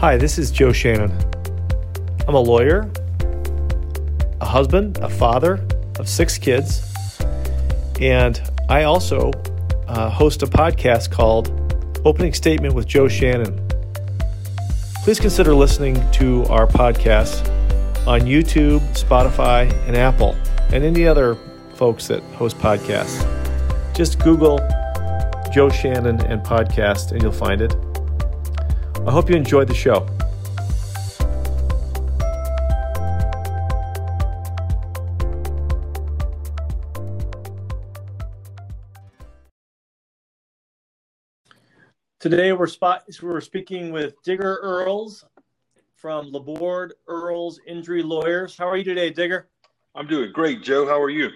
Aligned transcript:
Hi, 0.00 0.16
this 0.16 0.38
is 0.38 0.52
Joe 0.52 0.70
Shannon. 0.70 1.10
I'm 2.28 2.36
a 2.36 2.40
lawyer, 2.40 2.88
a 4.40 4.46
husband, 4.46 4.98
a 4.98 5.08
father 5.08 5.66
of 5.98 6.08
six 6.08 6.38
kids, 6.38 7.18
and 8.00 8.40
I 8.68 8.84
also 8.84 9.32
uh, 9.88 10.08
host 10.08 10.44
a 10.44 10.46
podcast 10.46 11.10
called 11.10 11.50
Opening 12.04 12.32
Statement 12.32 12.74
with 12.74 12.86
Joe 12.86 13.08
Shannon. 13.08 13.60
Please 15.02 15.18
consider 15.18 15.52
listening 15.52 16.08
to 16.12 16.44
our 16.44 16.68
podcast 16.68 17.40
on 18.06 18.20
YouTube, 18.20 18.78
Spotify, 18.96 19.68
and 19.88 19.96
Apple, 19.96 20.36
and 20.72 20.84
any 20.84 21.08
other 21.08 21.36
folks 21.74 22.06
that 22.06 22.22
host 22.34 22.56
podcasts. 22.58 23.26
Just 23.96 24.20
Google 24.20 24.58
Joe 25.52 25.70
Shannon 25.70 26.20
and 26.26 26.40
podcast, 26.42 27.10
and 27.10 27.20
you'll 27.20 27.32
find 27.32 27.60
it. 27.60 27.74
I 29.06 29.10
hope 29.10 29.30
you 29.30 29.36
enjoyed 29.36 29.68
the 29.68 29.74
show. 29.74 30.06
Today 42.20 42.52
we're 42.52 42.66
spot 42.66 43.04
we're 43.22 43.40
speaking 43.40 43.92
with 43.92 44.20
Digger 44.24 44.58
Earles 44.62 45.24
from 45.94 46.30
Laborde 46.32 46.94
Earles 47.08 47.60
Injury 47.66 48.02
Lawyers. 48.02 48.56
How 48.56 48.68
are 48.68 48.76
you 48.76 48.84
today, 48.84 49.10
Digger? 49.10 49.48
I'm 49.94 50.06
doing 50.06 50.32
great, 50.32 50.62
Joe. 50.62 50.86
How 50.86 51.00
are 51.00 51.10
you? 51.10 51.30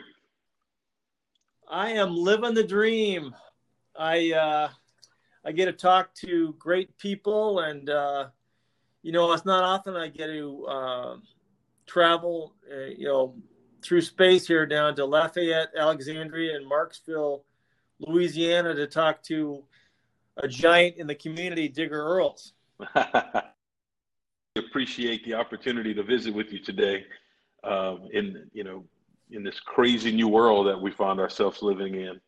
I 1.69 1.93
am 1.93 2.15
living 2.17 2.53
the 2.53 2.65
dream. 2.65 3.35
I 3.97 4.33
uh, 4.33 4.69
I 5.45 5.53
get 5.53 5.67
to 5.67 5.73
talk 5.73 6.15
to 6.17 6.55
great 6.59 6.97
people, 6.99 7.61
and 7.61 7.91
uh, 7.91 8.29
you 9.03 9.13
know, 9.13 9.33
it's 9.33 9.45
not 9.45 9.65
often 9.65 9.97
I 9.97 10.09
get 10.09 10.29
to 10.29 10.67
uh, 10.67 11.17
travel, 11.87 12.55
uh, 12.71 12.87
you 12.97 13.07
know, 13.07 13.35
through 13.83 14.03
space 14.03 14.47
here 14.47 14.67
down 14.67 14.95
to 14.97 15.05
Lafayette, 15.05 15.73
Alexandria, 15.77 16.57
and 16.57 16.71
Marksville, 16.71 17.43
Louisiana, 17.99 18.75
to 18.75 18.87
talk 18.87 19.23
to 19.25 19.65
a 20.37 20.47
giant 20.49 20.97
in 20.97 21.07
the 21.07 21.15
community, 21.15 21.69
Digger 21.69 22.01
Earles. 22.01 22.53
appreciate 24.57 25.25
the 25.25 25.35
opportunity 25.35 25.95
to 25.95 26.03
visit 26.03 26.35
with 26.35 26.53
you 26.53 26.59
today, 26.59 27.05
um, 27.65 28.09
in 28.13 28.51
you 28.53 28.65
know, 28.65 28.85
in 29.31 29.43
this 29.43 29.59
crazy 29.61 30.13
new 30.13 30.29
world 30.29 30.67
that 30.67 30.81
we 30.81 30.91
find 30.91 31.21
ourselves 31.21 31.63
living 31.63 31.95
in. 31.95 32.21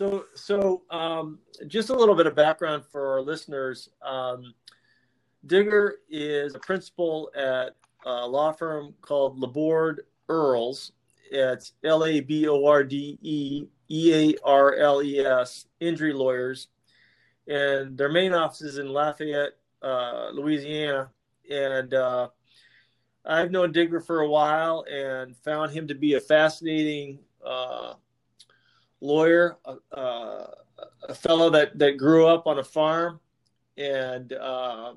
So, 0.00 0.24
so 0.34 0.80
um, 0.88 1.40
just 1.66 1.90
a 1.90 1.94
little 1.94 2.14
bit 2.14 2.26
of 2.26 2.34
background 2.34 2.84
for 2.90 3.12
our 3.12 3.20
listeners. 3.20 3.90
Um, 4.00 4.54
Digger 5.44 5.96
is 6.08 6.54
a 6.54 6.58
principal 6.58 7.30
at 7.36 7.76
a 8.06 8.26
law 8.26 8.50
firm 8.52 8.94
called 9.02 9.38
Laborde 9.38 10.06
Earles. 10.30 10.92
It's 11.30 11.74
L 11.84 12.06
A 12.06 12.20
B 12.20 12.48
O 12.48 12.64
R 12.64 12.82
D 12.82 13.18
E 13.20 13.66
E 13.90 14.14
A 14.14 14.34
R 14.42 14.74
L 14.76 15.02
E 15.02 15.18
S, 15.18 15.66
injury 15.80 16.14
lawyers. 16.14 16.68
And 17.46 17.98
their 17.98 18.10
main 18.10 18.32
office 18.32 18.62
is 18.62 18.78
in 18.78 18.88
Lafayette, 18.88 19.58
uh, 19.82 20.30
Louisiana. 20.32 21.10
And 21.50 21.92
uh, 21.92 22.28
I've 23.26 23.50
known 23.50 23.70
Digger 23.70 24.00
for 24.00 24.20
a 24.20 24.30
while 24.30 24.82
and 24.90 25.36
found 25.36 25.72
him 25.72 25.86
to 25.88 25.94
be 25.94 26.14
a 26.14 26.20
fascinating 26.20 27.18
uh, 27.44 27.96
lawyer, 29.00 29.56
a, 29.64 29.96
a, 31.08 31.14
fellow 31.14 31.50
that, 31.50 31.78
that 31.78 31.96
grew 31.96 32.26
up 32.26 32.46
on 32.46 32.58
a 32.58 32.64
farm 32.64 33.20
and 33.76 34.32
uh, 34.34 34.92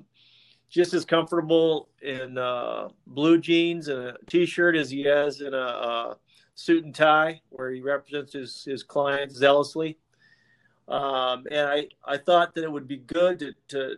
just 0.68 0.94
as 0.94 1.04
comfortable 1.04 1.88
in 2.02 2.36
uh, 2.38 2.88
blue 3.06 3.38
jeans 3.38 3.88
and 3.88 4.08
a 4.08 4.16
t-shirt 4.28 4.76
as 4.76 4.90
he 4.90 5.02
has 5.04 5.40
in 5.40 5.54
a, 5.54 5.56
a, 5.56 6.16
suit 6.56 6.84
and 6.84 6.94
tie 6.94 7.40
where 7.50 7.72
he 7.72 7.80
represents 7.80 8.32
his, 8.32 8.64
his 8.64 8.82
clients 8.84 9.34
zealously. 9.34 9.98
Um, 10.86 11.46
and 11.50 11.68
I, 11.68 11.88
I 12.06 12.16
thought 12.16 12.54
that 12.54 12.62
it 12.62 12.70
would 12.70 12.86
be 12.86 12.98
good 12.98 13.38
to, 13.40 13.54
to 13.68 13.96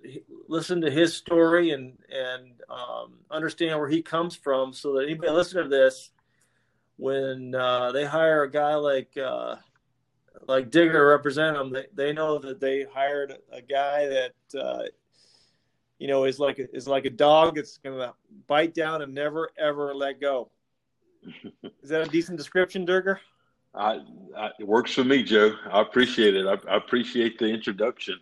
listen 0.48 0.80
to 0.80 0.90
his 0.90 1.14
story 1.14 1.72
and, 1.72 1.98
and 2.08 2.52
um, 2.70 3.18
understand 3.30 3.78
where 3.78 3.88
he 3.88 4.00
comes 4.00 4.36
from 4.36 4.72
so 4.72 4.94
that 4.94 5.04
anybody 5.04 5.32
listening 5.32 5.64
to 5.64 5.68
this, 5.68 6.12
when 6.96 7.54
uh, 7.54 7.92
they 7.92 8.04
hire 8.04 8.44
a 8.44 8.50
guy 8.50 8.74
like 8.76 9.16
uh, 9.18 9.56
like 10.46 10.70
Digger 10.70 11.06
represent 11.06 11.56
them, 11.56 11.72
they, 11.72 11.86
they 11.94 12.12
know 12.12 12.38
that 12.38 12.60
they 12.60 12.84
hired 12.84 13.36
a 13.52 13.62
guy 13.62 14.06
that 14.06 14.60
uh, 14.60 14.82
you 15.98 16.08
know 16.08 16.24
is 16.24 16.38
like 16.38 16.58
a, 16.58 16.74
is 16.74 16.86
like 16.86 17.04
a 17.04 17.10
dog 17.10 17.56
that's 17.56 17.78
going 17.78 17.98
to 17.98 18.14
bite 18.46 18.74
down 18.74 19.02
and 19.02 19.14
never 19.14 19.50
ever 19.58 19.94
let 19.94 20.20
go. 20.20 20.50
Is 21.82 21.90
that 21.90 22.02
a 22.02 22.06
decent 22.06 22.38
description, 22.38 22.84
Digger? 22.84 23.20
I, 23.74 24.00
I, 24.36 24.50
it 24.58 24.66
works 24.66 24.92
for 24.92 25.04
me, 25.04 25.22
Joe. 25.22 25.54
I 25.70 25.82
appreciate 25.82 26.34
it. 26.34 26.46
I, 26.46 26.56
I 26.70 26.76
appreciate 26.76 27.38
the 27.38 27.46
introduction. 27.46 28.18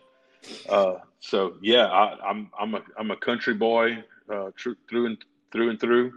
Uh, 0.67 0.95
so 1.19 1.55
yeah, 1.61 1.85
I, 1.85 2.29
am 2.29 2.49
I'm, 2.59 2.73
I'm 2.75 2.75
a 2.75 2.83
I'm 2.99 3.11
a 3.11 3.17
country 3.17 3.53
boy 3.53 4.03
uh, 4.31 4.51
tr- 4.55 4.71
through 4.89 5.07
and 5.07 5.17
through 5.51 5.69
and 5.69 5.79
through 5.79 6.13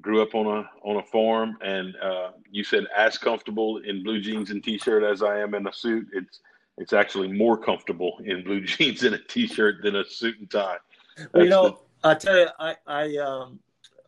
grew 0.00 0.22
up 0.22 0.34
on 0.34 0.46
a 0.46 0.70
on 0.82 0.96
a 0.96 1.02
farm, 1.02 1.56
and 1.62 1.96
uh, 1.96 2.30
you 2.50 2.64
said 2.64 2.84
as 2.96 3.18
comfortable 3.18 3.78
in 3.78 4.02
blue 4.02 4.20
jeans 4.20 4.50
and 4.50 4.62
t-shirt 4.62 5.02
as 5.02 5.22
I 5.22 5.38
am 5.38 5.54
in 5.54 5.66
a 5.66 5.72
suit. 5.72 6.08
It's 6.12 6.40
it's 6.78 6.92
actually 6.92 7.32
more 7.32 7.56
comfortable 7.56 8.18
in 8.24 8.44
blue 8.44 8.60
jeans 8.64 9.02
and 9.02 9.14
a 9.14 9.18
t-shirt 9.18 9.82
than 9.82 9.96
a 9.96 10.04
suit 10.04 10.38
and 10.38 10.50
tie. 10.50 10.76
well, 11.32 11.44
you 11.44 11.50
know, 11.50 11.78
the... 12.02 12.08
I 12.08 12.14
tell 12.14 12.38
you, 12.38 12.48
I 12.58 12.76
I 12.86 13.16
um 13.16 13.60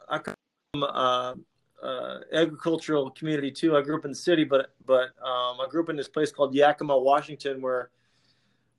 I 0.08 0.18
come 0.18 0.34
from 0.72 0.82
uh, 0.84 1.34
uh, 1.82 2.20
agricultural 2.32 3.10
community 3.10 3.50
too. 3.50 3.76
I 3.76 3.82
grew 3.82 3.96
up 3.96 4.04
in 4.04 4.10
the 4.10 4.16
city, 4.16 4.44
but 4.44 4.72
but 4.84 5.10
um, 5.24 5.60
I 5.60 5.66
grew 5.68 5.82
up 5.82 5.88
in 5.88 5.96
this 5.96 6.08
place 6.08 6.30
called 6.30 6.54
Yakima, 6.54 6.96
Washington, 6.98 7.60
where 7.60 7.90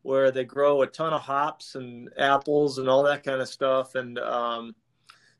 where 0.04 0.32
they 0.32 0.46
grow 0.46 0.82
a 0.82 0.88
ton 0.88 1.14
of 1.14 1.22
hops 1.22 1.76
and 1.76 2.10
apples 2.18 2.78
and 2.78 2.88
all 2.88 3.04
that 3.04 3.24
kind 3.24 3.42
of 3.42 3.50
stuff, 3.50 3.96
and 3.96 4.18
um, 4.20 4.76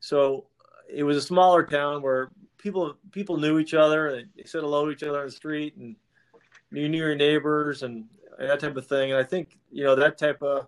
so 0.00 0.46
it 0.92 1.02
was 1.02 1.16
a 1.16 1.22
smaller 1.22 1.64
town 1.64 2.02
where 2.02 2.30
people 2.58 2.94
people 3.10 3.36
knew 3.38 3.58
each 3.58 3.74
other 3.74 4.24
they 4.36 4.44
said 4.44 4.60
hello 4.60 4.86
to 4.86 4.92
each 4.92 5.02
other 5.02 5.20
on 5.20 5.26
the 5.26 5.32
street 5.32 5.76
and 5.76 5.96
you 6.72 6.88
knew 6.88 6.98
your 6.98 7.14
neighbors 7.14 7.82
and 7.82 8.04
that 8.38 8.60
type 8.60 8.76
of 8.76 8.86
thing. 8.86 9.12
And 9.12 9.20
I 9.20 9.24
think 9.24 9.58
you 9.70 9.84
know 9.84 9.94
that 9.94 10.18
type 10.18 10.42
of 10.42 10.66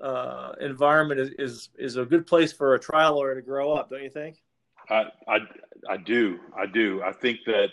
uh, 0.00 0.52
environment 0.60 1.20
is, 1.20 1.30
is 1.38 1.68
is 1.78 1.96
a 1.96 2.04
good 2.04 2.26
place 2.26 2.52
for 2.52 2.74
a 2.74 2.78
trial 2.80 3.16
lawyer 3.16 3.34
to 3.34 3.42
grow 3.42 3.72
up, 3.72 3.90
don't 3.90 4.02
you 4.02 4.10
think? 4.10 4.42
I 4.90 5.04
I, 5.28 5.38
I 5.88 5.96
do 5.96 6.38
I 6.56 6.66
do 6.66 7.02
I 7.02 7.12
think 7.12 7.40
that 7.46 7.68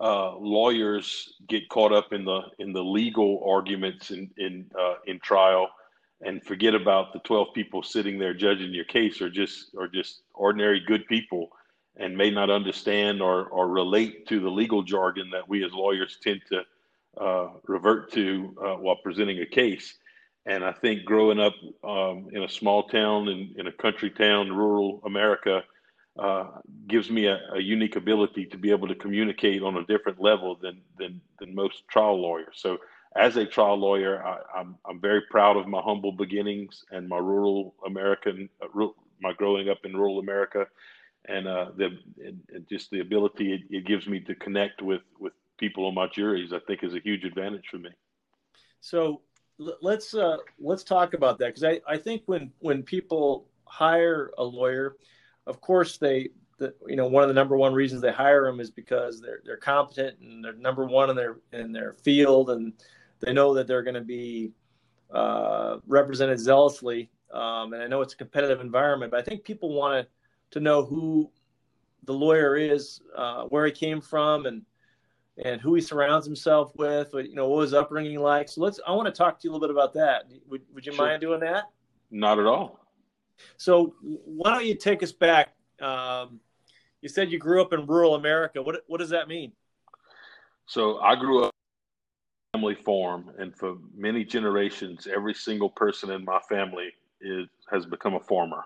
uh, 0.00 0.36
lawyers 0.36 1.34
get 1.48 1.68
caught 1.68 1.92
up 1.92 2.12
in 2.12 2.24
the 2.24 2.42
in 2.58 2.72
the 2.72 2.82
legal 2.82 3.42
arguments 3.46 4.10
in 4.10 4.30
in 4.38 4.66
uh, 4.78 4.94
in 5.06 5.18
trial 5.20 5.68
and 6.22 6.42
forget 6.44 6.74
about 6.74 7.12
the 7.12 7.18
12 7.20 7.48
people 7.54 7.82
sitting 7.82 8.18
there 8.18 8.34
judging 8.34 8.72
your 8.72 8.84
case 8.84 9.20
or 9.20 9.28
just 9.28 9.74
or 9.76 9.86
just 9.86 10.22
ordinary 10.34 10.80
good 10.80 11.06
people 11.06 11.50
and 11.98 12.16
may 12.16 12.30
not 12.30 12.50
understand 12.50 13.22
or, 13.22 13.46
or 13.46 13.68
relate 13.68 14.26
to 14.26 14.40
the 14.40 14.50
legal 14.50 14.82
jargon 14.82 15.30
that 15.30 15.48
we 15.48 15.64
as 15.64 15.72
lawyers 15.72 16.18
tend 16.22 16.40
to 16.48 16.62
uh, 17.20 17.48
revert 17.66 18.12
to 18.12 18.54
uh, 18.62 18.74
while 18.74 18.96
presenting 18.96 19.40
a 19.40 19.46
case. 19.46 19.94
And 20.44 20.62
I 20.62 20.72
think 20.72 21.04
growing 21.04 21.40
up 21.40 21.54
um, 21.82 22.28
in 22.32 22.42
a 22.42 22.48
small 22.48 22.84
town 22.84 23.28
in, 23.28 23.54
in 23.56 23.66
a 23.66 23.72
country 23.72 24.10
town, 24.10 24.52
rural 24.52 25.00
America, 25.04 25.64
uh, 26.18 26.46
gives 26.86 27.10
me 27.10 27.26
a, 27.26 27.38
a, 27.54 27.60
unique 27.60 27.96
ability 27.96 28.46
to 28.46 28.56
be 28.56 28.70
able 28.70 28.88
to 28.88 28.94
communicate 28.94 29.62
on 29.62 29.76
a 29.76 29.84
different 29.84 30.18
level 30.18 30.56
than, 30.62 30.80
than, 30.98 31.20
than 31.38 31.54
most 31.54 31.86
trial 31.88 32.18
lawyers. 32.18 32.54
So 32.54 32.78
as 33.16 33.36
a 33.36 33.46
trial 33.46 33.78
lawyer, 33.78 34.24
I, 34.24 34.34
am 34.34 34.40
I'm, 34.54 34.76
I'm 34.88 35.00
very 35.00 35.22
proud 35.22 35.56
of 35.56 35.66
my 35.66 35.80
humble 35.80 36.12
beginnings 36.12 36.84
and 36.90 37.08
my 37.08 37.18
rural 37.18 37.74
American, 37.86 38.48
uh, 38.62 38.86
my 39.20 39.32
growing 39.32 39.68
up 39.68 39.78
in 39.84 39.96
rural 39.96 40.18
America, 40.18 40.66
and 41.28 41.48
uh, 41.48 41.70
the 41.76 41.98
and, 42.24 42.40
and 42.52 42.68
just 42.68 42.90
the 42.90 43.00
ability 43.00 43.52
it, 43.54 43.60
it, 43.70 43.86
gives 43.86 44.06
me 44.06 44.20
to 44.20 44.34
connect 44.34 44.82
with 44.82 45.02
with 45.18 45.32
people 45.58 45.86
on 45.86 45.94
my 45.94 46.06
juries. 46.08 46.52
I 46.52 46.58
think 46.60 46.84
is 46.84 46.94
a 46.94 47.00
huge 47.00 47.24
advantage 47.24 47.64
for 47.70 47.78
me. 47.78 47.90
So 48.80 49.22
let's 49.58 50.14
uh, 50.14 50.38
let's 50.58 50.84
talk 50.84 51.14
about 51.14 51.38
that 51.38 51.46
because 51.54 51.64
I, 51.64 51.80
I 51.88 51.96
think 51.96 52.22
when 52.26 52.52
when 52.58 52.82
people 52.82 53.46
hire 53.64 54.30
a 54.38 54.44
lawyer, 54.44 54.96
of 55.46 55.60
course 55.60 55.96
they 55.98 56.30
the, 56.58 56.74
you 56.86 56.96
know 56.96 57.06
one 57.06 57.22
of 57.22 57.28
the 57.28 57.34
number 57.34 57.56
one 57.56 57.74
reasons 57.74 58.00
they 58.00 58.12
hire 58.12 58.44
them 58.44 58.60
is 58.60 58.70
because 58.70 59.20
they're 59.20 59.40
they're 59.44 59.56
competent 59.56 60.18
and 60.20 60.44
they're 60.44 60.54
number 60.54 60.84
one 60.84 61.10
in 61.10 61.16
their 61.16 61.36
in 61.52 61.72
their 61.72 61.94
field 61.94 62.50
and 62.50 62.72
they 63.26 63.32
know 63.32 63.52
that 63.54 63.66
they're 63.66 63.82
going 63.82 63.94
to 63.94 64.00
be 64.00 64.52
uh, 65.12 65.78
represented 65.86 66.38
zealously. 66.38 67.10
Um, 67.32 67.72
and 67.72 67.82
I 67.82 67.88
know 67.88 68.00
it's 68.00 68.14
a 68.14 68.16
competitive 68.16 68.60
environment, 68.60 69.10
but 69.10 69.20
I 69.20 69.22
think 69.24 69.42
people 69.42 69.74
want 69.74 70.06
to 70.52 70.60
know 70.60 70.84
who 70.84 71.30
the 72.04 72.12
lawyer 72.12 72.56
is, 72.56 73.00
uh, 73.16 73.42
where 73.44 73.66
he 73.66 73.72
came 73.72 74.00
from, 74.00 74.46
and 74.46 74.62
and 75.44 75.60
who 75.60 75.74
he 75.74 75.80
surrounds 75.82 76.24
himself 76.24 76.74
with. 76.76 77.12
You 77.12 77.34
know, 77.34 77.48
what 77.48 77.62
his 77.62 77.74
upbringing 77.74 78.20
like. 78.20 78.48
So 78.48 78.60
let's. 78.60 78.78
I 78.86 78.92
want 78.92 79.06
to 79.06 79.12
talk 79.12 79.40
to 79.40 79.44
you 79.44 79.50
a 79.50 79.52
little 79.52 79.66
bit 79.66 79.74
about 79.74 79.92
that. 79.94 80.30
Would 80.48 80.62
Would 80.72 80.86
you 80.86 80.92
sure. 80.92 81.04
mind 81.04 81.20
doing 81.20 81.40
that? 81.40 81.64
Not 82.12 82.38
at 82.38 82.46
all. 82.46 82.78
So 83.56 83.96
why 84.00 84.54
don't 84.54 84.64
you 84.64 84.76
take 84.76 85.02
us 85.02 85.12
back? 85.12 85.48
Um, 85.80 86.38
you 87.02 87.08
said 87.08 87.32
you 87.32 87.40
grew 87.40 87.60
up 87.60 87.72
in 87.72 87.86
rural 87.86 88.14
America. 88.14 88.62
What 88.62 88.84
what 88.86 88.98
does 88.98 89.10
that 89.10 89.26
mean? 89.26 89.50
So 90.66 91.00
I 91.00 91.16
grew 91.16 91.44
up 91.44 91.55
family 92.56 92.74
farm, 92.74 93.30
and 93.38 93.54
for 93.54 93.76
many 93.94 94.24
generations, 94.24 95.06
every 95.06 95.34
single 95.34 95.68
person 95.68 96.10
in 96.10 96.24
my 96.24 96.40
family 96.48 96.90
is 97.20 97.48
has 97.70 97.84
become 97.84 98.14
a 98.14 98.20
farmer 98.20 98.62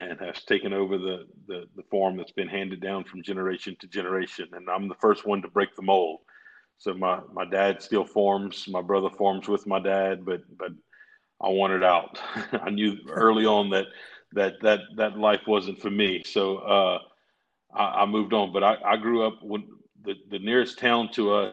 and 0.00 0.18
has 0.18 0.42
taken 0.44 0.72
over 0.72 0.96
the, 0.96 1.26
the, 1.46 1.64
the 1.76 1.82
farm 1.90 2.16
that's 2.16 2.32
been 2.32 2.48
handed 2.48 2.80
down 2.80 3.04
from 3.04 3.22
generation 3.22 3.76
to 3.78 3.86
generation. 3.86 4.48
And 4.54 4.70
I'm 4.70 4.88
the 4.88 4.94
first 4.94 5.26
one 5.26 5.42
to 5.42 5.48
break 5.48 5.76
the 5.76 5.82
mold. 5.82 6.20
So 6.78 6.94
my, 6.94 7.20
my 7.30 7.44
dad 7.44 7.82
still 7.82 8.06
farms, 8.06 8.66
my 8.68 8.80
brother 8.80 9.10
farms 9.10 9.48
with 9.48 9.66
my 9.66 9.78
dad, 9.78 10.24
but 10.24 10.40
but 10.56 10.72
I 11.42 11.48
wanted 11.48 11.84
out. 11.84 12.18
I 12.52 12.70
knew 12.70 12.96
early 13.10 13.44
on 13.44 13.68
that 13.70 13.86
that 14.32 14.54
that 14.62 14.80
that 14.96 15.18
life 15.18 15.42
wasn't 15.46 15.80
for 15.82 15.90
me. 15.90 16.22
So 16.24 16.58
uh, 16.58 16.98
I, 17.74 18.02
I, 18.02 18.06
moved 18.06 18.32
on. 18.32 18.52
But 18.52 18.64
I, 18.64 18.76
I 18.84 18.96
grew 18.96 19.26
up 19.26 19.42
when 19.42 19.68
the, 20.02 20.14
the 20.30 20.38
nearest 20.38 20.78
town 20.78 21.10
to 21.12 21.34
us 21.34 21.51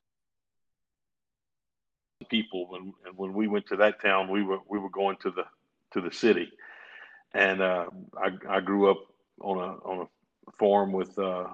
people 2.29 2.67
when 2.69 2.93
and 3.05 3.17
when 3.17 3.33
we 3.33 3.47
went 3.47 3.65
to 3.67 3.75
that 3.75 4.01
town 4.01 4.29
we 4.29 4.43
were 4.43 4.59
we 4.67 4.79
were 4.79 4.89
going 4.89 5.17
to 5.21 5.31
the 5.31 5.43
to 5.91 6.01
the 6.01 6.11
city 6.11 6.51
and 7.33 7.61
uh, 7.61 7.85
I, 8.17 8.57
I 8.57 8.59
grew 8.59 8.89
up 8.89 8.97
on 9.41 9.57
a 9.57 9.87
on 9.87 10.07
a 10.47 10.51
farm 10.53 10.91
with 10.91 11.17
uh, 11.19 11.47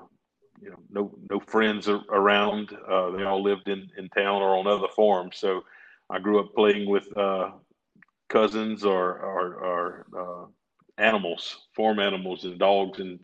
you 0.62 0.69
know 0.69 0.77
no 0.89 1.12
no 1.30 1.39
friends 1.39 1.88
around. 1.88 2.72
Uh, 2.88 3.12
they 3.12 3.24
all 3.24 3.44
lived 3.44 3.68
in 3.68 3.89
in 3.98 4.10
town 4.10 4.42
or 4.42 4.56
on 4.56 4.68
other 4.68 4.88
farms. 4.95 5.38
So 5.38 5.63
I 6.10 6.19
grew 6.19 6.39
up 6.39 6.54
playing 6.56 6.89
with 6.89 7.06
uh, 7.18 7.51
cousins 8.30 8.86
or 8.86 9.19
or, 9.19 9.54
or 9.56 10.06
uh, 10.18 11.01
animals, 11.01 11.68
farm 11.75 12.00
animals, 12.00 12.45
and 12.45 12.57
dogs 12.57 13.00
and 13.00 13.19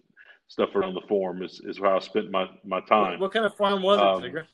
stuff 0.47 0.75
around 0.75 0.93
the 0.95 1.07
farm 1.07 1.41
is, 1.43 1.61
is 1.63 1.79
where 1.79 1.95
I 1.95 1.99
spent 1.99 2.29
my 2.31 2.49
my 2.65 2.81
time. 2.81 3.11
What, 3.11 3.19
what 3.19 3.33
kind 3.33 3.45
of 3.45 3.55
farm 3.55 3.81
was 3.81 3.99
it, 4.23 4.35
um, 4.35 4.45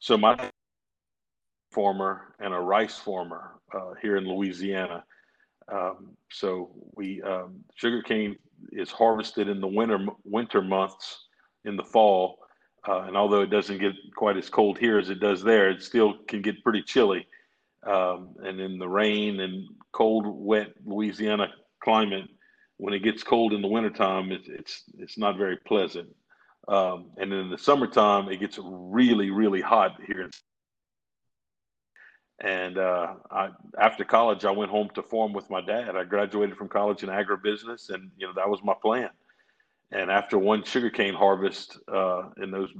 So 0.00 0.16
my 0.16 0.50
farmer 1.72 2.34
and 2.38 2.54
a 2.54 2.58
rice 2.58 2.98
farmer 2.98 3.52
uh, 3.74 3.94
here 4.00 4.16
in 4.16 4.24
Louisiana. 4.26 5.04
Um, 5.70 6.16
so 6.30 6.70
we 6.94 7.22
um, 7.22 7.60
sugarcane 7.74 8.36
is 8.72 8.90
harvested 8.90 9.48
in 9.48 9.60
the 9.60 9.66
winter 9.66 10.06
winter 10.24 10.62
months 10.62 11.26
in 11.64 11.76
the 11.76 11.84
fall, 11.84 12.38
uh, 12.88 13.02
and 13.02 13.16
although 13.16 13.42
it 13.42 13.50
doesn't 13.50 13.78
get 13.78 13.92
quite 14.16 14.36
as 14.36 14.48
cold 14.48 14.78
here 14.78 14.98
as 14.98 15.08
it 15.08 15.20
does 15.20 15.42
there, 15.42 15.70
it 15.70 15.82
still 15.82 16.14
can 16.28 16.42
get 16.42 16.62
pretty 16.64 16.82
chilly. 16.82 17.26
Um, 17.84 18.34
and 18.42 18.60
in 18.60 18.78
the 18.78 18.88
rain 18.88 19.40
and 19.40 19.66
cold, 19.92 20.24
wet 20.26 20.72
Louisiana 20.84 21.48
climate, 21.82 22.28
when 22.76 22.94
it 22.94 23.00
gets 23.00 23.22
cold 23.22 23.52
in 23.52 23.62
the 23.62 23.68
wintertime, 23.68 24.32
it's 24.32 24.48
it's 24.48 24.84
it's 24.98 25.18
not 25.18 25.36
very 25.36 25.56
pleasant. 25.56 26.08
Um, 26.68 27.10
and 27.16 27.32
in 27.32 27.50
the 27.50 27.58
summertime, 27.58 28.28
it 28.28 28.40
gets 28.40 28.58
really 28.62 29.30
really 29.30 29.60
hot 29.60 30.00
here 30.06 30.30
and 32.42 32.76
uh, 32.76 33.14
I, 33.30 33.50
after 33.78 34.04
college, 34.04 34.44
I 34.44 34.50
went 34.50 34.70
home 34.70 34.90
to 34.94 35.02
farm 35.02 35.32
with 35.32 35.48
my 35.48 35.60
dad. 35.60 35.96
I 35.96 36.04
graduated 36.04 36.56
from 36.56 36.68
college 36.68 37.04
in 37.04 37.08
agribusiness, 37.08 37.90
and 37.90 38.10
you 38.16 38.26
know 38.26 38.32
that 38.34 38.48
was 38.48 38.60
my 38.64 38.74
plan. 38.82 39.10
And 39.92 40.10
after 40.10 40.38
one 40.38 40.64
sugarcane 40.64 41.14
harvest 41.14 41.78
uh, 41.92 42.30
in 42.42 42.50
those 42.50 42.70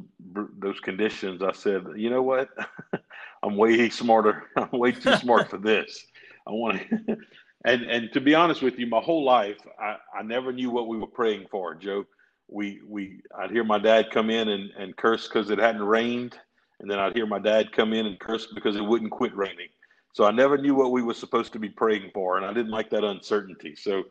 those 0.59 0.81
conditions, 0.81 1.43
I 1.43 1.53
said, 1.53 1.85
you 1.95 2.11
know 2.11 2.23
what, 2.23 2.49
I'm 3.43 3.57
way 3.57 3.89
smarter. 3.89 4.45
I'm 4.57 4.71
way 4.73 4.93
too 4.93 5.15
smart 5.17 5.49
for 5.49 5.59
this. 5.59 6.07
I 6.47 6.51
want 6.51 6.81
to. 6.89 7.17
and 7.65 7.83
and 7.83 8.13
to 8.15 8.21
be 8.21 8.35
honest 8.35 8.63
with 8.63 8.79
you, 8.79 8.89
my 8.89 9.01
whole 9.01 9.25
life, 9.25 9.59
I, 9.79 9.97
I 10.19 10.23
never 10.23 10.53
knew 10.53 10.71
what 10.71 10.89
we 10.89 10.99
were 10.99 11.07
praying 11.07 11.47
for, 11.53 11.77
Joe. 11.77 12.05
We 12.49 12.81
we 12.85 13.21
I'd 13.39 13.53
hear 13.53 13.65
my 13.65 13.79
dad 13.79 14.11
come 14.11 14.29
in 14.29 14.49
and, 14.49 14.71
and 14.77 14.97
curse 14.97 15.29
because 15.29 15.51
it 15.51 15.59
hadn't 15.59 15.85
rained 15.85 16.37
and 16.83 16.91
then 16.91 16.99
I'd 16.99 17.15
hear 17.15 17.27
my 17.27 17.39
dad 17.39 17.73
come 17.73 17.93
in 17.93 18.07
and 18.07 18.19
curse 18.19 18.47
because 18.47 18.77
it 18.77 18.85
wouldn't 18.85 19.13
quit 19.13 19.35
raining. 19.35 19.69
So 20.13 20.25
I 20.25 20.31
never 20.31 20.59
knew 20.59 20.75
what 20.75 20.91
we 20.91 21.03
were 21.03 21.15
supposed 21.15 21.53
to 21.55 21.59
be 21.59 21.71
praying 21.71 22.11
for, 22.13 22.37
and 22.37 22.45
I 22.45 22.53
didn't 22.53 22.73
like 22.73 22.91
that 22.91 23.05
uncertainty. 23.05 23.75
So 23.75 24.03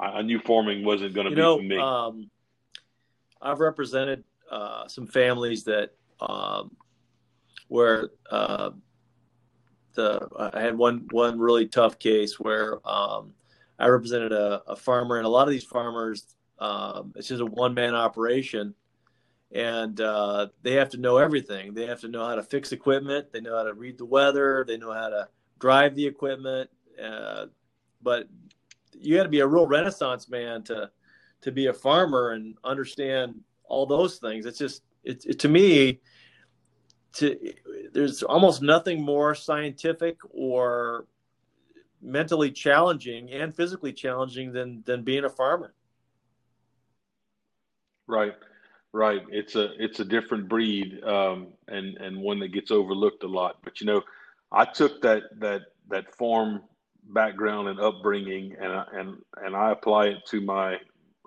I, 0.00 0.22
knew 0.22 0.38
farming 0.38 0.84
wasn't 0.84 1.14
going 1.14 1.26
to 1.26 1.30
be 1.30 1.36
know, 1.36 1.58
for 1.58 1.62
me. 1.62 1.76
Um, 1.76 2.30
I've 3.42 3.60
represented 3.60 4.24
uh, 4.50 4.88
some 4.88 5.06
families 5.06 5.64
that 5.64 5.90
um, 6.20 6.74
where 7.68 8.10
uh, 8.30 8.70
the 9.94 10.28
I 10.54 10.60
had 10.60 10.78
one 10.78 11.06
one 11.10 11.38
really 11.38 11.66
tough 11.66 11.98
case 11.98 12.38
where 12.38 12.86
um, 12.88 13.34
I 13.78 13.88
represented 13.88 14.32
a, 14.32 14.62
a, 14.68 14.76
farmer, 14.76 15.16
and 15.16 15.26
a 15.26 15.28
lot 15.28 15.48
of 15.48 15.50
these 15.50 15.64
farmers, 15.64 16.26
um, 16.60 17.12
it's 17.16 17.28
just 17.28 17.42
a 17.42 17.46
one 17.46 17.74
man 17.74 17.94
operation, 17.94 18.74
and 19.54 20.00
uh, 20.00 20.48
they 20.62 20.72
have 20.72 20.88
to 20.90 20.96
know 20.96 21.18
everything. 21.18 21.74
They 21.74 21.86
have 21.86 22.00
to 22.00 22.08
know 22.08 22.26
how 22.26 22.34
to 22.36 22.42
fix 22.42 22.72
equipment. 22.72 23.32
They 23.32 23.40
know 23.40 23.56
how 23.56 23.64
to 23.64 23.74
read 23.74 23.98
the 23.98 24.04
weather. 24.04 24.64
They 24.66 24.78
know 24.78 24.92
how 24.92 25.10
to 25.10 25.28
drive 25.58 25.94
the 25.94 26.06
equipment. 26.06 26.70
Uh, 27.02 27.46
but 28.02 28.28
you 28.98 29.16
got 29.16 29.24
to 29.24 29.28
be 29.28 29.40
a 29.40 29.46
real 29.46 29.66
renaissance 29.66 30.28
man 30.28 30.62
to 30.64 30.90
to 31.42 31.52
be 31.52 31.66
a 31.66 31.72
farmer 31.72 32.30
and 32.30 32.56
understand 32.64 33.40
all 33.64 33.84
those 33.84 34.18
things. 34.18 34.46
It's 34.46 34.58
just 34.58 34.82
it, 35.04 35.24
it 35.26 35.38
to 35.40 35.48
me 35.48 36.00
to 37.14 37.52
there's 37.92 38.22
almost 38.22 38.62
nothing 38.62 39.02
more 39.02 39.34
scientific 39.34 40.16
or 40.30 41.06
mentally 42.00 42.50
challenging 42.50 43.30
and 43.30 43.54
physically 43.54 43.92
challenging 43.92 44.52
than 44.52 44.82
than 44.86 45.02
being 45.02 45.24
a 45.24 45.30
farmer. 45.30 45.74
Right. 48.06 48.34
Right. 48.92 49.22
It's 49.30 49.56
a 49.56 49.70
it's 49.82 50.00
a 50.00 50.04
different 50.04 50.48
breed, 50.48 51.02
um, 51.04 51.48
and 51.68 51.96
and 51.98 52.18
one 52.20 52.40
that 52.40 52.52
gets 52.52 52.72
overlooked 52.72 53.22
a 53.24 53.28
lot. 53.28 53.58
But 53.64 53.80
you 53.80 53.86
know, 53.86 54.02
I 54.52 54.66
took 54.66 55.00
that 55.02 55.24
that 55.40 55.62
that 55.90 56.14
farm 56.16 56.62
background 57.10 57.68
and 57.68 57.80
upbringing, 57.80 58.56
and 58.60 58.72
and 58.92 59.18
and 59.44 59.56
I 59.56 59.72
apply 59.72 60.08
it 60.08 60.26
to 60.30 60.42
my 60.42 60.78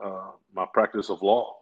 uh, 0.04 0.32
my 0.54 0.68
practice 0.74 1.10
of 1.10 1.24
law, 1.24 1.56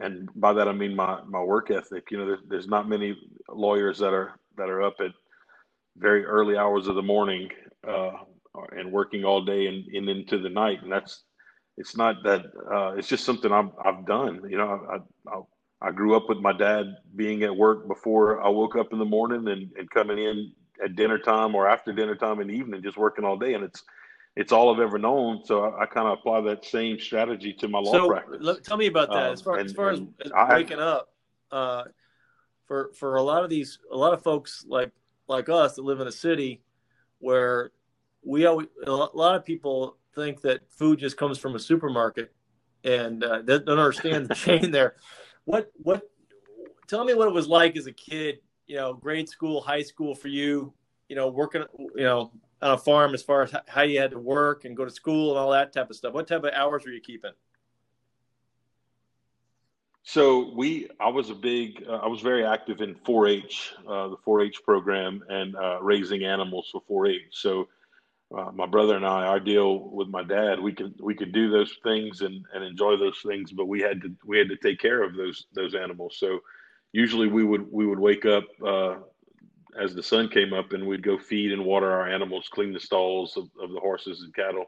and 0.00 0.28
by 0.36 0.54
that 0.54 0.68
I 0.68 0.72
mean 0.72 0.96
my 0.96 1.20
my 1.28 1.42
work 1.42 1.70
ethic. 1.70 2.10
You 2.10 2.18
know, 2.18 2.26
there's, 2.26 2.40
there's 2.48 2.68
not 2.68 2.88
many 2.88 3.16
lawyers 3.50 3.98
that 4.00 4.14
are 4.14 4.40
that 4.56 4.70
are 4.70 4.82
up 4.82 4.96
at 5.00 5.12
very 5.98 6.24
early 6.24 6.56
hours 6.56 6.88
of 6.88 6.96
the 6.96 7.02
morning 7.02 7.48
uh, 7.88 8.12
and 8.76 8.92
working 8.92 9.24
all 9.24 9.44
day 9.44 9.66
and, 9.66 9.86
and 9.88 10.08
into 10.08 10.38
the 10.38 10.48
night, 10.50 10.82
and 10.82 10.92
that's 10.92 11.24
it's 11.76 11.96
not 11.96 12.16
that 12.24 12.42
uh, 12.72 12.94
it's 12.96 13.08
just 13.08 13.24
something 13.24 13.52
I've, 13.52 13.70
I've 13.84 14.06
done. 14.06 14.42
You 14.48 14.58
know, 14.58 14.86
I, 14.90 15.30
I, 15.30 15.40
I 15.80 15.90
grew 15.90 16.16
up 16.16 16.28
with 16.28 16.38
my 16.38 16.52
dad 16.52 16.96
being 17.14 17.42
at 17.42 17.54
work 17.54 17.86
before 17.86 18.42
I 18.42 18.48
woke 18.48 18.76
up 18.76 18.92
in 18.92 18.98
the 18.98 19.04
morning 19.04 19.48
and, 19.48 19.70
and 19.76 19.90
coming 19.90 20.18
in 20.18 20.52
at 20.82 20.96
dinner 20.96 21.18
time 21.18 21.54
or 21.54 21.68
after 21.68 21.92
dinner 21.92 22.14
time 22.14 22.40
in 22.40 22.48
the 22.48 22.54
evening, 22.54 22.82
just 22.82 22.96
working 22.96 23.24
all 23.24 23.36
day. 23.36 23.54
And 23.54 23.64
it's, 23.64 23.82
it's 24.36 24.52
all 24.52 24.74
I've 24.74 24.80
ever 24.80 24.98
known. 24.98 25.44
So 25.44 25.64
I, 25.64 25.82
I 25.82 25.86
kind 25.86 26.08
of 26.08 26.18
apply 26.18 26.40
that 26.42 26.64
same 26.64 26.98
strategy 26.98 27.52
to 27.60 27.68
my 27.68 27.78
law 27.78 27.92
so, 27.92 28.08
practice. 28.08 28.38
Let, 28.40 28.64
tell 28.64 28.76
me 28.76 28.86
about 28.86 29.10
that. 29.10 29.26
Um, 29.26 29.32
as 29.32 29.42
far, 29.42 29.58
and, 29.58 29.66
as, 29.66 29.72
far 29.72 29.90
as 29.90 30.00
waking 30.50 30.80
up, 30.80 31.12
uh, 31.52 31.84
for, 32.66 32.92
for 32.94 33.16
a 33.16 33.22
lot 33.22 33.44
of 33.44 33.50
these, 33.50 33.78
a 33.92 33.96
lot 33.96 34.14
of 34.14 34.22
folks 34.22 34.64
like, 34.66 34.90
like 35.28 35.48
us 35.48 35.74
that 35.74 35.82
live 35.82 36.00
in 36.00 36.06
a 36.06 36.12
city 36.12 36.62
where 37.18 37.72
we 38.24 38.46
always, 38.46 38.68
a 38.86 38.90
lot 38.90 39.36
of 39.36 39.44
people 39.44 39.96
think 40.14 40.40
that 40.42 40.60
food 40.70 40.98
just 40.98 41.16
comes 41.16 41.38
from 41.38 41.54
a 41.54 41.58
supermarket 41.58 42.32
and 42.84 43.24
uh, 43.24 43.42
don't 43.42 43.68
understand 43.68 44.28
the 44.28 44.34
chain 44.34 44.70
there. 44.70 44.94
What 45.44 45.70
what? 45.76 46.02
Tell 46.86 47.04
me 47.04 47.14
what 47.14 47.28
it 47.28 47.34
was 47.34 47.48
like 47.48 47.76
as 47.76 47.86
a 47.86 47.92
kid. 47.92 48.38
You 48.66 48.76
know, 48.76 48.94
grade 48.94 49.28
school, 49.28 49.60
high 49.60 49.82
school 49.82 50.14
for 50.14 50.28
you. 50.28 50.72
You 51.08 51.16
know, 51.16 51.28
working. 51.28 51.64
You 51.78 52.04
know, 52.04 52.32
on 52.64 52.70
a 52.72 52.78
farm 52.78 53.12
as 53.14 53.22
far 53.22 53.42
as 53.42 53.54
how 53.68 53.82
you 53.82 54.00
had 54.00 54.10
to 54.10 54.18
work 54.18 54.64
and 54.64 54.76
go 54.76 54.84
to 54.84 54.90
school 54.90 55.30
and 55.30 55.38
all 55.38 55.50
that 55.50 55.72
type 55.72 55.90
of 55.90 55.96
stuff. 55.96 56.14
What 56.14 56.26
type 56.26 56.44
of 56.44 56.52
hours 56.54 56.84
were 56.84 56.92
you 56.92 57.00
keeping? 57.00 57.32
So 60.02 60.52
we, 60.54 60.88
I 61.00 61.08
was 61.08 61.30
a 61.30 61.34
big, 61.34 61.84
uh, 61.88 61.96
I 61.96 62.06
was 62.06 62.20
very 62.20 62.44
active 62.44 62.82
in 62.82 62.94
4-H, 62.94 63.74
uh, 63.88 64.08
the 64.08 64.16
4-H 64.16 64.62
program, 64.62 65.24
and 65.30 65.56
uh, 65.56 65.78
raising 65.80 66.24
animals 66.24 66.68
for 66.70 67.06
4-H. 67.06 67.22
So 67.30 67.68
uh, 68.36 68.50
my 68.52 68.66
brother 68.66 68.96
and 68.96 69.06
I, 69.06 69.26
our 69.26 69.40
deal 69.40 69.78
with 69.78 70.08
my 70.08 70.22
dad, 70.22 70.58
we 70.60 70.72
could 70.72 70.94
we 71.00 71.14
could 71.14 71.32
do 71.32 71.50
those 71.50 71.76
things 71.82 72.20
and, 72.22 72.44
and 72.52 72.64
enjoy 72.64 72.96
those 72.96 73.20
things, 73.24 73.52
but 73.52 73.66
we 73.66 73.80
had 73.80 74.00
to 74.02 74.12
we 74.24 74.38
had 74.38 74.48
to 74.48 74.56
take 74.56 74.80
care 74.80 75.02
of 75.02 75.14
those 75.14 75.46
those 75.54 75.74
animals. 75.74 76.16
So 76.18 76.40
usually 76.92 77.28
we 77.28 77.44
would 77.44 77.70
we 77.70 77.86
would 77.86 77.98
wake 77.98 78.24
up 78.24 78.44
uh, 78.66 78.96
as 79.80 79.94
the 79.94 80.02
sun 80.02 80.28
came 80.28 80.52
up 80.52 80.72
and 80.72 80.86
we'd 80.86 81.02
go 81.02 81.18
feed 81.18 81.52
and 81.52 81.64
water 81.64 81.90
our 81.92 82.08
animals, 82.08 82.48
clean 82.52 82.72
the 82.72 82.80
stalls 82.80 83.36
of, 83.36 83.48
of 83.60 83.70
the 83.72 83.80
horses 83.80 84.22
and 84.22 84.34
cattle, 84.34 84.66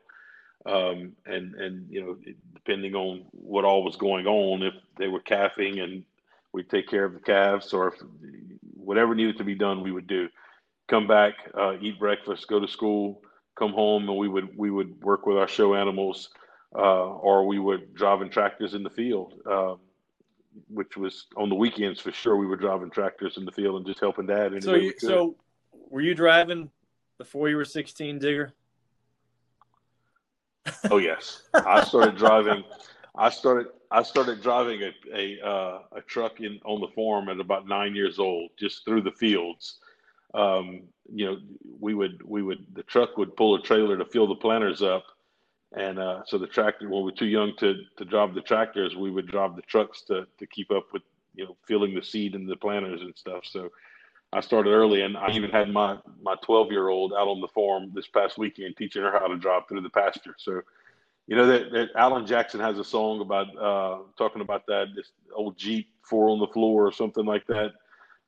um, 0.66 1.12
and 1.26 1.54
and 1.56 1.90
you 1.90 2.02
know 2.02 2.16
depending 2.54 2.94
on 2.94 3.24
what 3.32 3.64
all 3.64 3.82
was 3.82 3.96
going 3.96 4.26
on, 4.26 4.62
if 4.62 4.74
they 4.96 5.08
were 5.08 5.20
calving 5.20 5.80
and 5.80 6.04
we'd 6.52 6.70
take 6.70 6.88
care 6.88 7.04
of 7.04 7.14
the 7.14 7.20
calves 7.20 7.72
or 7.72 7.88
if 7.88 7.94
whatever 8.74 9.14
needed 9.14 9.38
to 9.38 9.44
be 9.44 9.54
done, 9.56 9.82
we 9.82 9.92
would 9.92 10.06
do. 10.06 10.28
Come 10.88 11.08
back, 11.08 11.34
uh, 11.58 11.74
eat 11.80 11.98
breakfast, 11.98 12.46
go 12.46 12.60
to 12.60 12.68
school 12.68 13.22
come 13.56 13.72
home 13.72 14.08
and 14.08 14.18
we 14.18 14.28
would 14.28 14.56
we 14.56 14.70
would 14.70 15.02
work 15.02 15.26
with 15.26 15.36
our 15.36 15.48
show 15.48 15.74
animals, 15.74 16.30
uh, 16.74 16.78
or 16.78 17.46
we 17.46 17.58
would 17.58 17.94
driving 17.94 18.30
tractors 18.30 18.74
in 18.74 18.82
the 18.82 18.90
field. 18.90 19.34
Um, 19.50 19.78
which 20.68 20.96
was 20.96 21.26
on 21.36 21.48
the 21.48 21.54
weekends 21.54 22.00
for 22.00 22.12
sure. 22.12 22.36
We 22.36 22.46
were 22.46 22.56
driving 22.56 22.90
tractors 22.90 23.36
in 23.36 23.44
the 23.44 23.52
field 23.52 23.76
and 23.76 23.86
just 23.86 24.00
helping 24.00 24.26
dad. 24.26 24.62
So, 24.62 24.74
you, 24.74 24.94
so 24.98 25.36
were 25.90 26.00
you 26.00 26.14
driving 26.14 26.70
before 27.18 27.48
you 27.48 27.56
were 27.56 27.64
16, 27.64 28.18
Digger? 28.18 28.52
Oh 30.90 30.98
yes, 30.98 31.42
I 31.54 31.84
started 31.84 32.16
driving. 32.18 32.64
I 33.14 33.30
started 33.30 33.68
I 33.90 34.02
started 34.02 34.42
driving 34.42 34.82
a 34.82 34.92
a, 35.14 35.46
uh, 35.46 35.78
a 35.92 36.00
truck 36.02 36.40
in 36.40 36.60
on 36.64 36.80
the 36.80 36.88
farm 36.88 37.28
at 37.28 37.38
about 37.38 37.68
nine 37.68 37.94
years 37.94 38.18
old, 38.18 38.50
just 38.58 38.84
through 38.84 39.02
the 39.02 39.12
fields. 39.12 39.78
Um, 40.36 40.82
you 41.12 41.26
know, 41.26 41.38
we 41.80 41.94
would 41.94 42.22
we 42.24 42.42
would 42.42 42.66
the 42.74 42.82
truck 42.82 43.16
would 43.16 43.36
pull 43.36 43.54
a 43.54 43.62
trailer 43.62 43.96
to 43.96 44.04
fill 44.04 44.26
the 44.26 44.34
planters 44.34 44.82
up, 44.82 45.04
and 45.76 45.98
uh, 45.98 46.22
so 46.26 46.38
the 46.38 46.46
tractor 46.46 46.88
when 46.88 47.00
we 47.00 47.10
were 47.10 47.16
too 47.16 47.26
young 47.26 47.54
to 47.58 47.74
to 47.96 48.04
drive 48.04 48.34
the 48.34 48.42
tractors, 48.42 48.96
we 48.96 49.10
would 49.10 49.26
drive 49.26 49.56
the 49.56 49.62
trucks 49.62 50.02
to 50.02 50.26
to 50.38 50.46
keep 50.46 50.70
up 50.70 50.88
with 50.92 51.02
you 51.34 51.44
know 51.44 51.56
filling 51.66 51.94
the 51.94 52.02
seed 52.02 52.34
in 52.34 52.46
the 52.46 52.56
planters 52.56 53.02
and 53.02 53.16
stuff. 53.16 53.44
So 53.44 53.70
I 54.32 54.40
started 54.40 54.70
early, 54.70 55.02
and 55.02 55.16
I 55.16 55.30
even 55.30 55.50
had 55.50 55.72
my 55.72 55.98
my 56.20 56.34
12 56.42 56.72
year 56.72 56.88
old 56.88 57.12
out 57.12 57.28
on 57.28 57.40
the 57.40 57.48
farm 57.48 57.90
this 57.94 58.08
past 58.08 58.38
weekend 58.38 58.76
teaching 58.76 59.02
her 59.02 59.12
how 59.12 59.28
to 59.28 59.36
drive 59.36 59.62
through 59.68 59.82
the 59.82 59.90
pasture. 59.90 60.34
So, 60.38 60.62
you 61.26 61.36
know 61.36 61.46
that, 61.46 61.72
that 61.72 61.88
Alan 61.94 62.26
Jackson 62.26 62.60
has 62.60 62.78
a 62.78 62.84
song 62.84 63.20
about 63.20 63.56
uh, 63.56 64.02
talking 64.18 64.42
about 64.42 64.66
that 64.66 64.88
this 64.94 65.10
old 65.34 65.56
Jeep 65.56 65.88
four 66.02 66.28
on 66.28 66.38
the 66.38 66.48
floor 66.48 66.86
or 66.86 66.92
something 66.92 67.24
like 67.24 67.46
that, 67.46 67.72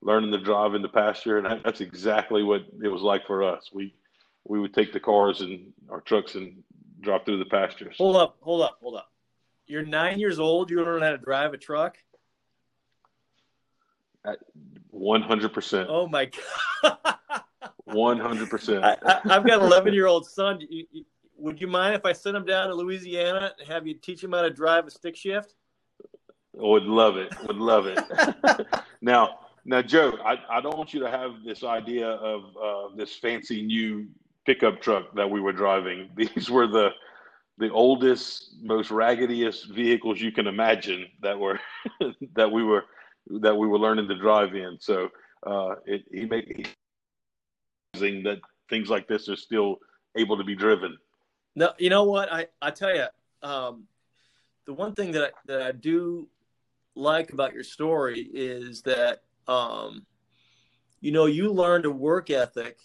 learning 0.00 0.32
to 0.32 0.38
drive 0.38 0.74
in 0.74 0.82
the 0.82 0.88
pasture, 0.88 1.38
and 1.38 1.62
that's 1.64 1.80
exactly 1.80 2.42
what 2.42 2.62
it 2.82 2.88
was 2.88 3.02
like 3.02 3.26
for 3.26 3.42
us. 3.42 3.70
We 3.72 3.94
we 4.44 4.60
would 4.60 4.74
take 4.74 4.92
the 4.92 5.00
cars 5.00 5.40
and 5.40 5.72
our 5.90 6.00
trucks 6.00 6.34
and 6.34 6.62
drive 7.00 7.24
through 7.24 7.38
the 7.38 7.44
pastures. 7.44 7.96
Hold 7.98 8.16
up, 8.16 8.36
hold 8.40 8.62
up, 8.62 8.78
hold 8.80 8.96
up. 8.96 9.10
You're 9.66 9.84
nine 9.84 10.18
years 10.18 10.38
old. 10.38 10.70
You 10.70 10.82
learn 10.82 11.02
how 11.02 11.10
to 11.10 11.18
drive 11.18 11.52
a 11.52 11.58
truck. 11.58 11.98
One 14.90 15.22
hundred 15.22 15.52
percent. 15.52 15.88
Oh 15.90 16.08
my 16.08 16.30
god. 16.82 17.16
One 17.84 18.18
hundred 18.18 18.50
percent. 18.50 18.84
I've 18.84 19.24
got 19.24 19.60
an 19.60 19.60
eleven-year-old 19.60 20.26
son. 20.26 20.60
would 21.38 21.58
you 21.58 21.66
mind 21.66 21.94
if 21.94 22.04
I 22.04 22.12
sent 22.12 22.36
him 22.36 22.44
down 22.44 22.68
to 22.68 22.74
Louisiana 22.74 23.54
and 23.58 23.68
have 23.68 23.86
you 23.86 23.94
teach 23.94 24.22
him 24.22 24.32
how 24.32 24.42
to 24.42 24.50
drive 24.50 24.86
a 24.86 24.90
stick 24.90 25.16
shift? 25.16 25.54
Would 26.52 26.82
love 26.82 27.16
it. 27.16 27.32
Would 27.46 27.56
love 27.56 27.86
it. 27.86 27.98
now, 29.00 29.38
now, 29.68 29.82
Joe, 29.82 30.16
I, 30.24 30.38
I 30.50 30.60
don't 30.62 30.78
want 30.78 30.94
you 30.94 31.00
to 31.00 31.10
have 31.10 31.44
this 31.44 31.62
idea 31.62 32.08
of 32.08 32.56
uh, 32.56 32.96
this 32.96 33.14
fancy 33.14 33.60
new 33.60 34.08
pickup 34.46 34.80
truck 34.80 35.14
that 35.14 35.30
we 35.30 35.42
were 35.42 35.52
driving. 35.52 36.08
These 36.16 36.48
were 36.48 36.66
the 36.66 36.90
the 37.58 37.70
oldest, 37.70 38.54
most 38.62 38.90
raggediest 38.90 39.68
vehicles 39.70 40.20
you 40.20 40.32
can 40.32 40.46
imagine 40.46 41.06
that 41.20 41.38
were 41.38 41.60
that 42.34 42.50
we 42.50 42.64
were 42.64 42.86
that 43.42 43.54
we 43.54 43.66
were 43.66 43.78
learning 43.78 44.08
to 44.08 44.16
drive 44.16 44.54
in. 44.54 44.78
So 44.80 45.10
uh, 45.46 45.74
it, 45.84 46.04
he 46.10 46.24
made 46.24 46.66
that 47.92 48.40
things 48.70 48.88
like 48.88 49.06
this 49.06 49.28
are 49.28 49.36
still 49.36 49.80
able 50.16 50.38
to 50.38 50.44
be 50.44 50.54
driven. 50.54 50.96
No, 51.56 51.74
you 51.76 51.90
know 51.90 52.04
what? 52.04 52.32
I 52.32 52.46
I 52.62 52.70
tell 52.70 52.94
you, 52.94 53.06
um, 53.42 53.84
the 54.64 54.72
one 54.72 54.94
thing 54.94 55.12
that 55.12 55.24
I, 55.24 55.30
that 55.44 55.60
I 55.60 55.72
do 55.72 56.26
like 56.94 57.34
about 57.34 57.52
your 57.52 57.64
story 57.64 58.30
is 58.32 58.80
that 58.82 59.24
um, 59.48 60.06
you 61.00 61.10
know 61.10 61.26
you 61.26 61.50
learned 61.50 61.86
a 61.86 61.90
work 61.90 62.30
ethic, 62.30 62.78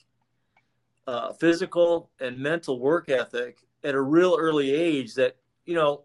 uh, 1.05 1.33
physical 1.33 2.09
and 2.19 2.37
mental 2.37 2.79
work 2.79 3.09
ethic 3.09 3.59
at 3.83 3.93
a 3.93 4.01
real 4.01 4.35
early 4.39 4.73
age. 4.73 5.13
That 5.15 5.35
you 5.65 5.75
know, 5.75 6.03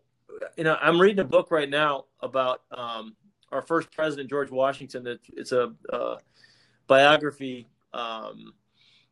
you 0.57 0.65
know, 0.65 0.77
I'm 0.81 1.01
reading 1.01 1.21
a 1.21 1.25
book 1.25 1.51
right 1.51 1.71
now 1.71 2.07
about 2.21 2.63
um, 2.71 3.17
our 3.53 3.63
first 3.63 3.91
president, 3.93 4.29
George 4.29 4.51
Washington. 4.51 5.19
It's 5.35 5.53
a 5.53 5.73
uh, 5.93 6.17
biography 6.87 7.69
um, 7.93 8.53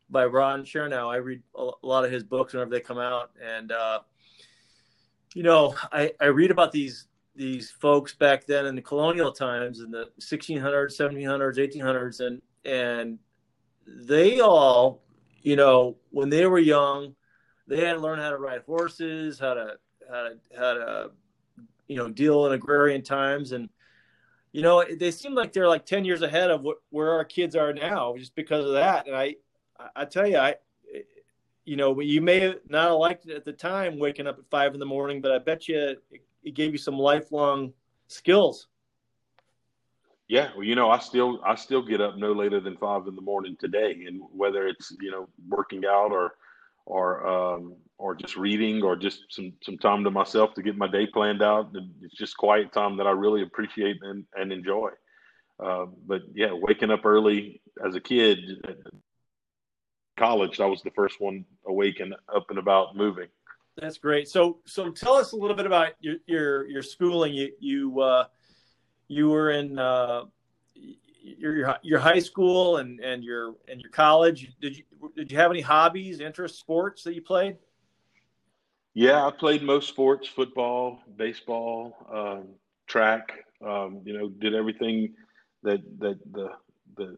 by 0.09 0.25
Ron 0.25 0.63
Chernow. 0.63 1.11
I 1.11 1.17
read 1.17 1.41
a 1.55 1.69
lot 1.81 2.05
of 2.05 2.11
his 2.11 2.23
books 2.23 2.53
whenever 2.53 2.71
they 2.71 2.81
come 2.81 2.99
out, 2.99 3.31
and 3.41 3.71
uh, 3.71 3.99
you 5.33 5.43
know, 5.43 5.75
I, 5.91 6.13
I 6.19 6.25
read 6.25 6.51
about 6.51 6.71
these 6.71 7.07
these 7.37 7.71
folks 7.71 8.13
back 8.13 8.45
then 8.45 8.65
in 8.65 8.75
the 8.75 8.81
colonial 8.81 9.31
times 9.31 9.79
in 9.79 9.91
the 9.91 10.09
1600s, 10.19 10.97
1700s, 10.97 11.57
1800s, 11.57 12.19
and 12.19 12.41
and 12.65 13.19
they 13.85 14.41
all, 14.41 15.01
you 15.41 15.55
know, 15.55 15.95
when 16.09 16.29
they 16.29 16.45
were 16.45 16.59
young, 16.59 17.15
they 17.67 17.85
had 17.85 17.93
to 17.93 17.99
learn 17.99 18.19
how 18.19 18.31
to 18.31 18.37
ride 18.37 18.63
horses, 18.65 19.39
how 19.39 19.53
to 19.53 19.77
how 20.11 20.23
to 20.23 20.37
how 20.57 20.73
to 20.73 21.11
you 21.87 21.95
know 21.95 22.09
deal 22.09 22.45
in 22.47 22.53
agrarian 22.53 23.01
times 23.01 23.53
and 23.53 23.69
you 24.57 24.63
know, 24.63 24.83
they 24.83 25.11
seem 25.11 25.35
like 25.35 25.53
they're 25.53 25.67
like 25.67 25.85
10 25.85 26.03
years 26.03 26.23
ahead 26.23 26.49
of 26.49 26.61
what, 26.61 26.77
where 26.89 27.11
our 27.11 27.25
kids 27.25 27.55
are 27.55 27.73
now 27.73 28.15
just 28.17 28.33
because 28.33 28.65
of 28.65 28.73
that. 28.73 29.05
And 29.05 29.15
I, 29.15 29.35
I 29.95 30.05
tell 30.05 30.27
you, 30.27 30.37
I, 30.37 30.55
you 31.65 31.75
know, 31.75 31.99
you 31.99 32.21
may 32.21 32.55
not 32.67 32.89
have 32.89 32.97
liked 32.97 33.27
it 33.27 33.35
at 33.35 33.45
the 33.45 33.53
time 33.53 33.99
waking 33.99 34.25
up 34.25 34.39
at 34.39 34.49
five 34.49 34.73
in 34.73 34.79
the 34.79 34.85
morning, 34.85 35.21
but 35.21 35.31
I 35.31 35.39
bet 35.39 35.67
you 35.67 35.77
it, 35.77 36.03
it 36.47 36.55
gave 36.55 36.71
you 36.71 36.77
some 36.77 36.97
lifelong 36.97 37.73
skills. 38.07 38.67
Yeah, 40.29 40.49
well, 40.55 40.63
you 40.63 40.75
know, 40.75 40.89
I 40.89 40.99
still 40.99 41.41
I 41.45 41.55
still 41.55 41.81
get 41.81 42.01
up 42.01 42.17
no 42.17 42.33
later 42.33 42.59
than 42.59 42.77
five 42.77 43.07
in 43.07 43.15
the 43.15 43.21
morning 43.21 43.55
today, 43.59 44.05
and 44.07 44.21
whether 44.33 44.67
it's 44.67 44.93
you 44.99 45.11
know 45.11 45.27
working 45.47 45.83
out 45.85 46.11
or 46.11 46.35
or 46.85 47.27
um, 47.27 47.75
or 47.97 48.15
just 48.15 48.35
reading 48.35 48.83
or 48.83 48.95
just 48.95 49.23
some 49.29 49.53
some 49.61 49.77
time 49.77 50.03
to 50.03 50.11
myself 50.11 50.53
to 50.55 50.61
get 50.61 50.77
my 50.77 50.87
day 50.87 51.07
planned 51.07 51.41
out. 51.41 51.69
It's 52.01 52.17
just 52.17 52.37
quiet 52.37 52.73
time 52.73 52.97
that 52.97 53.07
I 53.07 53.11
really 53.11 53.41
appreciate 53.41 53.97
and, 54.01 54.25
and 54.35 54.51
enjoy. 54.51 54.89
Uh, 55.63 55.85
but 56.05 56.21
yeah, 56.33 56.51
waking 56.51 56.91
up 56.91 57.05
early 57.05 57.61
as 57.85 57.95
a 57.95 58.01
kid, 58.01 58.39
college, 60.17 60.59
I 60.59 60.65
was 60.65 60.81
the 60.81 60.91
first 60.91 61.21
one 61.21 61.45
awake 61.65 61.99
and 61.99 62.13
up 62.33 62.47
and 62.49 62.59
about 62.59 62.95
moving. 62.95 63.27
That's 63.79 63.97
great. 63.97 64.27
So 64.27 64.59
so 64.65 64.89
tell 64.89 65.13
us 65.13 65.33
a 65.33 65.35
little 65.35 65.55
bit 65.55 65.67
about 65.67 65.93
your 65.99 66.15
your, 66.25 66.67
your 66.67 66.81
schooling. 66.81 67.33
You 67.33 67.51
you 67.59 67.99
uh, 68.01 68.25
you 69.07 69.29
were 69.29 69.51
in 69.51 69.77
uh, 69.77 70.23
your 71.21 71.77
your 71.83 71.99
high 71.99 72.19
school 72.19 72.77
and 72.77 72.99
and 72.99 73.23
your 73.23 73.55
and 73.67 73.79
your 73.79 73.91
college. 73.91 74.55
Did 74.59 74.77
you 74.77 74.83
did 75.15 75.31
you 75.31 75.37
have 75.37 75.51
any 75.51 75.61
hobbies, 75.61 76.19
interests, 76.21 76.59
sports 76.59 77.03
that 77.03 77.13
you 77.13 77.21
played? 77.21 77.57
Yeah, 78.95 79.25
I 79.25 79.31
played 79.31 79.61
most 79.61 79.89
sports: 79.89 80.27
football, 80.27 80.99
baseball, 81.15 81.93
um, 82.11 82.47
track. 82.87 83.31
Um, 83.63 84.01
you 84.05 84.17
know, 84.17 84.29
did 84.29 84.55
everything 84.55 85.13
that 85.61 85.81
that 85.99 86.19
the 86.31 86.49
the 86.95 87.15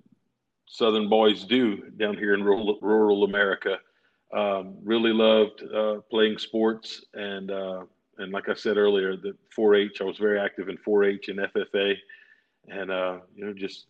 Southern 0.66 1.08
boys 1.10 1.46
do 1.46 1.90
down 1.98 2.18
here 2.18 2.34
in 2.34 2.44
rural, 2.44 2.78
rural 2.82 3.24
America. 3.24 3.80
Um, 4.32 4.76
really 4.84 5.12
loved 5.12 5.64
uh, 5.64 6.02
playing 6.10 6.38
sports, 6.38 7.04
and 7.14 7.50
uh, 7.50 7.86
and 8.20 8.32
like 8.32 8.48
I 8.48 8.54
said 8.54 8.78
earlier, 8.78 9.16
the 9.16 9.36
4-H. 9.58 10.02
I 10.02 10.04
was 10.04 10.18
very 10.18 10.40
active 10.40 10.70
in 10.70 10.78
4-H 10.78 11.30
and 11.30 11.40
FFA, 11.40 11.96
and 12.68 12.92
uh, 12.92 13.20
you 13.36 13.46
know, 13.46 13.54
just 13.54 13.88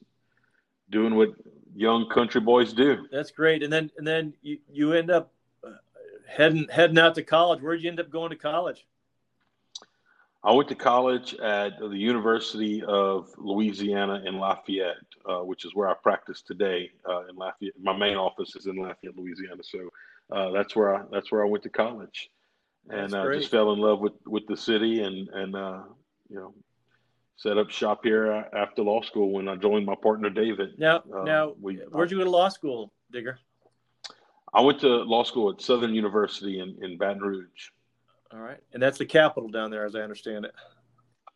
doing 0.89 1.15
what 1.15 1.33
young 1.75 2.07
country 2.09 2.39
boys 2.39 2.71
do. 2.71 3.05
That's 3.11 3.31
great. 3.31 3.63
And 3.63 3.73
then 3.73 3.91
and 3.97 4.07
then 4.07 4.33
you, 4.41 4.59
you 4.71 4.93
end 4.93 5.11
up 5.11 5.33
heading 6.29 6.67
heading 6.71 6.97
out 6.97 7.15
to 7.15 7.23
college. 7.23 7.61
Where'd 7.61 7.81
you 7.81 7.89
end 7.89 7.99
up 7.99 8.09
going 8.09 8.29
to 8.29 8.35
college? 8.35 8.85
I 10.41 10.53
went 10.53 10.69
to 10.69 10.75
college 10.75 11.33
at 11.35 11.77
the 11.79 11.89
University 11.89 12.81
of 12.83 13.27
Louisiana 13.37 14.23
in 14.25 14.37
Lafayette, 14.37 14.95
uh, 15.25 15.39
which 15.39 15.65
is 15.65 15.75
where 15.75 15.89
I 15.89 15.95
practice 15.95 16.41
today. 16.41 16.91
Uh, 17.07 17.27
in 17.27 17.35
Lafayette, 17.35 17.73
my 17.81 17.95
main 17.95 18.15
office 18.15 18.55
is 18.55 18.65
in 18.65 18.77
Lafayette, 18.77 19.17
Louisiana. 19.17 19.61
So 19.63 19.89
uh, 20.31 20.51
that's 20.51 20.75
where 20.75 20.95
I 20.95 21.01
that's 21.11 21.31
where 21.31 21.43
I 21.43 21.47
went 21.47 21.63
to 21.63 21.69
college, 21.69 22.29
and 22.89 23.13
I 23.13 23.25
uh, 23.25 23.33
just 23.33 23.51
fell 23.51 23.71
in 23.73 23.79
love 23.79 23.99
with 23.99 24.13
with 24.25 24.45
the 24.47 24.57
city 24.57 25.01
and 25.01 25.27
and 25.29 25.55
uh, 25.55 25.83
you 26.29 26.37
know 26.37 26.53
set 27.39 27.57
up 27.57 27.69
shop 27.69 28.01
here 28.03 28.45
after 28.53 28.83
law 28.83 29.01
school 29.01 29.31
when 29.31 29.47
I 29.47 29.55
joined 29.55 29.85
my 29.85 29.95
partner 29.95 30.29
David. 30.29 30.77
Now, 30.77 31.03
uh, 31.13 31.23
now, 31.23 31.53
we, 31.61 31.77
where'd 31.89 32.11
you 32.11 32.17
go 32.17 32.25
to 32.25 32.29
law 32.29 32.49
school, 32.49 32.91
Digger? 33.11 33.39
I 34.53 34.59
went 34.59 34.81
to 34.81 34.87
law 34.87 35.23
school 35.23 35.49
at 35.51 35.61
Southern 35.61 35.93
University 35.93 36.59
in, 36.59 36.77
in 36.83 36.97
Baton 36.97 37.21
Rouge. 37.21 37.69
All 38.33 38.39
right. 38.39 38.59
And 38.73 38.83
that's 38.83 38.97
the 38.97 39.05
capital 39.05 39.47
down 39.47 39.71
there, 39.71 39.85
as 39.85 39.95
I 39.95 40.01
understand 40.01 40.45
it. 40.45 40.53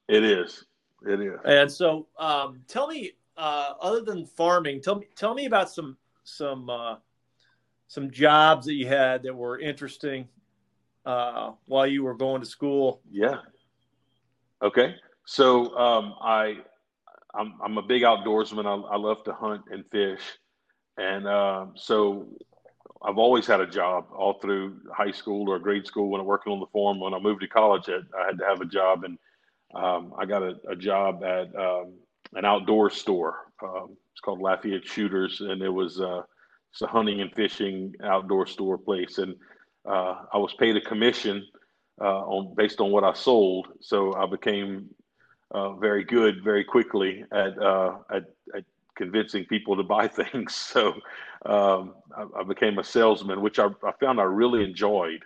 It 0.09 0.25
is. 0.25 0.65
It 1.07 1.21
is. 1.21 1.39
And 1.45 1.71
so 1.71 2.07
um, 2.17 2.61
tell 2.67 2.87
me, 2.87 3.11
uh, 3.37 3.73
other 3.81 4.01
than 4.01 4.25
farming, 4.25 4.81
tell 4.81 4.95
me, 4.95 5.07
tell 5.15 5.33
me 5.33 5.45
about 5.45 5.69
some, 5.69 5.95
some, 6.25 6.69
uh, 6.69 6.95
some 7.93 8.09
jobs 8.09 8.65
that 8.65 8.73
you 8.73 8.87
had 8.87 9.21
that 9.21 9.35
were 9.35 9.59
interesting 9.59 10.27
uh, 11.05 11.51
while 11.67 11.85
you 11.85 12.03
were 12.03 12.15
going 12.15 12.41
to 12.41 12.47
school. 12.47 13.01
Yeah. 13.11 13.37
Okay. 14.63 14.95
So 15.25 15.77
um, 15.77 16.15
I, 16.19 16.57
I'm, 17.35 17.53
I'm, 17.63 17.77
a 17.77 17.83
big 17.83 18.01
outdoorsman. 18.01 18.65
I, 18.65 18.95
I, 18.95 18.97
love 18.97 19.23
to 19.25 19.33
hunt 19.33 19.65
and 19.69 19.85
fish. 19.91 20.21
And 20.97 21.27
um, 21.27 21.73
so 21.75 22.29
I've 23.03 23.19
always 23.19 23.45
had 23.45 23.61
a 23.61 23.67
job 23.67 24.07
all 24.11 24.39
through 24.39 24.79
high 24.91 25.11
school 25.11 25.47
or 25.47 25.59
grade 25.59 25.85
school 25.85 26.09
when 26.09 26.19
I'm 26.19 26.25
working 26.25 26.51
on 26.51 26.59
the 26.59 26.65
farm. 26.73 26.99
When 26.99 27.13
I 27.13 27.19
moved 27.19 27.41
to 27.41 27.47
college, 27.47 27.89
I, 27.89 27.99
I 28.19 28.25
had 28.25 28.39
to 28.39 28.45
have 28.45 28.59
a 28.59 28.65
job, 28.65 29.03
and 29.03 29.19
um, 29.75 30.13
I 30.17 30.25
got 30.25 30.41
a, 30.41 30.55
a 30.67 30.75
job 30.75 31.23
at 31.23 31.55
um, 31.55 31.93
an 32.33 32.43
outdoor 32.43 32.89
store. 32.89 33.51
Um, 33.61 33.97
it's 34.13 34.21
called 34.21 34.41
Lafayette 34.41 34.87
Shooters, 34.87 35.41
and 35.41 35.61
it 35.61 35.69
was 35.69 36.01
uh, 36.01 36.23
it's 36.73 36.81
a 36.81 36.87
hunting 36.87 37.21
and 37.21 37.31
fishing 37.35 37.93
outdoor 38.03 38.47
store 38.47 38.79
place. 38.79 39.19
And 39.19 39.35
uh, 39.85 40.23
I 40.33 40.37
was 40.37 40.55
paid 40.55 40.75
a 40.75 40.81
commission 40.81 41.45
uh, 42.01 42.21
on 42.21 42.55
based 42.55 42.79
on 42.81 42.89
what 42.89 43.03
I 43.03 43.13
sold, 43.13 43.67
so 43.79 44.15
I 44.15 44.25
became 44.25 44.89
uh, 45.51 45.73
very 45.73 46.03
good 46.03 46.43
very 46.43 46.63
quickly 46.63 47.23
at, 47.31 47.61
uh, 47.61 47.97
at, 48.09 48.23
at 48.55 48.65
convincing 48.95 49.45
people 49.45 49.77
to 49.77 49.83
buy 49.83 50.07
things. 50.21 50.55
So 50.55 50.93
um, 51.45 51.93
I, 52.17 52.25
I, 52.39 52.43
became 52.43 52.79
a 52.79 52.83
salesman, 52.83 53.41
which 53.41 53.59
I, 53.59 53.67
I 53.85 53.91
found 53.99 54.19
I 54.19 54.23
really 54.23 54.63
enjoyed 54.63 55.23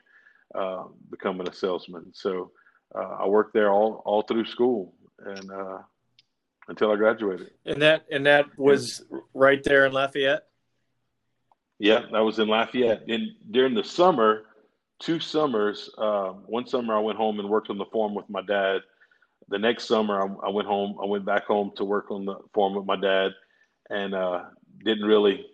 uh, 0.53 0.83
becoming 1.09 1.47
a 1.47 1.53
salesman. 1.53 2.11
So 2.13 2.51
uh, 2.93 3.19
I 3.21 3.25
worked 3.25 3.53
there 3.53 3.71
all 3.71 4.01
all 4.03 4.23
through 4.23 4.45
school 4.45 4.93
and 5.25 5.49
uh, 5.49 5.77
until 6.67 6.91
I 6.91 6.97
graduated. 6.97 7.51
And 7.65 7.81
that 7.81 8.05
and 8.11 8.25
that 8.25 8.47
was 8.57 9.05
right 9.33 9.63
there 9.63 9.85
in 9.85 9.93
Lafayette. 9.93 10.46
Yeah, 11.79 12.01
that 12.11 12.19
was 12.19 12.39
in 12.39 12.47
Lafayette. 12.47 13.03
And 13.07 13.29
during 13.51 13.75
the 13.75 13.83
summer, 13.83 14.45
two 14.99 15.19
summers. 15.19 15.89
Um, 15.97 16.43
one 16.45 16.65
summer 16.65 16.95
I 16.95 16.99
went 16.99 17.17
home 17.17 17.39
and 17.39 17.49
worked 17.49 17.69
on 17.69 17.77
the 17.77 17.85
farm 17.85 18.15
with 18.15 18.29
my 18.29 18.41
dad. 18.41 18.81
The 19.49 19.59
next 19.59 19.85
summer 19.85 20.21
I, 20.21 20.47
I 20.47 20.49
went 20.49 20.67
home. 20.67 20.97
I 21.01 21.05
went 21.05 21.25
back 21.25 21.45
home 21.45 21.71
to 21.77 21.85
work 21.85 22.11
on 22.11 22.25
the 22.25 22.35
farm 22.53 22.75
with 22.75 22.85
my 22.85 22.95
dad, 22.95 23.31
and 23.89 24.13
uh, 24.13 24.43
didn't 24.83 25.05
really 25.05 25.45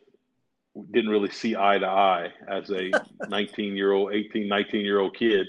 didn't 0.91 1.11
really 1.11 1.29
see 1.29 1.55
eye 1.55 1.77
to 1.77 1.85
eye 1.87 2.31
as 2.47 2.71
a 2.71 2.91
19 3.29 3.75
year 3.75 3.91
old, 3.91 4.13
18, 4.13 4.47
19 4.47 4.81
year 4.81 4.99
old 4.99 5.15
kid. 5.15 5.45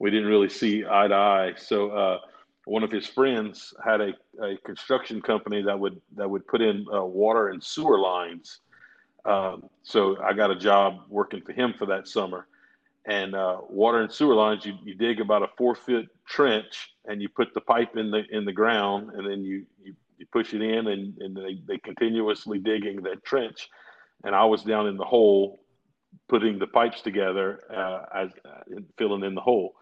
We 0.00 0.10
didn't 0.10 0.28
really 0.28 0.48
see 0.48 0.84
eye 0.84 1.06
to 1.08 1.14
eye. 1.14 1.52
So 1.56 1.90
uh, 1.90 2.18
one 2.64 2.82
of 2.82 2.90
his 2.90 3.06
friends 3.06 3.72
had 3.84 4.00
a, 4.00 4.12
a 4.42 4.56
construction 4.64 5.22
company 5.22 5.62
that 5.62 5.78
would 5.78 6.00
that 6.16 6.28
would 6.28 6.46
put 6.46 6.60
in 6.60 6.86
uh, 6.92 7.04
water 7.04 7.48
and 7.48 7.62
sewer 7.62 7.98
lines. 7.98 8.60
Um, 9.24 9.68
so 9.82 10.20
I 10.22 10.32
got 10.32 10.50
a 10.50 10.56
job 10.56 11.00
working 11.08 11.42
for 11.42 11.52
him 11.52 11.74
for 11.78 11.86
that 11.86 12.08
summer. 12.08 12.46
And 13.06 13.34
uh, 13.34 13.58
water 13.68 14.00
and 14.00 14.10
sewer 14.10 14.34
lines, 14.34 14.64
you, 14.64 14.74
you 14.82 14.94
dig 14.94 15.20
about 15.20 15.42
a 15.42 15.48
four 15.58 15.74
foot 15.74 16.08
trench 16.26 16.94
and 17.06 17.20
you 17.20 17.28
put 17.28 17.52
the 17.52 17.60
pipe 17.60 17.96
in 17.96 18.10
the 18.10 18.22
in 18.30 18.46
the 18.46 18.52
ground, 18.52 19.10
and 19.12 19.30
then 19.30 19.44
you 19.44 19.66
you, 19.82 19.94
you 20.16 20.24
push 20.32 20.54
it 20.54 20.62
in, 20.62 20.86
and, 20.86 21.18
and 21.18 21.36
they 21.36 21.60
they 21.66 21.76
continuously 21.78 22.58
digging 22.58 23.02
that 23.02 23.22
trench. 23.22 23.68
And 24.24 24.34
I 24.34 24.44
was 24.46 24.62
down 24.62 24.86
in 24.86 24.96
the 24.96 25.04
hole, 25.04 25.60
putting 26.30 26.58
the 26.58 26.66
pipes 26.66 27.02
together 27.02 27.60
uh, 27.70 28.06
as 28.14 28.30
uh, 28.46 28.80
filling 28.96 29.22
in 29.22 29.34
the 29.34 29.42
hole 29.42 29.74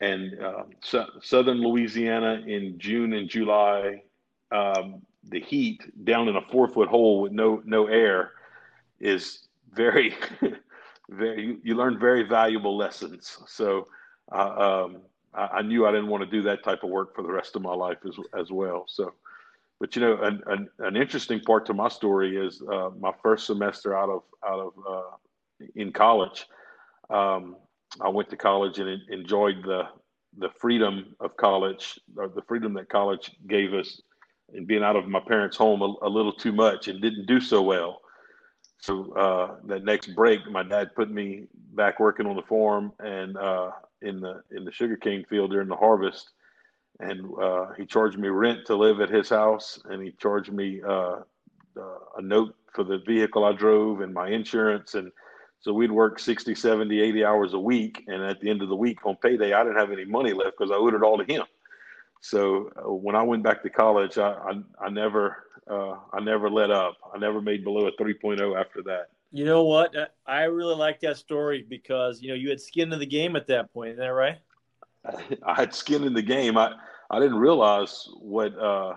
and 0.00 0.38
uh, 0.40 0.64
so, 0.80 1.06
southern 1.22 1.60
Louisiana 1.62 2.42
in 2.46 2.78
June 2.78 3.12
and 3.14 3.28
July, 3.28 4.02
um, 4.52 5.02
the 5.24 5.40
heat 5.40 5.80
down 6.04 6.28
in 6.28 6.36
a 6.36 6.42
four 6.52 6.68
foot 6.68 6.88
hole 6.88 7.22
with 7.22 7.32
no 7.32 7.62
no 7.64 7.86
air 7.86 8.32
is 9.04 9.46
very 9.72 10.14
very 11.10 11.58
you, 11.62 11.74
learn 11.76 11.98
very 11.98 12.22
valuable 12.24 12.76
lessons. 12.76 13.38
So 13.46 13.86
uh, 14.32 14.84
um, 14.84 15.02
I, 15.34 15.58
I, 15.58 15.62
knew 15.62 15.86
I 15.86 15.92
didn't 15.92 16.08
want 16.08 16.24
to 16.24 16.30
do 16.30 16.42
that 16.42 16.64
type 16.64 16.82
of 16.82 16.90
work 16.90 17.14
for 17.14 17.22
the 17.22 17.30
rest 17.32 17.54
of 17.54 17.62
my 17.62 17.74
life 17.74 17.98
as 18.06 18.16
as 18.38 18.50
well. 18.50 18.86
So. 18.88 19.12
But 19.80 19.96
you 19.96 20.02
know, 20.02 20.16
an, 20.22 20.40
an, 20.46 20.68
an 20.78 20.96
interesting 20.96 21.40
part 21.40 21.66
to 21.66 21.74
my 21.74 21.88
story 21.88 22.36
is 22.36 22.62
uh, 22.72 22.90
my 22.98 23.10
first 23.22 23.44
semester 23.44 23.94
out 23.94 24.08
of 24.08 24.22
out 24.46 24.60
of 24.60 24.72
uh, 24.88 25.66
in 25.74 25.92
college. 25.92 26.46
Um, 27.10 27.56
I 28.00 28.08
went 28.08 28.30
to 28.30 28.36
college 28.36 28.78
and 28.78 29.00
enjoyed 29.10 29.62
the 29.64 29.88
the 30.38 30.48
freedom 30.60 31.14
of 31.20 31.36
college, 31.36 31.98
or 32.16 32.28
the 32.28 32.42
freedom 32.42 32.72
that 32.74 32.88
college 32.88 33.32
gave 33.48 33.74
us, 33.74 34.00
and 34.54 34.66
being 34.66 34.84
out 34.84 34.96
of 34.96 35.08
my 35.08 35.20
parents' 35.20 35.56
home 35.56 35.82
a, 35.82 35.92
a 36.02 36.08
little 36.08 36.32
too 36.32 36.52
much, 36.52 36.88
and 36.88 37.02
didn't 37.02 37.26
do 37.26 37.40
so 37.40 37.60
well. 37.60 38.00
So 38.78 39.12
uh, 39.12 39.56
that 39.64 39.84
next 39.84 40.14
break, 40.14 40.50
my 40.50 40.62
dad 40.62 40.94
put 40.94 41.10
me 41.10 41.44
back 41.72 42.00
working 42.00 42.26
on 42.26 42.36
the 42.36 42.42
farm 42.42 42.92
and 42.98 43.36
uh, 43.36 43.70
in 44.02 44.20
the 44.20 44.42
in 44.50 44.64
the 44.64 44.72
sugarcane 44.72 45.24
field 45.24 45.50
during 45.50 45.68
the 45.68 45.76
harvest, 45.76 46.30
and 47.00 47.26
uh, 47.40 47.72
he 47.76 47.86
charged 47.86 48.18
me 48.18 48.28
rent 48.28 48.66
to 48.66 48.76
live 48.76 49.00
at 49.00 49.08
his 49.08 49.30
house, 49.30 49.78
and 49.86 50.02
he 50.02 50.12
charged 50.12 50.52
me 50.52 50.82
uh, 50.86 51.20
uh, 51.80 51.98
a 52.18 52.22
note 52.22 52.54
for 52.74 52.84
the 52.84 52.98
vehicle 52.98 53.44
I 53.44 53.52
drove 53.52 54.00
and 54.00 54.12
my 54.12 54.28
insurance 54.28 54.94
and 54.94 55.10
so 55.64 55.72
we'd 55.72 55.90
work 55.90 56.18
60, 56.18 56.54
70, 56.54 57.00
80 57.00 57.24
hours 57.24 57.54
a 57.54 57.58
week. 57.58 58.04
And 58.06 58.22
at 58.22 58.38
the 58.38 58.50
end 58.50 58.60
of 58.60 58.68
the 58.68 58.76
week 58.76 58.98
on 59.06 59.16
payday, 59.16 59.54
I 59.54 59.64
didn't 59.64 59.78
have 59.78 59.90
any 59.90 60.04
money 60.04 60.34
left 60.34 60.58
because 60.58 60.70
I 60.70 60.74
owed 60.74 60.92
it 60.92 61.02
all 61.02 61.16
to 61.16 61.24
him. 61.24 61.44
So 62.24 62.70
uh, 62.74 62.90
when 62.90 63.14
I 63.14 63.22
went 63.22 63.42
back 63.42 63.62
to 63.64 63.68
college, 63.68 64.16
I, 64.16 64.32
I, 64.32 64.52
I 64.80 64.88
never, 64.88 65.44
uh, 65.70 65.96
I 66.10 66.20
never 66.22 66.48
let 66.48 66.70
up. 66.70 66.96
I 67.14 67.18
never 67.18 67.42
made 67.42 67.62
below 67.62 67.86
a 67.86 67.92
3.0 68.02 68.58
after 68.58 68.82
that. 68.84 69.08
You 69.30 69.44
know 69.44 69.64
what? 69.64 69.94
I 70.26 70.44
really 70.44 70.74
like 70.74 71.00
that 71.00 71.18
story 71.18 71.66
because, 71.68 72.22
you 72.22 72.28
know, 72.28 72.34
you 72.34 72.48
had 72.48 72.62
skin 72.62 72.90
in 72.94 72.98
the 72.98 73.04
game 73.04 73.36
at 73.36 73.46
that 73.48 73.70
point. 73.74 73.90
Isn't 73.90 74.00
that 74.00 74.12
right? 74.14 74.38
I 75.46 75.54
had 75.54 75.74
skin 75.74 76.02
in 76.02 76.14
the 76.14 76.22
game. 76.22 76.56
I, 76.56 76.72
I 77.10 77.20
didn't 77.20 77.36
realize 77.36 78.08
what, 78.18 78.58
uh, 78.58 78.94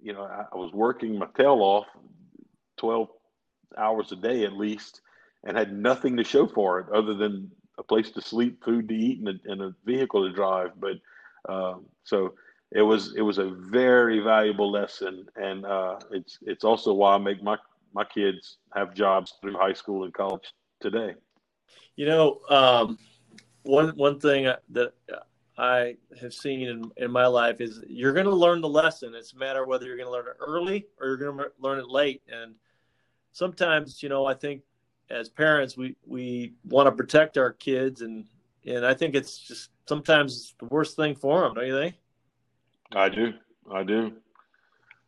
you 0.00 0.14
know, 0.14 0.22
I, 0.22 0.46
I 0.50 0.56
was 0.56 0.72
working 0.72 1.18
my 1.18 1.28
tail 1.36 1.58
off 1.60 1.84
12 2.78 3.06
hours 3.76 4.12
a 4.12 4.16
day 4.16 4.44
at 4.44 4.54
least 4.54 5.02
and 5.44 5.58
had 5.58 5.76
nothing 5.76 6.16
to 6.16 6.24
show 6.24 6.46
for 6.46 6.80
it 6.80 6.86
other 6.88 7.12
than 7.12 7.50
a 7.76 7.82
place 7.82 8.10
to 8.12 8.22
sleep, 8.22 8.64
food 8.64 8.88
to 8.88 8.94
eat, 8.94 9.18
and 9.18 9.28
a, 9.28 9.52
and 9.52 9.60
a 9.60 9.74
vehicle 9.84 10.26
to 10.26 10.34
drive. 10.34 10.70
But 10.80 10.94
uh, 11.46 11.74
so 12.04 12.32
it 12.74 12.82
was 12.82 13.14
it 13.16 13.22
was 13.22 13.38
a 13.38 13.50
very 13.50 14.20
valuable 14.20 14.70
lesson, 14.70 15.26
and 15.36 15.64
uh, 15.64 15.98
it's 16.10 16.38
it's 16.42 16.64
also 16.64 16.92
why 16.92 17.14
I 17.14 17.18
make 17.18 17.42
my 17.42 17.56
my 17.94 18.04
kids 18.04 18.58
have 18.74 18.94
jobs 18.94 19.34
through 19.40 19.54
high 19.54 19.74
school 19.74 20.04
and 20.04 20.14
college 20.14 20.52
today. 20.80 21.14
You 21.96 22.06
know, 22.06 22.40
um, 22.48 22.98
one 23.62 23.90
one 23.96 24.18
thing 24.18 24.50
that 24.70 24.94
I 25.58 25.96
have 26.20 26.32
seen 26.32 26.62
in, 26.62 26.90
in 26.96 27.10
my 27.10 27.26
life 27.26 27.60
is 27.60 27.82
you're 27.86 28.14
going 28.14 28.26
to 28.26 28.34
learn 28.34 28.60
the 28.60 28.68
lesson. 28.68 29.14
It's 29.14 29.34
a 29.34 29.36
matter 29.36 29.66
whether 29.66 29.86
you're 29.86 29.98
going 29.98 30.08
to 30.08 30.12
learn 30.12 30.26
it 30.26 30.36
early 30.40 30.86
or 30.98 31.08
you're 31.08 31.16
going 31.18 31.36
to 31.36 31.52
learn 31.60 31.78
it 31.78 31.88
late. 31.88 32.22
And 32.30 32.54
sometimes, 33.32 34.02
you 34.02 34.08
know, 34.08 34.24
I 34.24 34.34
think 34.34 34.62
as 35.10 35.28
parents, 35.28 35.76
we 35.76 35.96
we 36.06 36.54
want 36.64 36.86
to 36.86 36.92
protect 36.92 37.36
our 37.36 37.52
kids, 37.52 38.00
and 38.00 38.24
and 38.64 38.86
I 38.86 38.94
think 38.94 39.14
it's 39.14 39.38
just 39.38 39.70
sometimes 39.86 40.36
it's 40.36 40.54
the 40.58 40.66
worst 40.66 40.96
thing 40.96 41.14
for 41.14 41.42
them, 41.42 41.54
don't 41.54 41.66
you 41.66 41.78
think? 41.78 41.96
I 42.94 43.08
do, 43.08 43.32
I 43.72 43.82
do, 43.82 44.12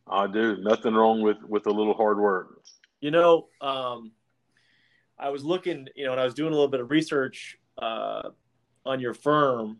I 0.07 0.27
do. 0.27 0.57
Nothing 0.57 0.93
wrong 0.93 1.21
with 1.21 1.37
with 1.47 1.67
a 1.67 1.71
little 1.71 1.93
hard 1.93 2.19
work. 2.19 2.61
You 2.99 3.11
know, 3.11 3.47
um, 3.61 4.11
I 5.19 5.29
was 5.29 5.43
looking, 5.43 5.87
you 5.95 6.05
know, 6.05 6.11
and 6.11 6.19
I 6.19 6.25
was 6.25 6.33
doing 6.33 6.51
a 6.51 6.55
little 6.55 6.67
bit 6.67 6.79
of 6.79 6.89
research 6.89 7.57
uh, 7.77 8.29
on 8.85 8.99
your 8.99 9.13
firm. 9.13 9.77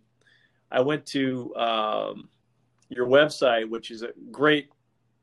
I 0.72 0.82
went 0.82 1.06
to 1.08 1.56
um, 1.56 2.30
your 2.90 3.08
website, 3.08 3.70
which 3.70 3.92
is 3.92 4.02
a 4.02 4.10
great 4.32 4.70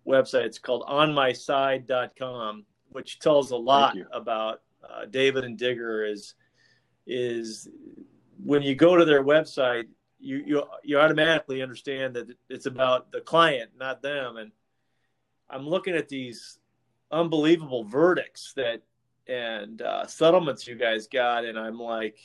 website. 0.07 0.45
It's 0.45 0.59
called 0.59 0.85
onmyside.com, 0.87 2.65
which 2.91 3.21
tells 3.21 3.51
a 3.51 3.57
lot 3.57 3.97
about 4.13 4.63
uh, 4.83 5.07
David 5.07 5.45
and 5.45 5.57
Digger 5.57 6.05
is 6.05 6.35
is 7.07 7.69
when 8.43 8.63
you 8.63 8.75
go 8.75 8.97
to 8.97 9.05
their 9.05 9.25
website, 9.25 9.89
you 10.23 10.43
you 10.47 10.63
you 10.85 10.99
automatically 10.99 11.63
understand 11.63 12.15
that 12.15 12.29
it's 12.49 12.67
about 12.67 13.11
the 13.11 13.21
client, 13.21 13.71
not 13.79 14.03
them. 14.03 14.37
And 14.37 14.53
I'm 15.51 15.69
looking 15.69 15.95
at 15.95 16.09
these 16.09 16.59
unbelievable 17.11 17.85
verdicts 17.85 18.53
that 18.55 18.83
and 19.27 19.83
uh, 19.83 20.07
settlements 20.07 20.67
you 20.67 20.75
guys 20.77 21.07
got, 21.07 21.45
and 21.45 21.59
I'm 21.59 21.79
like, 21.79 22.19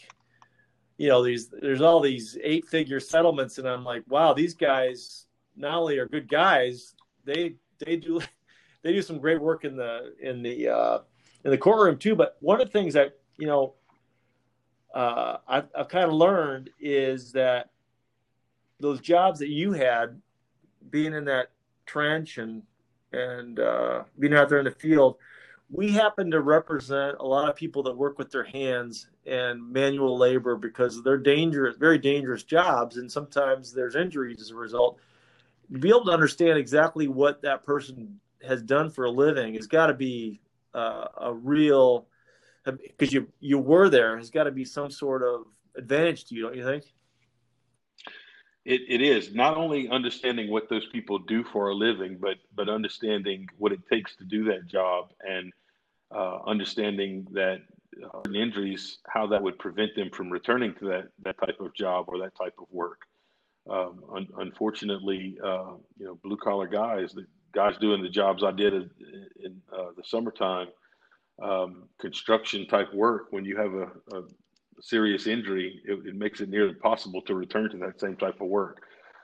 you 0.97 1.09
know, 1.09 1.23
these 1.23 1.49
there's 1.49 1.81
all 1.81 1.99
these 1.99 2.37
eight 2.43 2.67
figure 2.67 2.99
settlements, 2.99 3.57
and 3.57 3.67
I'm 3.67 3.83
like, 3.83 4.03
wow, 4.07 4.33
these 4.33 4.53
guys 4.53 5.25
not 5.55 5.73
only 5.73 5.97
are 5.97 6.07
good 6.07 6.29
guys, 6.29 6.95
they 7.25 7.55
they 7.79 7.97
do 7.97 8.21
they 8.83 8.93
do 8.93 9.01
some 9.01 9.19
great 9.19 9.41
work 9.41 9.65
in 9.65 9.75
the 9.75 10.13
in 10.21 10.43
the 10.43 10.69
uh, 10.69 10.99
in 11.43 11.51
the 11.51 11.57
courtroom 11.57 11.97
too. 11.97 12.15
But 12.15 12.37
one 12.41 12.61
of 12.61 12.67
the 12.67 12.73
things 12.73 12.93
that 12.93 13.17
you 13.37 13.47
know 13.47 13.73
uh, 14.93 15.37
I've, 15.47 15.67
I've 15.75 15.89
kind 15.89 16.05
of 16.05 16.13
learned 16.13 16.69
is 16.79 17.31
that 17.33 17.71
those 18.79 19.01
jobs 19.01 19.39
that 19.39 19.49
you 19.49 19.73
had, 19.73 20.21
being 20.89 21.13
in 21.13 21.25
that 21.25 21.51
trench 21.85 22.37
and 22.37 22.63
and 23.13 23.59
uh, 23.59 24.03
being 24.19 24.33
out 24.33 24.49
there 24.49 24.59
in 24.59 24.65
the 24.65 24.71
field, 24.71 25.15
we 25.69 25.91
happen 25.91 26.29
to 26.31 26.41
represent 26.41 27.17
a 27.19 27.25
lot 27.25 27.49
of 27.49 27.55
people 27.55 27.81
that 27.83 27.95
work 27.95 28.17
with 28.17 28.31
their 28.31 28.43
hands 28.43 29.07
and 29.25 29.71
manual 29.71 30.17
labor 30.17 30.55
because 30.55 31.01
they're 31.03 31.17
dangerous, 31.17 31.77
very 31.77 31.97
dangerous 31.97 32.43
jobs, 32.43 32.97
and 32.97 33.11
sometimes 33.11 33.73
there's 33.73 33.95
injuries 33.95 34.41
as 34.41 34.51
a 34.51 34.55
result. 34.55 34.99
To 35.73 35.79
be 35.79 35.89
able 35.89 36.05
to 36.05 36.11
understand 36.11 36.57
exactly 36.57 37.07
what 37.07 37.41
that 37.41 37.63
person 37.63 38.19
has 38.45 38.61
done 38.61 38.89
for 38.89 39.05
a 39.05 39.11
living 39.11 39.55
has 39.55 39.67
got 39.67 39.87
to 39.87 39.93
be 39.93 40.39
uh, 40.73 41.07
a 41.17 41.33
real 41.33 42.07
because 42.65 43.13
you 43.13 43.27
you 43.39 43.57
were 43.57 43.89
there 43.89 44.17
has 44.17 44.29
got 44.29 44.43
to 44.43 44.51
be 44.51 44.65
some 44.65 44.91
sort 44.91 45.23
of 45.23 45.45
advantage 45.75 46.25
to 46.25 46.35
you, 46.35 46.43
don't 46.43 46.55
you 46.55 46.63
think? 46.63 46.93
It, 48.67 48.81
it 48.89 49.01
is 49.01 49.33
not 49.33 49.55
only 49.55 49.87
understanding 49.87 50.51
what 50.51 50.67
those 50.67 50.85
people 50.87 51.19
do 51.19 51.41
for 51.45 51.69
a 51.69 51.73
living, 51.73 52.17
but 52.19 52.35
but 52.53 52.67
understanding 52.67 53.47
what 53.57 53.71
it 53.71 53.79
takes 53.89 54.17
to 54.17 54.25
do 54.25 54.43
that 54.51 54.67
job 54.67 55.11
and 55.25 55.53
uh, 56.13 56.39
understanding 56.45 57.25
that 57.31 57.61
uh, 58.03 58.29
injuries, 58.33 58.97
how 59.07 59.25
that 59.27 59.41
would 59.41 59.57
prevent 59.57 59.95
them 59.95 60.09
from 60.09 60.29
returning 60.29 60.73
to 60.79 60.85
that 60.89 61.07
that 61.23 61.37
type 61.39 61.61
of 61.61 61.73
job 61.73 62.05
or 62.09 62.19
that 62.19 62.35
type 62.35 62.55
of 62.59 62.67
work. 62.69 62.99
Um, 63.69 64.03
un- 64.13 64.33
unfortunately, 64.37 65.37
uh, 65.41 65.75
you 65.97 66.05
know, 66.05 66.15
blue 66.21 66.37
collar 66.37 66.67
guys, 66.67 67.13
the 67.13 67.25
guys 67.53 67.77
doing 67.77 68.03
the 68.03 68.09
jobs 68.09 68.43
I 68.43 68.51
did 68.51 68.73
in, 68.73 68.89
in 69.45 69.61
uh, 69.71 69.91
the 69.95 70.03
summertime, 70.03 70.67
um, 71.41 71.83
construction 72.01 72.67
type 72.67 72.93
work, 72.93 73.27
when 73.29 73.45
you 73.45 73.55
have 73.55 73.73
a, 73.73 74.17
a 74.17 74.23
serious 74.81 75.27
injury, 75.27 75.81
it, 75.85 76.07
it, 76.07 76.15
makes 76.15 76.41
it 76.41 76.49
nearly 76.49 76.69
impossible 76.69 77.21
to 77.23 77.35
return 77.35 77.69
to 77.69 77.77
that 77.77 77.99
same 77.99 78.15
type 78.15 78.39
of 78.41 78.47
work. 78.47 78.83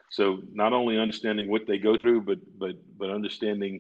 So 0.10 0.40
not 0.52 0.74
only 0.74 1.00
understanding 1.00 1.50
what 1.50 1.66
they 1.68 1.78
go 1.78 1.98
through, 1.98 2.22
but 2.22 2.40
but 2.58 2.76
but 2.98 3.10
understanding 3.10 3.80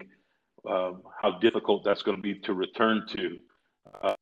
uh, 0.68 0.94
how 1.22 1.38
difficult 1.40 1.84
that's 1.84 2.02
going 2.02 2.18
to 2.18 2.24
be 2.24 2.36
to 2.40 2.54
return 2.54 3.06
to 3.10 3.38
uh, 4.04 4.16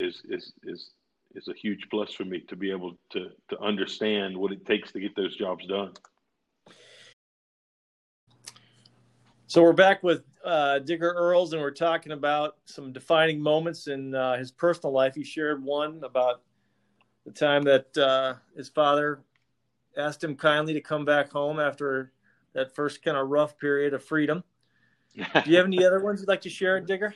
is 0.00 0.22
is 0.28 0.52
is 0.64 0.90
is 1.34 1.48
a 1.48 1.54
huge 1.54 1.86
plus 1.90 2.12
for 2.12 2.24
me 2.24 2.40
to 2.48 2.56
be 2.56 2.70
able 2.70 2.96
to 3.10 3.28
to 3.50 3.60
understand 3.60 4.36
what 4.36 4.52
it 4.52 4.64
takes 4.64 4.92
to 4.92 5.00
get 5.00 5.14
those 5.16 5.36
jobs 5.36 5.66
done. 5.66 5.92
So 9.48 9.62
we're 9.62 9.72
back 9.72 10.02
with 10.02 10.24
uh, 10.44 10.80
Digger 10.80 11.14
Earles, 11.16 11.52
and 11.52 11.62
we're 11.62 11.70
talking 11.70 12.10
about 12.10 12.56
some 12.64 12.92
defining 12.92 13.40
moments 13.40 13.86
in 13.86 14.12
uh, 14.12 14.36
his 14.36 14.50
personal 14.50 14.92
life. 14.92 15.14
He 15.14 15.22
shared 15.22 15.62
one 15.62 16.00
about 16.02 16.42
the 17.24 17.30
time 17.30 17.62
that 17.62 17.96
uh, 17.96 18.34
his 18.56 18.68
father 18.68 19.20
asked 19.96 20.24
him 20.24 20.34
kindly 20.34 20.72
to 20.74 20.80
come 20.80 21.04
back 21.04 21.30
home 21.30 21.60
after 21.60 22.10
that 22.54 22.74
first 22.74 23.04
kind 23.04 23.16
of 23.16 23.28
rough 23.28 23.56
period 23.56 23.94
of 23.94 24.02
freedom. 24.02 24.42
Do 25.14 25.22
you 25.46 25.56
have 25.58 25.66
any 25.66 25.86
other 25.86 26.02
ones 26.02 26.20
you'd 26.20 26.28
like 26.28 26.40
to 26.40 26.50
share, 26.50 26.80
Digger? 26.80 27.14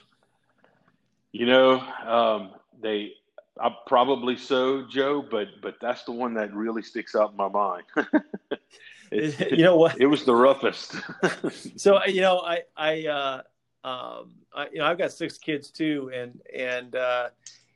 You 1.33 1.47
know, 1.47 1.81
um, 2.07 2.53
they 2.81 3.15
I 3.61 3.75
probably 3.89 4.37
so, 4.37 4.87
Joe, 4.89 5.21
but 5.29 5.49
but 5.61 5.79
that's 5.81 6.05
the 6.05 6.13
one 6.13 6.35
that 6.35 6.55
really 6.55 6.83
sticks 6.83 7.17
out 7.17 7.33
in 7.33 7.37
my 7.37 7.49
mind. 7.49 7.83
it, 9.11 9.53
you 9.59 9.65
know 9.65 9.77
what? 9.77 10.01
It 10.01 10.07
was 10.07 10.25
the 10.25 10.35
roughest. 10.35 10.97
so 11.77 12.05
you 12.07 12.21
know, 12.21 12.41
I 12.41 12.63
I, 12.77 13.07
uh, 13.07 13.43
um, 13.85 14.35
I 14.55 14.69
you 14.73 14.79
know 14.79 14.87
I've 14.87 14.99
got 14.99 15.13
six 15.13 15.39
kids 15.39 15.71
too, 15.71 16.11
and 16.15 16.41
and 16.55 16.97
uh, 16.97 17.29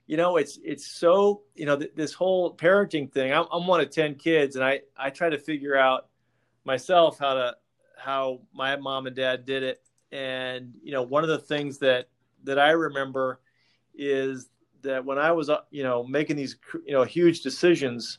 you 0.07 0.17
know 0.17 0.37
it's 0.37 0.59
it's 0.65 0.87
so 0.87 1.43
you 1.55 1.67
know 1.67 1.77
th- 1.77 1.93
this 1.95 2.13
whole 2.13 2.55
parenting 2.57 3.13
thing. 3.13 3.33
I'm, 3.33 3.47
I'm 3.53 3.67
one 3.67 3.81
of 3.81 3.91
ten 3.91 4.15
kids, 4.15 4.57
and 4.57 4.65
I 4.65 4.81
I 4.97 5.11
try 5.11 5.29
to 5.29 5.39
figure 5.39 5.77
out 5.77 6.09
myself 6.65 7.19
how 7.19 7.35
to 7.35 7.57
how 7.97 8.41
my 8.53 8.77
mom 8.77 9.07
and 9.07 9.17
dad 9.17 9.47
did 9.47 9.63
it, 9.63 9.83
and 10.13 10.75
you 10.83 10.93
know 10.93 11.03
one 11.03 11.23
of 11.23 11.31
the 11.31 11.39
things 11.39 11.79
that 11.79 12.09
that 12.45 12.59
I 12.59 12.71
remember 12.71 13.41
is 13.95 14.49
that 14.83 15.05
when 15.05 15.19
I 15.19 15.33
was, 15.33 15.51
uh, 15.51 15.61
you 15.71 15.83
know, 15.83 16.05
making 16.05 16.37
these, 16.37 16.57
you 16.87 16.93
know, 16.93 17.03
huge 17.03 17.41
decisions 17.41 18.19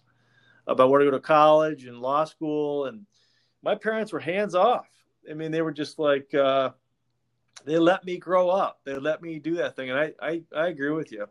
about 0.67 0.89
where 0.89 0.99
to 0.99 1.05
go 1.05 1.11
to 1.11 1.19
college 1.19 1.85
and 1.85 1.99
law 1.99 2.23
school, 2.25 2.85
and 2.85 3.05
my 3.61 3.75
parents 3.75 4.11
were 4.11 4.19
hands 4.19 4.55
off. 4.55 4.87
I 5.29 5.33
mean, 5.33 5.51
they 5.51 5.61
were 5.61 5.71
just 5.71 5.99
like, 5.99 6.33
uh, 6.33 6.71
they 7.65 7.77
let 7.77 8.05
me 8.05 8.17
grow 8.17 8.49
up. 8.49 8.79
They 8.83 8.95
let 8.95 9.21
me 9.21 9.39
do 9.39 9.55
that 9.55 9.75
thing, 9.75 9.89
and 9.89 9.99
I, 9.99 10.13
I, 10.21 10.41
I 10.55 10.67
agree 10.67 10.91
with 10.91 11.11
you. 11.11 11.27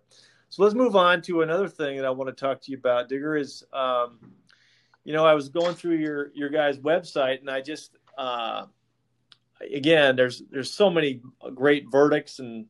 So 0.48 0.62
let's 0.62 0.74
move 0.74 0.94
on 0.94 1.20
to 1.22 1.42
another 1.42 1.68
thing 1.68 1.96
that 1.96 2.06
I 2.06 2.10
want 2.10 2.28
to 2.28 2.40
talk 2.40 2.60
to 2.62 2.70
you 2.70 2.78
about. 2.78 3.08
Digger 3.08 3.36
is, 3.36 3.64
um, 3.72 4.20
you 5.04 5.12
know, 5.12 5.26
I 5.26 5.34
was 5.34 5.48
going 5.48 5.74
through 5.74 5.96
your 5.96 6.30
your 6.32 6.48
guys' 6.48 6.78
website, 6.78 7.40
and 7.40 7.50
I 7.50 7.60
just, 7.60 7.96
uh, 8.16 8.66
again, 9.60 10.14
there's 10.14 10.42
there's 10.50 10.72
so 10.72 10.90
many 10.90 11.20
great 11.54 11.86
verdicts 11.90 12.38
and 12.38 12.66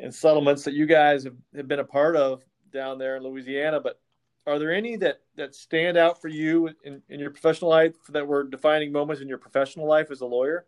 and 0.00 0.12
settlements 0.12 0.64
that 0.64 0.74
you 0.74 0.84
guys 0.84 1.22
have, 1.22 1.36
have 1.54 1.68
been 1.68 1.78
a 1.78 1.84
part 1.84 2.16
of 2.16 2.42
down 2.72 2.98
there 2.98 3.16
in 3.16 3.22
Louisiana. 3.22 3.80
But 3.80 4.00
are 4.46 4.58
there 4.58 4.72
any 4.72 4.96
that, 4.96 5.20
that 5.36 5.54
stand 5.54 5.96
out 5.96 6.20
for 6.20 6.28
you 6.28 6.70
in, 6.84 7.02
in 7.08 7.20
your 7.20 7.30
professional 7.30 7.70
life 7.70 7.94
that 8.08 8.26
were 8.26 8.44
defining 8.44 8.92
moments 8.92 9.22
in 9.22 9.28
your 9.28 9.38
professional 9.38 9.86
life 9.86 10.10
as 10.10 10.20
a 10.20 10.26
lawyer? 10.26 10.66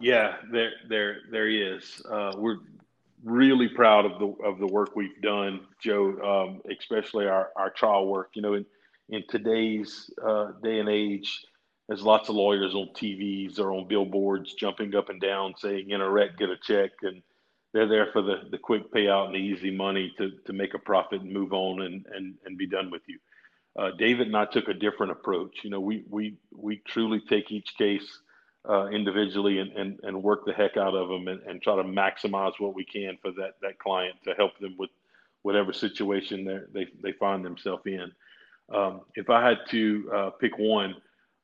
Yeah, 0.00 0.36
there, 0.52 0.72
there, 0.88 1.16
there 1.30 1.48
is. 1.48 2.02
Uh, 2.10 2.32
we're 2.36 2.58
really 3.24 3.68
proud 3.68 4.06
of 4.06 4.18
the 4.18 4.44
of 4.44 4.58
the 4.58 4.66
work 4.66 4.94
we've 4.94 5.20
done, 5.22 5.60
Joe. 5.82 6.18
Um, 6.22 6.62
especially 6.70 7.26
our, 7.26 7.50
our 7.56 7.70
trial 7.70 8.06
work. 8.06 8.30
You 8.34 8.42
know, 8.42 8.54
in 8.54 8.66
in 9.08 9.24
today's 9.28 10.10
uh, 10.24 10.52
day 10.62 10.78
and 10.78 10.88
age, 10.88 11.44
there's 11.88 12.02
lots 12.02 12.28
of 12.28 12.36
lawyers 12.36 12.74
on 12.74 12.90
TVs 12.94 13.58
or 13.58 13.72
on 13.72 13.88
billboards 13.88 14.54
jumping 14.54 14.94
up 14.94 15.08
and 15.08 15.20
down 15.20 15.54
saying, 15.56 15.90
"In 15.90 16.00
a 16.00 16.08
wreck, 16.08 16.36
get 16.38 16.50
a 16.50 16.56
check," 16.62 16.90
and 17.02 17.22
they're 17.78 17.86
there 17.86 18.08
for 18.12 18.22
the, 18.22 18.40
the 18.50 18.58
quick 18.58 18.92
payout 18.92 19.26
and 19.26 19.34
the 19.36 19.38
easy 19.38 19.70
money 19.70 20.12
to, 20.18 20.32
to 20.46 20.52
make 20.52 20.74
a 20.74 20.78
profit 20.80 21.20
and 21.20 21.32
move 21.32 21.52
on 21.52 21.82
and, 21.82 22.04
and, 22.12 22.34
and 22.44 22.58
be 22.58 22.66
done 22.66 22.90
with 22.90 23.02
you. 23.06 23.18
Uh, 23.78 23.92
David 23.96 24.26
and 24.26 24.36
I 24.36 24.46
took 24.46 24.66
a 24.66 24.74
different 24.74 25.12
approach. 25.12 25.58
You 25.62 25.70
know, 25.70 25.78
we, 25.78 26.02
we, 26.10 26.38
we 26.52 26.82
truly 26.88 27.20
take 27.28 27.52
each 27.52 27.76
case 27.78 28.18
uh, 28.68 28.86
individually 28.86 29.60
and, 29.60 29.70
and, 29.72 30.00
and 30.02 30.20
work 30.20 30.44
the 30.44 30.52
heck 30.52 30.76
out 30.76 30.96
of 30.96 31.08
them 31.08 31.28
and, 31.28 31.40
and 31.42 31.62
try 31.62 31.76
to 31.76 31.84
maximize 31.84 32.54
what 32.58 32.74
we 32.74 32.84
can 32.84 33.16
for 33.22 33.30
that, 33.30 33.54
that 33.62 33.78
client 33.78 34.16
to 34.24 34.34
help 34.34 34.58
them 34.58 34.74
with 34.76 34.90
whatever 35.42 35.72
situation 35.72 36.66
they 36.74 36.88
they 37.00 37.12
find 37.12 37.44
themselves 37.44 37.82
in. 37.86 38.10
Um, 38.74 39.02
if 39.14 39.30
I 39.30 39.48
had 39.48 39.58
to 39.70 40.10
uh, 40.12 40.30
pick 40.30 40.58
one, 40.58 40.96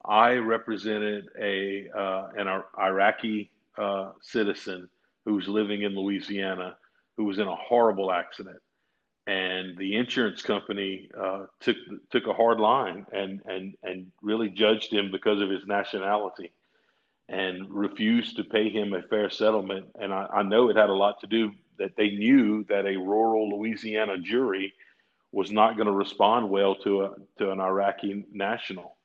I 0.05 0.33
represented 0.33 1.29
a 1.41 1.89
uh, 1.97 2.31
an 2.37 2.49
Iraqi 2.77 3.53
uh, 3.79 4.11
citizen 4.21 4.89
who 5.25 5.35
was 5.35 5.49
living 5.49 5.83
in 5.83 5.95
Louisiana 5.95 6.77
who 7.17 7.25
was 7.25 7.39
in 7.39 7.49
a 7.49 7.57
horrible 7.57 8.13
accident. 8.13 8.59
And 9.27 9.77
the 9.79 9.97
insurance 9.97 10.43
company 10.43 11.09
uh, 11.19 11.47
took 11.61 11.77
took 12.11 12.27
a 12.27 12.35
hard 12.35 12.61
line 12.61 13.07
and, 13.13 13.41
and, 13.47 13.75
and 13.83 14.13
really 14.21 14.51
judged 14.51 14.93
him 14.93 15.11
because 15.11 15.41
of 15.41 15.49
his 15.49 15.65
nationality 15.67 16.53
and 17.31 17.71
refused 17.71 18.37
to 18.37 18.45
pay 18.45 18.69
him 18.69 18.93
a 18.93 19.03
fair 19.03 19.31
settlement. 19.31 19.87
And 19.99 20.13
I, 20.13 20.27
I 20.27 20.43
know 20.43 20.69
it 20.69 20.77
had 20.77 20.91
a 20.91 20.95
lot 20.95 21.21
to 21.21 21.27
do 21.27 21.53
that 21.79 21.97
they 21.97 22.11
knew 22.11 22.65
that 22.69 22.85
a 22.85 22.99
rural 22.99 23.49
Louisiana 23.59 24.19
jury 24.19 24.75
was 25.33 25.51
not 25.51 25.77
going 25.77 25.87
to 25.87 25.93
respond 25.93 26.51
well 26.51 26.75
to 26.77 27.05
a 27.05 27.15
to 27.39 27.51
an 27.51 27.61
Iraqi 27.61 28.27
national. 28.31 28.97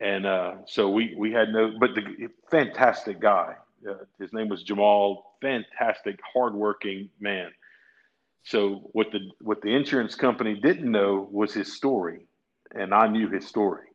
And 0.00 0.24
uh, 0.24 0.54
so 0.66 0.88
we 0.88 1.14
we 1.16 1.32
had 1.32 1.52
no, 1.52 1.72
but 1.80 1.96
the 1.96 2.28
fantastic 2.48 3.20
guy, 3.20 3.56
uh, 3.88 4.04
his 4.18 4.32
name 4.32 4.48
was 4.48 4.62
Jamal. 4.62 5.36
Fantastic, 5.40 6.18
hardworking 6.34 7.10
man. 7.20 7.50
So 8.44 8.90
what 8.92 9.08
the 9.12 9.20
what 9.40 9.62
the 9.62 9.74
insurance 9.74 10.14
company 10.14 10.54
didn't 10.54 10.90
know 10.90 11.28
was 11.30 11.54
his 11.54 11.72
story, 11.72 12.26
and 12.74 12.92
I 12.92 13.06
knew 13.08 13.28
his 13.28 13.46
story. 13.46 13.86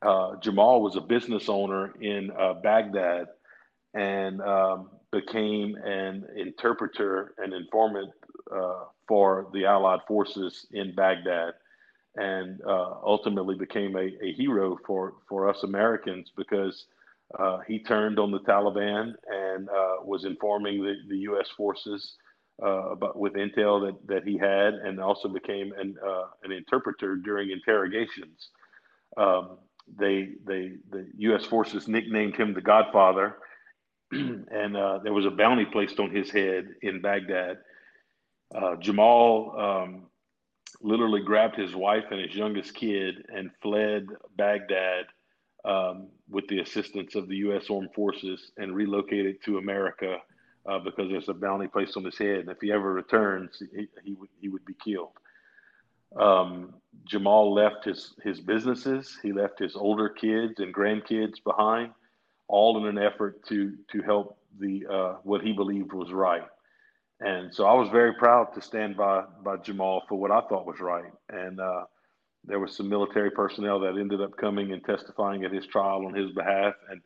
Uh, 0.00 0.36
Jamal 0.36 0.80
was 0.80 0.96
a 0.96 1.00
business 1.00 1.48
owner 1.48 1.92
in 2.00 2.30
uh, 2.38 2.54
Baghdad 2.54 3.26
and 3.94 4.40
um, 4.42 4.90
became 5.10 5.76
an 5.76 6.24
interpreter 6.36 7.34
and 7.38 7.52
informant 7.52 8.10
uh, 8.54 8.84
for 9.08 9.48
the 9.52 9.64
Allied 9.64 10.00
forces 10.06 10.66
in 10.72 10.94
Baghdad, 10.94 11.54
and 12.16 12.60
uh, 12.62 12.94
ultimately 13.02 13.56
became 13.56 13.96
a, 13.96 14.10
a 14.24 14.32
hero 14.34 14.78
for 14.86 15.14
for 15.28 15.48
us 15.48 15.64
Americans 15.64 16.30
because 16.36 16.86
uh, 17.36 17.58
he 17.66 17.78
turned 17.78 18.18
on 18.18 18.30
the 18.30 18.40
Taliban 18.40 19.12
and 19.28 19.68
uh, 19.68 19.96
was 20.02 20.24
informing 20.24 20.82
the, 20.82 20.94
the 21.08 21.18
U.S. 21.18 21.48
forces 21.56 22.16
uh, 22.62 22.90
about 22.90 23.18
with 23.18 23.34
intel 23.34 23.86
that, 23.86 23.96
that 24.06 24.24
he 24.26 24.38
had, 24.38 24.74
and 24.74 24.98
also 24.98 25.28
became 25.28 25.72
an 25.78 25.96
uh, 26.04 26.24
an 26.42 26.52
interpreter 26.52 27.16
during 27.16 27.50
interrogations. 27.50 28.48
Um, 29.16 29.58
they 29.98 30.30
they 30.46 30.72
the 30.90 31.06
U.S. 31.18 31.44
forces 31.44 31.86
nicknamed 31.86 32.34
him 32.34 32.54
the 32.54 32.62
Godfather, 32.62 33.36
and 34.10 34.76
uh, 34.76 34.98
there 35.04 35.12
was 35.12 35.26
a 35.26 35.30
bounty 35.30 35.66
placed 35.66 36.00
on 36.00 36.10
his 36.10 36.30
head 36.30 36.68
in 36.82 37.00
Baghdad. 37.00 37.58
Jamal 38.80 39.54
um, 39.58 40.06
literally 40.80 41.20
grabbed 41.22 41.56
his 41.56 41.74
wife 41.74 42.04
and 42.10 42.20
his 42.20 42.34
youngest 42.34 42.74
kid 42.74 43.26
and 43.28 43.50
fled 43.60 44.06
Baghdad 44.36 45.04
um, 45.64 46.06
with 46.30 46.46
the 46.48 46.60
assistance 46.60 47.14
of 47.14 47.28
the 47.28 47.36
U.S. 47.36 47.64
Armed 47.70 47.92
Forces 47.94 48.52
and 48.56 48.74
relocated 48.74 49.42
to 49.44 49.58
America 49.58 50.18
uh, 50.68 50.78
because 50.78 51.10
there's 51.10 51.28
a 51.28 51.34
bounty 51.34 51.66
placed 51.66 51.96
on 51.96 52.04
his 52.04 52.18
head. 52.18 52.40
And 52.40 52.50
if 52.50 52.58
he 52.60 52.72
ever 52.72 52.92
returns, 52.92 53.62
he, 53.74 53.88
he 54.04 54.14
would 54.14 54.28
he 54.40 54.48
would 54.48 54.64
be 54.64 54.74
killed. 54.84 55.12
Um, 56.16 56.74
Jamal 57.06 57.52
left 57.52 57.84
his 57.84 58.14
his 58.22 58.40
businesses. 58.40 59.18
He 59.22 59.32
left 59.32 59.58
his 59.58 59.76
older 59.76 60.08
kids 60.08 60.54
and 60.58 60.74
grandkids 60.74 61.42
behind, 61.42 61.92
all 62.48 62.78
in 62.78 62.86
an 62.86 63.02
effort 63.02 63.44
to 63.46 63.76
to 63.92 64.02
help 64.02 64.38
the 64.58 64.86
uh, 64.86 65.14
what 65.22 65.42
he 65.42 65.52
believed 65.52 65.92
was 65.92 66.12
right. 66.12 66.46
And 67.20 67.52
so 67.52 67.66
I 67.66 67.74
was 67.74 67.88
very 67.88 68.14
proud 68.14 68.54
to 68.54 68.62
stand 68.62 68.96
by 68.96 69.24
by 69.42 69.56
Jamal 69.56 70.04
for 70.08 70.18
what 70.18 70.30
I 70.30 70.40
thought 70.42 70.66
was 70.66 70.80
right. 70.80 71.12
And 71.30 71.60
uh, 71.60 71.84
there 72.48 72.58
was 72.58 72.74
some 72.74 72.88
military 72.88 73.30
personnel 73.30 73.78
that 73.80 73.98
ended 73.98 74.20
up 74.20 74.36
coming 74.36 74.72
and 74.72 74.82
testifying 74.84 75.44
at 75.44 75.52
his 75.52 75.66
trial 75.66 76.06
on 76.06 76.14
his 76.14 76.32
behalf. 76.32 76.74
And 76.90 77.00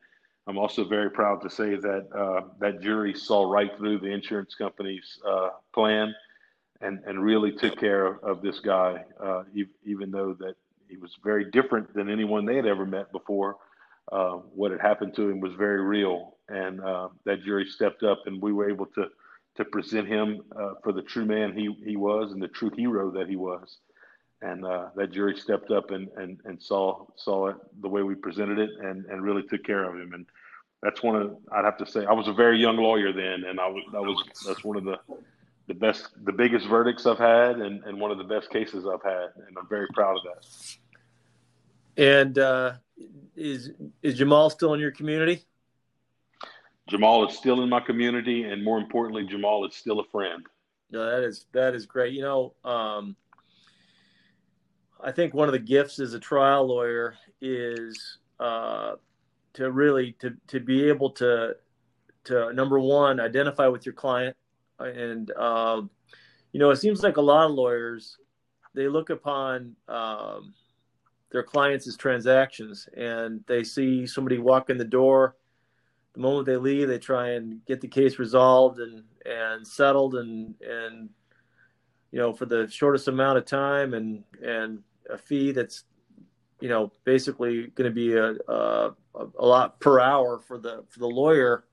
I'm 0.47 0.57
also 0.57 0.85
very 0.85 1.11
proud 1.11 1.43
to 1.43 1.51
say 1.51 1.75
that 1.77 2.09
uh, 2.17 2.49
that 2.61 2.81
jury 2.81 3.15
saw 3.15 3.51
right 3.51 3.77
through 3.77 3.99
the 3.99 4.09
insurance 4.11 4.55
company's 4.55 5.19
uh, 5.27 5.51
plan 5.75 6.15
and, 6.81 7.01
and 7.07 7.23
really 7.23 7.53
took 7.53 7.79
care 7.79 8.07
of, 8.07 8.23
of 8.23 8.43
this 8.43 8.61
guy, 8.61 9.05
uh, 9.23 9.43
even 9.85 10.11
though 10.11 10.35
that 10.41 10.55
he 10.89 10.97
was 10.97 11.17
very 11.25 11.51
different 11.51 11.93
than 11.95 12.11
anyone 12.11 12.45
they 12.45 12.57
had 12.57 12.67
ever 12.67 12.87
met 12.87 13.11
before. 13.13 13.57
Uh, 14.11 14.33
what 14.55 14.71
had 14.71 14.81
happened 14.81 15.15
to 15.15 15.31
him 15.31 15.41
was 15.41 15.55
very 15.55 15.81
real, 15.81 16.37
and 16.49 16.81
uh, 16.83 17.09
that 17.25 17.43
jury 17.43 17.65
stepped 17.65 18.03
up, 18.03 18.19
and 18.27 18.43
we 18.43 18.53
were 18.53 18.69
able 18.69 18.87
to 18.87 19.07
to 19.55 19.65
present 19.67 20.09
him 20.09 20.41
uh, 20.59 20.73
for 20.83 20.93
the 20.93 21.03
true 21.03 21.27
man 21.27 21.53
he 21.55 21.77
he 21.85 21.97
was 21.97 22.33
and 22.33 22.43
the 22.43 22.49
true 22.49 22.71
hero 22.77 23.11
that 23.11 23.29
he 23.29 23.37
was. 23.37 23.79
And 24.43 24.65
uh, 24.65 24.87
that 24.97 25.13
jury 25.13 25.37
stepped 25.37 25.71
up 25.71 25.93
and, 25.93 26.09
and, 26.17 26.41
and 26.45 26.61
saw 26.61 27.07
saw 27.17 27.49
it 27.49 27.57
the 27.81 27.89
way 27.89 28.03
we 28.03 28.15
presented 28.15 28.59
it, 28.59 28.71
and, 28.81 29.05
and 29.07 29.23
really 29.23 29.43
took 29.45 29.65
care 29.65 29.85
of 29.85 29.95
him. 29.95 30.13
And 30.15 30.27
that's 30.83 31.03
one 31.03 31.17
of 31.17 31.37
I'd 31.53 31.65
have 31.65 31.79
to 31.79 31.87
say 31.87 32.05
I 32.05 32.13
was 32.13 32.29
a 32.29 32.33
very 32.33 32.59
young 32.59 32.77
lawyer 32.77 33.13
then, 33.13 33.45
and 33.49 33.61
I 33.61 33.69
was 33.69 33.85
that 33.93 34.03
was 34.03 34.25
that's 34.47 34.65
one 34.65 34.77
of 34.77 34.85
the 34.85 34.99
the 35.69 35.75
best 35.75 36.09
the 36.25 36.33
biggest 36.33 36.67
verdicts 36.67 37.07
I've 37.07 37.19
had, 37.19 37.61
and, 37.61 37.85
and 37.85 38.01
one 38.01 38.11
of 38.11 38.19
the 38.19 38.25
best 38.25 38.51
cases 38.51 38.85
I've 38.85 39.03
had, 39.03 39.29
and 39.47 39.57
I'm 39.57 39.69
very 39.69 39.87
proud 39.95 40.17
of 40.17 40.23
that. 40.25 40.77
And 41.97 42.39
uh, 42.39 42.73
is 43.37 43.71
is 44.03 44.19
Jamal 44.19 44.51
still 44.51 44.75
in 44.75 44.81
your 44.81 44.91
community? 44.91 45.45
Jamal 46.89 47.29
is 47.29 47.37
still 47.37 47.63
in 47.63 47.69
my 47.69 47.81
community, 47.81 48.43
and 48.43 48.65
more 48.65 48.79
importantly, 48.79 49.25
Jamal 49.25 49.65
is 49.67 49.75
still 49.75 50.01
a 50.01 50.05
friend. 50.05 50.45
No, 50.91 51.09
that 51.09 51.23
is 51.23 51.47
that 51.53 51.75
is 51.75 51.87
great. 51.87 52.13
You 52.13 52.23
know, 52.23 52.55
um, 52.65 53.17
I 55.05 55.11
think 55.13 55.35
one 55.35 55.49
of 55.49 55.53
the 55.53 55.59
gifts 55.59 55.99
as 55.99 56.15
a 56.15 56.21
trial 56.21 56.67
lawyer 56.67 57.17
is 57.41 58.19
uh, 58.39 58.93
to 59.55 59.71
really 59.71 60.13
to 60.21 60.35
to 60.49 60.61
be 60.61 60.89
able 60.89 61.11
to 61.11 61.57
to 62.25 62.53
number 62.53 62.79
one 62.79 63.19
identify 63.19 63.67
with 63.67 63.85
your 63.85 63.95
client, 63.95 64.37
and 64.79 65.31
um, 65.33 65.91
you 66.53 66.61
know, 66.61 66.71
it 66.71 66.77
seems 66.77 67.03
like 67.03 67.17
a 67.17 67.23
lot 67.23 67.47
of 67.47 67.53
lawyers 67.53 68.19
they 68.75 68.89
look 68.89 69.11
upon 69.11 69.77
um, 69.89 70.55
their 71.31 71.43
clients 71.43 71.87
as 71.87 71.97
transactions, 71.97 72.89
and 72.97 73.43
they 73.47 73.65
see 73.65 74.07
somebody 74.07 74.39
walk 74.39 74.71
in 74.71 74.79
the 74.79 74.85
door. 74.85 75.37
The 76.15 76.21
moment 76.21 76.47
they 76.47 76.57
leave, 76.57 76.89
they 76.89 76.99
try 76.99 77.31
and 77.31 77.65
get 77.67 77.81
the 77.81 77.89
case 77.89 78.19
resolved 78.19 78.79
and 78.79 79.03
and 79.25 79.67
settled, 79.67 80.15
and 80.15 80.55
and 80.61 81.09
you 82.13 82.21
know 82.21 82.33
for 82.33 82.47
the 82.47 82.69
shortest 82.69 83.09
amount 83.09 83.39
of 83.39 83.47
time, 83.47 83.95
and 83.95 84.23
and 84.43 84.83
a 85.11 85.19
fee 85.19 85.53
that's 85.53 85.85
you 86.61 86.69
know 86.69 86.93
basically 87.05 87.67
going 87.69 87.91
to 87.91 87.95
be 87.95 88.15
a, 88.15 88.35
a 88.49 88.95
a 89.15 89.45
lot 89.45 89.81
per 89.81 90.01
hour 90.01 90.39
for 90.39 90.59
the 90.59 90.85
for 90.89 90.99
the 91.01 91.07
lawyer. 91.07 91.65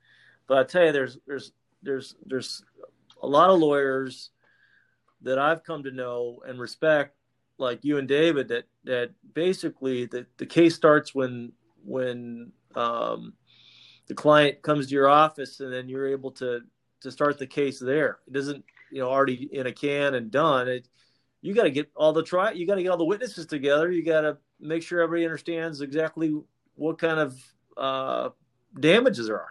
But 0.48 0.58
I 0.58 0.64
tell 0.64 0.86
you, 0.86 0.92
there's 0.92 1.18
there's 1.28 1.52
there's 1.84 2.16
there's 2.26 2.64
a 3.22 3.28
lot 3.28 3.50
of 3.50 3.60
lawyers 3.60 4.32
that 5.22 5.38
I've 5.38 5.64
come 5.64 5.84
to 5.84 5.92
know 5.92 6.42
and 6.48 6.60
respect 6.60 7.16
like 7.58 7.84
you 7.84 7.98
and 7.98 8.08
David 8.08 8.48
that 8.48 8.66
that 8.86 9.12
basically 9.34 10.06
the, 10.06 10.26
the 10.38 10.46
case 10.46 10.76
starts 10.76 11.14
when 11.14 11.52
when 11.84 12.52
um, 12.76 13.34
the 14.08 14.16
client 14.16 14.62
comes 14.62 14.88
to 14.88 14.94
your 14.94 15.08
office 15.08 15.60
and 15.60 15.72
then 15.72 15.90
you're 15.90 16.08
able 16.08 16.32
to 16.32 16.62
to 17.02 17.12
start 17.12 17.38
the 17.38 17.48
case 17.48 17.80
there. 17.80 18.20
It 18.28 18.34
doesn't 18.34 18.64
you 18.92 19.00
know 19.00 19.10
already 19.10 19.50
in 19.52 19.68
a 19.68 19.72
can 19.72 20.16
and 20.16 20.32
done. 20.32 20.68
It 20.68 20.88
you 21.42 21.54
got 21.54 21.64
to 21.64 21.72
get 21.72 21.90
all 21.96 22.14
the 22.14 22.24
try 22.24 22.52
you 22.52 22.68
got 22.68 22.76
to 22.76 22.84
get 22.84 22.90
all 22.90 22.98
the 22.98 23.06
witnesses 23.06 23.46
together. 23.46 23.92
You 23.92 24.04
got 24.04 24.22
to 24.22 24.38
make 24.60 24.84
sure 24.84 25.02
everybody 25.02 25.26
understands 25.26 25.82
exactly 25.82 26.36
what 26.76 26.98
kind 26.98 27.20
of 27.20 27.42
uh, 27.78 28.30
damages 28.80 29.28
there 29.28 29.40
are. 29.40 29.50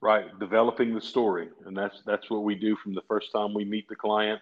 Right, 0.00 0.36
developing 0.40 0.94
the 0.94 1.00
story, 1.00 1.48
and 1.64 1.76
that's 1.76 2.02
that's 2.04 2.28
what 2.28 2.42
we 2.42 2.54
do 2.56 2.76
from 2.76 2.94
the 2.94 3.02
first 3.06 3.30
time 3.32 3.54
we 3.54 3.64
meet 3.64 3.88
the 3.88 3.94
client 3.94 4.40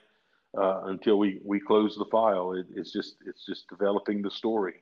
uh, 0.57 0.85
until 0.85 1.19
we 1.19 1.41
we 1.45 1.61
close 1.61 1.97
the 1.97 2.07
file. 2.07 2.53
It, 2.53 2.67
it's 2.75 2.93
just 2.93 3.17
it's 3.27 3.45
just 3.45 3.69
developing 3.69 4.23
the 4.23 4.31
story. 4.31 4.75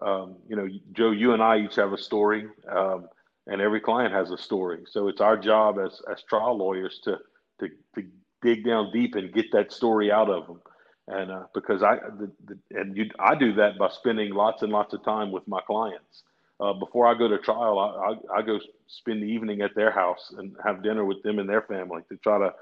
Um, 0.00 0.36
you 0.46 0.54
know, 0.54 0.68
Joe, 0.92 1.10
you 1.12 1.32
and 1.32 1.42
I 1.42 1.60
each 1.60 1.76
have 1.76 1.92
a 1.92 1.98
story, 1.98 2.46
um, 2.70 3.08
and 3.46 3.60
every 3.62 3.80
client 3.80 4.12
has 4.12 4.30
a 4.30 4.38
story. 4.38 4.84
So 4.90 5.08
it's 5.08 5.22
our 5.22 5.36
job 5.36 5.78
as 5.78 6.02
as 6.10 6.22
trial 6.22 6.58
lawyers 6.58 7.00
to 7.04 7.18
to 7.60 7.68
to 7.94 8.04
dig 8.42 8.66
down 8.66 8.92
deep 8.92 9.14
and 9.14 9.32
get 9.32 9.50
that 9.52 9.72
story 9.72 10.12
out 10.12 10.28
of 10.28 10.46
them. 10.46 10.60
And 11.08 11.30
uh, 11.30 11.44
because 11.54 11.82
I 11.82 11.96
the, 11.96 12.30
the, 12.46 12.78
and 12.78 12.96
you, 12.96 13.10
I 13.18 13.34
do 13.34 13.54
that 13.54 13.78
by 13.78 13.88
spending 13.88 14.34
lots 14.34 14.62
and 14.62 14.70
lots 14.70 14.92
of 14.92 15.02
time 15.04 15.32
with 15.32 15.46
my 15.48 15.60
clients. 15.66 16.22
Uh, 16.60 16.72
before 16.74 17.06
I 17.06 17.16
go 17.16 17.28
to 17.28 17.38
trial, 17.38 17.78
I, 17.78 18.36
I, 18.36 18.38
I 18.38 18.42
go 18.42 18.58
spend 18.88 19.22
the 19.22 19.26
evening 19.26 19.62
at 19.62 19.74
their 19.74 19.90
house 19.90 20.34
and 20.36 20.54
have 20.64 20.82
dinner 20.82 21.04
with 21.04 21.22
them 21.22 21.38
and 21.38 21.48
their 21.48 21.62
family 21.62 22.02
to 22.10 22.16
try 22.18 22.38
to 22.38 22.52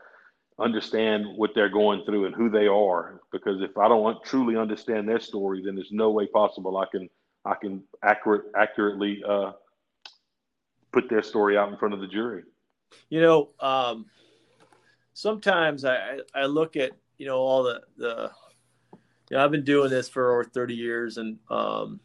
understand 0.58 1.24
what 1.36 1.50
they're 1.54 1.70
going 1.70 2.04
through 2.04 2.26
and 2.26 2.34
who 2.34 2.48
they 2.48 2.66
are. 2.66 3.20
Because 3.32 3.62
if 3.62 3.76
I 3.76 3.88
don't 3.88 4.22
truly 4.22 4.56
understand 4.56 5.08
their 5.08 5.20
story, 5.20 5.62
then 5.64 5.74
there's 5.74 5.92
no 5.92 6.10
way 6.10 6.26
possible 6.26 6.76
I 6.76 6.86
can 6.90 7.08
I 7.44 7.54
can 7.54 7.82
accurate 8.02 8.44
accurately 8.56 9.22
uh, 9.26 9.52
put 10.92 11.08
their 11.08 11.22
story 11.22 11.56
out 11.56 11.70
in 11.70 11.78
front 11.78 11.94
of 11.94 12.00
the 12.00 12.06
jury. 12.06 12.44
You 13.08 13.22
know, 13.22 13.48
um, 13.60 14.06
sometimes 15.14 15.84
I 15.84 16.20
I 16.34 16.46
look 16.46 16.76
at 16.76 16.92
you 17.18 17.26
know 17.26 17.36
all 17.36 17.62
the 17.62 17.80
the 17.96 18.30
you 19.30 19.36
know, 19.36 19.44
I've 19.44 19.50
been 19.50 19.64
doing 19.64 19.90
this 19.90 20.08
for 20.08 20.32
over 20.32 20.44
30 20.44 20.74
years, 20.74 21.16
and 21.16 21.38
um, 21.50 22.00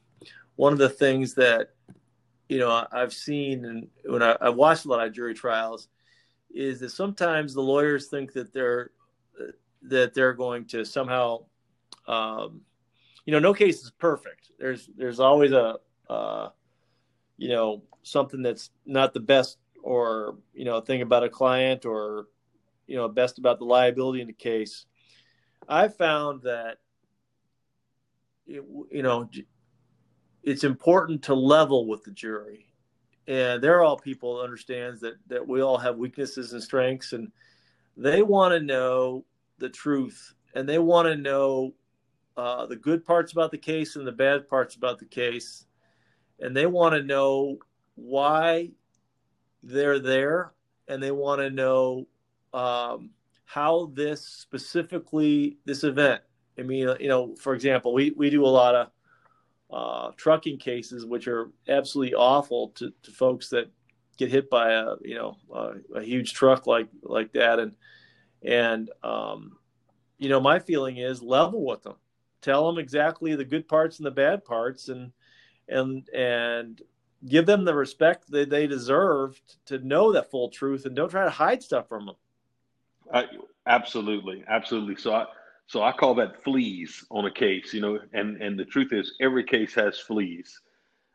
one 0.55 0.73
of 0.73 0.79
the 0.79 0.89
things 0.89 1.35
that 1.35 1.71
you 2.49 2.59
know 2.59 2.85
I've 2.91 3.13
seen 3.13 3.65
and 3.65 3.87
when 4.05 4.21
I, 4.21 4.35
I've 4.41 4.55
watched 4.55 4.85
a 4.85 4.89
lot 4.89 5.07
of 5.07 5.13
jury 5.13 5.33
trials 5.33 5.87
is 6.53 6.81
that 6.81 6.89
sometimes 6.89 7.53
the 7.53 7.61
lawyers 7.61 8.07
think 8.07 8.33
that 8.33 8.53
they're 8.53 8.91
that 9.83 10.13
they're 10.13 10.33
going 10.33 10.65
to 10.65 10.83
somehow 10.83 11.45
um, 12.07 12.61
you 13.25 13.31
know 13.31 13.39
no 13.39 13.53
case 13.53 13.81
is 13.83 13.91
perfect. 13.91 14.51
There's 14.59 14.89
there's 14.97 15.19
always 15.19 15.51
a 15.51 15.77
uh, 16.09 16.49
you 17.37 17.49
know 17.49 17.83
something 18.03 18.41
that's 18.41 18.71
not 18.85 19.13
the 19.13 19.19
best 19.19 19.57
or 19.81 20.35
you 20.53 20.65
know 20.65 20.77
a 20.77 20.81
thing 20.81 21.01
about 21.01 21.23
a 21.23 21.29
client 21.29 21.85
or 21.85 22.27
you 22.87 22.97
know 22.97 23.07
best 23.07 23.37
about 23.37 23.59
the 23.59 23.65
liability 23.65 24.21
in 24.21 24.27
the 24.27 24.33
case 24.33 24.85
i 25.67 25.87
found 25.87 26.41
that 26.41 26.77
it, 28.47 28.63
you 28.91 29.03
know 29.03 29.29
it's 30.43 30.63
important 30.63 31.23
to 31.23 31.35
level 31.35 31.87
with 31.87 32.03
the 32.03 32.11
jury. 32.11 32.67
And 33.27 33.61
they're 33.61 33.83
all 33.83 33.97
people 33.97 34.37
that 34.37 34.43
understands 34.43 34.99
that 35.01 35.15
that 35.27 35.47
we 35.47 35.61
all 35.61 35.77
have 35.77 35.97
weaknesses 35.97 36.53
and 36.53 36.61
strengths 36.61 37.13
and 37.13 37.31
they 37.95 38.23
want 38.23 38.53
to 38.53 38.59
know 38.59 39.25
the 39.59 39.69
truth 39.69 40.33
and 40.55 40.67
they 40.67 40.79
want 40.79 41.07
to 41.07 41.15
know 41.15 41.73
uh, 42.35 42.65
the 42.65 42.75
good 42.75 43.05
parts 43.05 43.31
about 43.31 43.51
the 43.51 43.57
case 43.57 43.95
and 43.95 44.07
the 44.07 44.11
bad 44.11 44.49
parts 44.49 44.75
about 44.75 44.97
the 44.97 45.05
case. 45.05 45.65
And 46.39 46.57
they 46.57 46.65
want 46.65 46.95
to 46.95 47.03
know 47.03 47.57
why 47.95 48.71
they're 49.61 49.99
there 49.99 50.53
and 50.87 51.03
they 51.03 51.11
want 51.11 51.41
to 51.41 51.51
know 51.51 52.07
um, 52.53 53.11
how 53.53 53.91
this 53.93 54.25
specifically 54.25 55.57
this 55.65 55.83
event 55.83 56.21
i 56.57 56.61
mean 56.61 56.89
you 56.99 57.07
know 57.07 57.35
for 57.35 57.53
example 57.53 57.93
we, 57.93 58.11
we 58.11 58.29
do 58.29 58.45
a 58.45 58.47
lot 58.47 58.75
of 58.75 58.87
uh, 59.71 60.11
trucking 60.17 60.57
cases, 60.57 61.05
which 61.05 61.27
are 61.27 61.49
absolutely 61.69 62.13
awful 62.13 62.69
to, 62.69 62.91
to 63.03 63.11
folks 63.11 63.49
that 63.49 63.71
get 64.17 64.29
hit 64.29 64.49
by 64.49 64.73
a 64.73 64.95
you 65.01 65.15
know 65.15 65.37
a, 65.53 65.99
a 65.99 66.03
huge 66.03 66.33
truck 66.33 66.67
like 66.67 66.89
like 67.03 67.31
that, 67.33 67.59
and 67.59 67.75
and 68.43 68.91
um, 69.03 69.57
you 70.17 70.29
know 70.29 70.41
my 70.41 70.59
feeling 70.59 70.97
is 70.97 71.21
level 71.21 71.65
with 71.65 71.83
them, 71.83 71.95
tell 72.41 72.67
them 72.67 72.79
exactly 72.79 73.35
the 73.35 73.45
good 73.45 73.67
parts 73.67 73.97
and 73.97 74.05
the 74.05 74.11
bad 74.11 74.43
parts, 74.43 74.89
and 74.89 75.11
and 75.69 76.09
and 76.09 76.81
give 77.27 77.45
them 77.45 77.63
the 77.63 77.73
respect 77.73 78.29
that 78.31 78.49
they 78.49 78.67
deserve 78.67 79.39
to 79.65 79.79
know 79.79 80.11
that 80.11 80.29
full 80.29 80.49
truth, 80.49 80.85
and 80.85 80.95
don't 80.95 81.09
try 81.09 81.23
to 81.23 81.29
hide 81.29 81.63
stuff 81.63 81.87
from 81.87 82.07
them. 82.07 82.15
Absolutely, 83.67 84.43
absolutely. 84.47 84.95
So 84.95 85.13
I 85.13 85.25
so 85.67 85.83
I 85.83 85.91
call 85.93 86.15
that 86.15 86.43
fleas 86.43 87.05
on 87.11 87.25
a 87.25 87.31
case, 87.31 87.73
you 87.73 87.79
know, 87.81 87.99
and, 88.13 88.41
and 88.41 88.59
the 88.59 88.65
truth 88.65 88.91
is 88.91 89.13
every 89.21 89.43
case 89.45 89.73
has 89.75 89.97
fleas. 89.97 90.59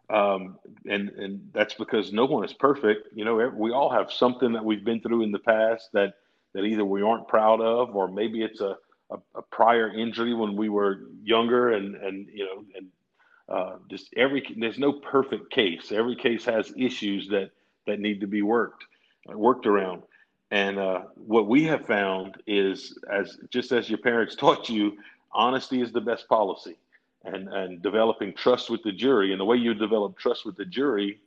Um, 0.09 0.57
and, 0.89 1.11
and 1.11 1.51
that's 1.53 1.75
because 1.75 2.11
no 2.13 2.25
one 2.25 2.43
is 2.45 2.55
perfect. 2.55 3.09
You 3.15 3.27
know, 3.27 3.35
we 3.55 3.73
all 3.73 3.91
have 3.91 4.11
something 4.11 4.53
that 4.53 4.65
we've 4.65 4.85
been 4.85 5.01
through 5.03 5.25
in 5.25 5.33
the 5.33 5.41
past 5.41 5.91
that, 5.93 6.15
that 6.55 6.63
either 6.63 6.87
we 6.87 7.03
aren't 7.03 7.29
proud 7.29 7.61
of, 7.61 7.95
or 7.95 8.09
maybe 8.09 8.43
it's 8.43 8.63
a, 8.63 8.77
a, 9.11 9.19
a 9.35 9.43
prior 9.51 9.93
injury 9.93 10.33
when 10.33 10.57
we 10.57 10.71
were 10.71 11.01
younger 11.23 11.73
and, 11.73 11.97
and, 11.97 12.27
you 12.33 12.47
know, 12.47 12.65
and, 12.77 12.87
uh, 13.51 13.77
just 13.91 14.09
every, 14.17 14.43
there's 14.59 14.79
no 14.79 14.93
perfect 14.93 15.51
case. 15.51 15.93
Every 15.93 16.17
case 16.17 16.47
has 16.47 16.73
issues 16.79 17.29
that, 17.29 17.51
that 17.87 18.01
need 18.01 18.21
to 18.23 18.27
be 18.27 18.41
worked, 18.41 18.85
worked 19.27 19.67
around 19.67 20.03
And 20.51 20.79
uh, 20.79 21.03
what 21.17 21.49
we 21.49 21.65
have 21.65 21.87
found 21.87 22.37
is, 22.47 22.97
as 23.11 23.39
just 23.51 23.73
as 23.73 23.89
your 23.89 23.99
parents 23.99 24.35
taught 24.37 24.69
you, 24.69 24.97
honesty 25.33 25.81
is 25.81 25.93
the 25.93 26.01
best 26.01 26.29
policy, 26.29 26.77
and 27.25 27.49
and 27.49 27.83
developing 27.83 28.33
trust 28.35 28.71
with 28.71 28.83
the 28.83 28.93
jury. 28.93 29.33
And 29.33 29.41
the 29.41 29.45
way 29.45 29.57
you 29.57 29.75
develop 29.75 30.17
trust 30.19 30.47
with 30.47 30.57
the 30.57 30.65
jury 30.65 31.19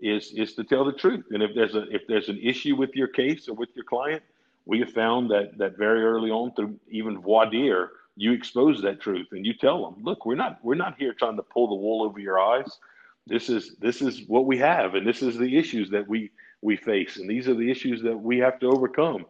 is 0.00 0.32
is 0.32 0.54
to 0.54 0.64
tell 0.64 0.84
the 0.84 0.92
truth. 0.92 1.26
And 1.30 1.42
if 1.42 1.54
there's 1.54 1.74
a 1.74 1.82
if 1.94 2.06
there's 2.06 2.28
an 2.28 2.38
issue 2.38 2.76
with 2.76 2.94
your 2.94 3.08
case 3.08 3.48
or 3.48 3.54
with 3.54 3.70
your 3.74 3.84
client, 3.84 4.22
we 4.64 4.78
have 4.80 4.92
found 4.92 5.30
that 5.30 5.58
that 5.58 5.76
very 5.76 6.04
early 6.04 6.30
on 6.30 6.52
through 6.52 6.78
even 6.88 7.18
voir 7.18 7.50
dire, 7.50 7.90
you 8.16 8.32
expose 8.32 8.80
that 8.82 9.00
truth 9.00 9.28
and 9.32 9.44
you 9.44 9.54
tell 9.54 9.84
them, 9.84 10.02
look, 10.04 10.24
we're 10.24 10.36
not 10.36 10.58
we're 10.62 10.76
not 10.76 10.96
here 10.98 11.12
trying 11.12 11.36
to 11.36 11.42
pull 11.42 11.68
the 11.68 11.74
wool 11.74 12.02
over 12.02 12.20
your 12.20 12.38
eyes. 12.38 12.78
This 13.26 13.48
is 13.48 13.74
this 13.76 14.00
is 14.02 14.22
what 14.28 14.46
we 14.46 14.56
have, 14.58 14.94
and 14.94 15.06
this 15.06 15.20
is 15.20 15.36
the 15.36 15.58
issues 15.58 15.90
that 15.90 16.06
we 16.06 16.30
we 16.62 16.76
face, 16.76 17.18
and 17.18 17.28
these 17.28 17.48
are 17.48 17.54
the 17.54 17.70
issues 17.70 18.02
that 18.02 18.16
we 18.16 18.38
have 18.38 18.58
to 18.60 18.66
overcome. 18.66 19.26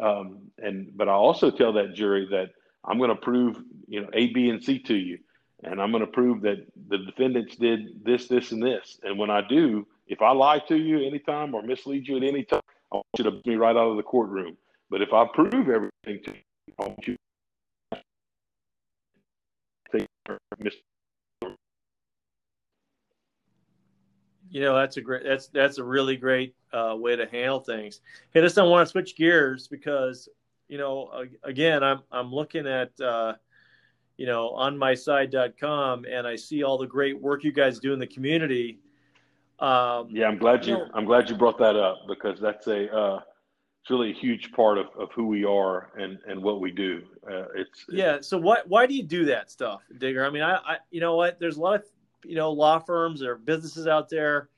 Um, 0.00 0.50
and 0.58 0.96
but 0.96 1.08
I 1.08 1.12
also 1.12 1.50
tell 1.50 1.72
that 1.74 1.94
jury 1.94 2.28
that 2.30 2.50
I'm 2.84 2.98
going 2.98 3.10
to 3.10 3.16
prove 3.16 3.56
you 3.86 4.00
know 4.00 4.08
A, 4.12 4.32
B, 4.32 4.50
and 4.50 4.62
C 4.62 4.78
to 4.80 4.94
you, 4.94 5.18
and 5.64 5.80
I'm 5.80 5.90
going 5.90 6.06
to 6.06 6.12
prove 6.12 6.42
that 6.42 6.66
the 6.88 6.98
defendants 6.98 7.56
did 7.56 8.04
this, 8.04 8.28
this, 8.28 8.52
and 8.52 8.62
this. 8.62 8.98
And 9.02 9.18
when 9.18 9.30
I 9.30 9.46
do, 9.46 9.86
if 10.06 10.22
I 10.22 10.32
lie 10.32 10.60
to 10.68 10.76
you 10.76 11.06
anytime 11.06 11.54
or 11.54 11.62
mislead 11.62 12.06
you 12.06 12.16
at 12.16 12.22
any 12.22 12.44
time, 12.44 12.60
I 12.92 12.96
want 12.96 13.06
you 13.18 13.24
to 13.24 13.32
put 13.32 13.46
me 13.46 13.56
right 13.56 13.76
out 13.76 13.90
of 13.90 13.96
the 13.96 14.02
courtroom. 14.02 14.56
But 14.90 15.02
if 15.02 15.12
I 15.12 15.26
prove 15.34 15.68
everything 15.68 16.22
to 16.24 16.30
you, 16.30 16.74
I 16.78 16.86
want 16.86 17.06
you 17.06 17.16
to 17.94 19.98
take 19.98 20.06
you 24.50 24.60
know 24.60 24.74
that's 24.74 24.96
a 24.96 25.00
great 25.00 25.24
that's 25.24 25.48
that's 25.48 25.78
a 25.78 25.84
really 25.84 26.16
great 26.16 26.54
uh, 26.72 26.94
way 26.96 27.16
to 27.16 27.26
handle 27.26 27.60
things. 27.60 28.00
Hey 28.32 28.40
listen 28.40 28.64
i 28.64 28.66
want 28.66 28.86
to 28.86 28.90
switch 28.90 29.16
gears 29.16 29.68
because 29.68 30.28
you 30.68 30.78
know 30.78 31.24
again 31.44 31.82
i'm 31.82 32.00
i'm 32.12 32.32
looking 32.32 32.66
at 32.66 32.98
uh, 33.00 33.34
you 34.16 34.26
know 34.26 34.50
on 34.50 34.76
my 34.76 34.94
side.com 34.94 36.04
and 36.04 36.26
i 36.26 36.36
see 36.36 36.62
all 36.62 36.78
the 36.78 36.86
great 36.86 37.20
work 37.20 37.44
you 37.44 37.52
guys 37.52 37.78
do 37.78 37.92
in 37.92 37.98
the 37.98 38.06
community. 38.06 38.78
Um, 39.60 40.08
yeah 40.10 40.28
i'm 40.28 40.38
glad 40.38 40.64
you, 40.64 40.74
you 40.74 40.78
know, 40.78 40.90
i'm 40.94 41.04
glad 41.04 41.28
you 41.28 41.36
brought 41.36 41.58
that 41.58 41.76
up 41.76 42.02
because 42.06 42.38
that's 42.40 42.66
a 42.68 42.94
uh, 42.94 43.20
it's 43.82 43.90
really 43.90 44.10
a 44.10 44.14
huge 44.14 44.52
part 44.52 44.78
of, 44.78 44.86
of 44.98 45.10
who 45.12 45.26
we 45.26 45.44
are 45.44 45.90
and 45.96 46.18
and 46.28 46.42
what 46.42 46.60
we 46.60 46.70
do. 46.70 47.02
Uh, 47.26 47.44
it's, 47.54 47.70
it's 47.70 47.84
yeah 47.88 48.18
so 48.20 48.38
why 48.38 48.58
why 48.66 48.86
do 48.86 48.94
you 48.94 49.02
do 49.02 49.24
that 49.24 49.50
stuff 49.50 49.82
digger? 49.98 50.24
I 50.24 50.30
mean 50.30 50.42
I, 50.42 50.56
I 50.56 50.76
you 50.90 51.00
know 51.00 51.16
what? 51.16 51.40
There's 51.40 51.56
a 51.56 51.60
lot 51.60 51.76
of 51.76 51.84
you 52.24 52.34
know 52.34 52.50
law 52.50 52.78
firms 52.78 53.22
or 53.22 53.36
businesses 53.36 53.86
out 53.86 54.08
there 54.08 54.48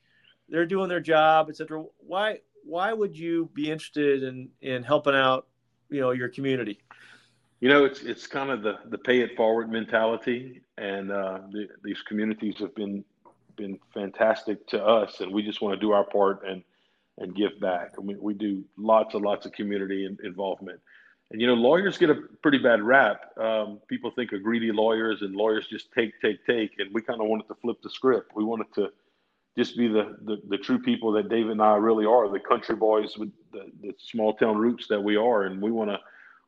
they're 0.49 0.65
doing 0.65 0.89
their 0.89 0.99
job 0.99 1.49
etc 1.49 1.83
why 1.99 2.37
why 2.63 2.93
would 2.93 3.17
you 3.17 3.49
be 3.53 3.69
interested 3.69 4.23
in 4.23 4.49
in 4.61 4.83
helping 4.83 5.15
out 5.15 5.47
you 5.89 6.01
know 6.01 6.11
your 6.11 6.29
community? 6.29 6.79
You 7.59 7.69
know 7.69 7.85
it's 7.85 8.01
it's 8.01 8.27
kind 8.27 8.49
of 8.49 8.61
the 8.63 8.79
the 8.89 8.97
pay 8.97 9.21
it 9.21 9.35
forward 9.35 9.71
mentality 9.71 10.61
and 10.77 11.11
uh, 11.11 11.39
the, 11.51 11.67
these 11.83 12.01
communities 12.07 12.55
have 12.59 12.73
been 12.75 13.03
been 13.55 13.77
fantastic 13.93 14.65
to 14.67 14.83
us 14.83 15.19
and 15.19 15.31
we 15.31 15.43
just 15.43 15.61
want 15.61 15.75
to 15.75 15.79
do 15.79 15.91
our 15.91 16.03
part 16.03 16.41
and 16.47 16.63
and 17.17 17.35
give 17.35 17.59
back. 17.59 17.93
I 17.99 18.01
mean, 18.01 18.17
we 18.21 18.33
do 18.33 18.63
lots 18.77 19.13
and 19.13 19.23
lots 19.23 19.45
of 19.45 19.51
community 19.51 20.09
involvement 20.23 20.79
and 21.31 21.39
you 21.39 21.47
know, 21.47 21.53
lawyers 21.53 21.97
get 21.97 22.09
a 22.09 22.15
pretty 22.41 22.57
bad 22.57 22.81
rap. 22.81 23.37
Um, 23.37 23.79
people 23.87 24.11
think 24.11 24.33
of 24.33 24.43
greedy 24.43 24.71
lawyers, 24.71 25.21
and 25.21 25.33
lawyers 25.33 25.67
just 25.67 25.91
take, 25.93 26.19
take, 26.21 26.45
take. 26.45 26.71
And 26.79 26.93
we 26.93 27.01
kind 27.01 27.21
of 27.21 27.27
wanted 27.27 27.47
to 27.47 27.55
flip 27.55 27.77
the 27.81 27.89
script. 27.89 28.31
We 28.35 28.43
wanted 28.43 28.73
to 28.75 28.89
just 29.57 29.77
be 29.77 29.87
the, 29.87 30.17
the, 30.23 30.41
the 30.49 30.57
true 30.57 30.79
people 30.79 31.11
that 31.13 31.29
David 31.29 31.51
and 31.51 31.61
I 31.61 31.75
really 31.75 32.05
are, 32.05 32.29
the 32.29 32.39
country 32.39 32.75
boys 32.75 33.17
with 33.17 33.31
the, 33.51 33.71
the 33.81 33.93
small 33.97 34.33
town 34.33 34.57
roots 34.57 34.87
that 34.87 35.01
we 35.01 35.15
are, 35.15 35.43
and 35.43 35.61
we 35.61 35.71
want 35.71 35.89
to 35.89 35.99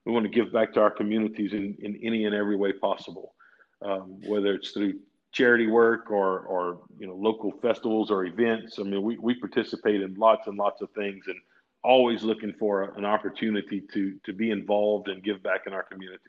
we 0.05 0.11
want 0.11 0.25
to 0.25 0.29
give 0.29 0.51
back 0.51 0.73
to 0.73 0.81
our 0.81 0.91
communities 0.91 1.53
in, 1.53 1.77
in 1.81 1.97
any 2.03 2.25
and 2.25 2.35
every 2.35 2.57
way 2.57 2.73
possible, 2.73 3.35
um, 3.81 4.19
whether 4.27 4.53
it's 4.53 4.71
through 4.71 4.99
charity 5.31 5.67
work 5.67 6.11
or 6.11 6.41
or 6.41 6.81
you 6.99 7.07
know 7.07 7.15
local 7.15 7.51
festivals 7.61 8.11
or 8.11 8.25
events. 8.25 8.79
I 8.79 8.83
mean, 8.83 9.01
we 9.01 9.17
we 9.17 9.33
participate 9.35 10.01
in 10.01 10.13
lots 10.15 10.47
and 10.47 10.57
lots 10.57 10.81
of 10.81 10.89
things, 10.91 11.23
and 11.27 11.37
always 11.83 12.23
looking 12.23 12.53
for 12.59 12.93
an 12.97 13.05
opportunity 13.05 13.81
to 13.93 14.17
to 14.25 14.33
be 14.33 14.51
involved 14.51 15.07
and 15.07 15.23
give 15.23 15.43
back 15.43 15.61
in 15.67 15.73
our 15.73 15.83
communities. 15.83 16.19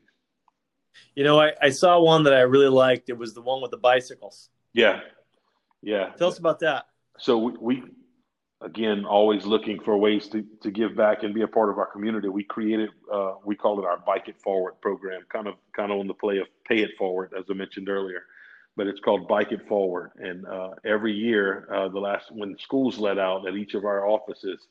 You 1.15 1.25
know, 1.25 1.41
I, 1.41 1.53
I 1.61 1.71
saw 1.71 2.01
one 2.01 2.25
that 2.25 2.35
I 2.35 2.41
really 2.41 2.69
liked. 2.69 3.09
It 3.09 3.19
was 3.19 3.35
the 3.35 3.43
one 3.43 3.61
with 3.63 3.71
the 3.71 3.77
bicycles. 3.77 4.49
Yeah, 4.73 5.01
yeah. 5.83 6.11
Tell 6.19 6.29
us 6.29 6.39
about 6.39 6.61
that. 6.61 6.87
So 7.19 7.39
we, 7.39 7.53
we 7.61 7.83
again 8.61 9.05
always 9.05 9.45
looking 9.45 9.79
for 9.81 9.97
ways 9.97 10.29
to, 10.29 10.45
to 10.63 10.71
give 10.71 10.97
back 10.97 11.23
and 11.23 11.35
be 11.35 11.43
a 11.43 11.49
part 11.49 11.71
of 11.71 11.79
our 11.79 11.87
community. 11.87 12.29
We 12.29 12.45
created 12.45 12.91
uh, 13.13 13.35
we 13.45 13.55
call 13.55 13.79
it 13.79 13.85
our 13.85 13.99
Bike 13.99 14.29
It 14.29 14.41
Forward 14.43 14.75
program, 14.81 15.23
kind 15.29 15.47
of 15.47 15.55
kind 15.77 15.93
of 15.93 15.99
on 15.99 16.07
the 16.07 16.15
play 16.15 16.39
of 16.39 16.47
Pay 16.69 16.81
It 16.83 16.91
Forward, 16.99 17.33
as 17.39 17.45
I 17.51 17.55
mentioned 17.55 17.89
earlier. 17.89 18.25
But 18.77 18.89
it's 18.89 18.99
called 18.99 19.29
Bike 19.29 19.53
It 19.53 19.69
Forward, 19.69 20.11
and 20.17 20.45
uh, 20.47 20.71
every 20.85 21.13
year, 21.13 21.69
uh, 21.73 21.89
the 21.89 22.01
last 22.01 22.33
when 22.33 22.59
schools 22.59 22.99
let 22.99 23.19
out 23.19 23.47
at 23.47 23.55
each 23.55 23.75
of 23.75 23.85
our 23.85 24.09
offices, 24.09 24.67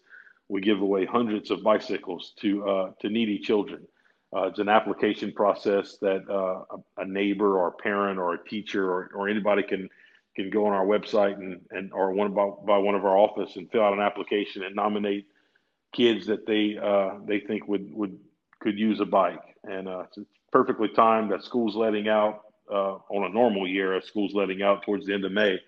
we 0.49 0.61
give 0.61 0.81
away 0.81 1.05
hundreds 1.05 1.51
of 1.51 1.63
bicycles 1.63 2.33
to 2.41 2.67
uh, 2.67 2.91
to 3.01 3.09
needy 3.09 3.39
children. 3.39 3.87
Uh, 4.35 4.43
it's 4.43 4.59
an 4.59 4.69
application 4.69 5.31
process 5.31 5.97
that 6.01 6.27
uh, 6.29 6.77
a, 6.97 7.05
neighbor 7.05 7.57
or 7.59 7.67
a 7.67 7.71
parent 7.71 8.17
or 8.17 8.33
a 8.33 8.49
teacher 8.49 8.91
or, 8.91 9.11
or 9.13 9.29
anybody 9.29 9.61
can 9.61 9.87
can 10.35 10.49
go 10.49 10.65
on 10.65 10.73
our 10.73 10.85
website 10.85 11.35
and, 11.35 11.61
and 11.71 11.93
or 11.93 12.11
one 12.11 12.33
by, 12.33 12.49
by 12.65 12.77
one 12.77 12.95
of 12.95 13.05
our 13.05 13.17
office 13.17 13.55
and 13.55 13.69
fill 13.71 13.83
out 13.83 13.93
an 13.93 13.99
application 13.99 14.63
and 14.63 14.75
nominate 14.75 15.27
kids 15.93 16.25
that 16.25 16.47
they 16.47 16.77
uh, 16.81 17.19
they 17.25 17.39
think 17.39 17.67
would 17.67 17.93
would 17.93 18.17
could 18.59 18.77
use 18.77 18.99
a 18.99 19.05
bike. 19.05 19.41
And 19.63 19.87
uh, 19.87 20.05
it's 20.17 20.27
perfectly 20.51 20.89
timed 20.89 21.31
that 21.31 21.43
school's 21.43 21.75
letting 21.75 22.07
out 22.07 22.41
uh, 22.71 22.95
on 23.09 23.25
a 23.25 23.29
normal 23.29 23.67
year. 23.67 24.01
School's 24.01 24.33
letting 24.33 24.63
out 24.63 24.83
towards 24.83 25.05
the 25.05 25.13
end 25.13 25.25
of 25.25 25.31
May, 25.31 25.59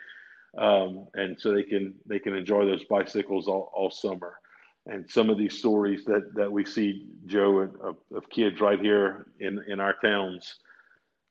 um, 0.57 1.07
and 1.13 1.39
so 1.39 1.53
they 1.53 1.63
can 1.63 1.93
they 2.07 2.17
can 2.17 2.35
enjoy 2.35 2.65
those 2.65 2.83
bicycles 2.85 3.47
all, 3.47 3.71
all 3.75 3.91
summer 3.91 4.39
and 4.88 5.10
some 5.10 5.30
of 5.30 5.38
these 5.38 5.58
stories 5.58 6.06
that 6.06 6.34
that 6.36 6.52
we 6.52 6.65
see, 6.65 7.08
Joe, 7.26 7.60
of, 7.82 7.98
of 8.13 8.30
kids 8.30 8.62
right 8.62 8.80
here 8.80 9.28
in 9.39 9.63
in 9.67 9.80
our 9.80 9.95
towns, 10.04 10.56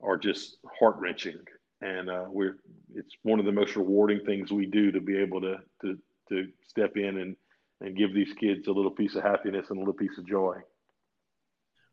are 0.02 0.16
just 0.16 0.56
heart 0.78 0.96
wrenching, 0.98 1.38
and 1.80 2.10
uh, 2.10 2.24
we're 2.28 2.56
it's 2.94 3.14
one 3.22 3.38
of 3.38 3.44
the 3.46 3.52
most 3.52 3.76
rewarding 3.76 4.24
things 4.24 4.52
we 4.52 4.66
do 4.66 4.90
to 4.92 5.00
be 5.00 5.16
able 5.16 5.40
to 5.40 5.56
to 5.82 5.98
to 6.28 6.48
step 6.66 6.96
in 6.96 7.18
and 7.18 7.36
and 7.80 7.96
give 7.96 8.14
these 8.14 8.32
kids 8.34 8.66
a 8.66 8.72
little 8.72 8.90
piece 8.90 9.14
of 9.14 9.22
happiness 9.22 9.66
and 9.70 9.76
a 9.76 9.80
little 9.80 9.94
piece 9.94 10.16
of 10.18 10.26
joy. 10.26 10.56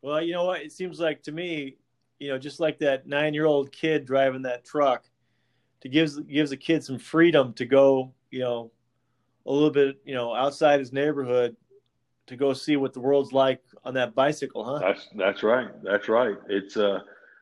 Well, 0.01 0.21
you 0.21 0.33
know 0.33 0.45
what? 0.45 0.61
It 0.61 0.71
seems 0.71 0.99
like 0.99 1.21
to 1.23 1.31
me, 1.31 1.77
you 2.19 2.29
know, 2.29 2.39
just 2.39 2.59
like 2.59 2.79
that 2.79 3.07
nine-year-old 3.07 3.71
kid 3.71 4.05
driving 4.05 4.43
that 4.43 4.65
truck, 4.65 5.05
to 5.81 5.89
gives 5.89 6.19
gives 6.21 6.51
a 6.51 6.57
kid 6.57 6.83
some 6.83 6.97
freedom 6.97 7.53
to 7.53 7.65
go, 7.65 8.13
you 8.31 8.39
know, 8.39 8.71
a 9.45 9.51
little 9.51 9.71
bit, 9.71 9.97
you 10.05 10.13
know, 10.13 10.33
outside 10.33 10.79
his 10.79 10.93
neighborhood 10.93 11.55
to 12.27 12.35
go 12.35 12.53
see 12.53 12.77
what 12.77 12.93
the 12.93 12.99
world's 12.99 13.33
like 13.33 13.61
on 13.83 13.93
that 13.95 14.15
bicycle, 14.15 14.63
huh? 14.63 14.79
That's 14.79 15.07
that's 15.15 15.43
right. 15.43 15.69
That's 15.83 16.07
right. 16.07 16.35
It's 16.47 16.77
uh 16.77 16.99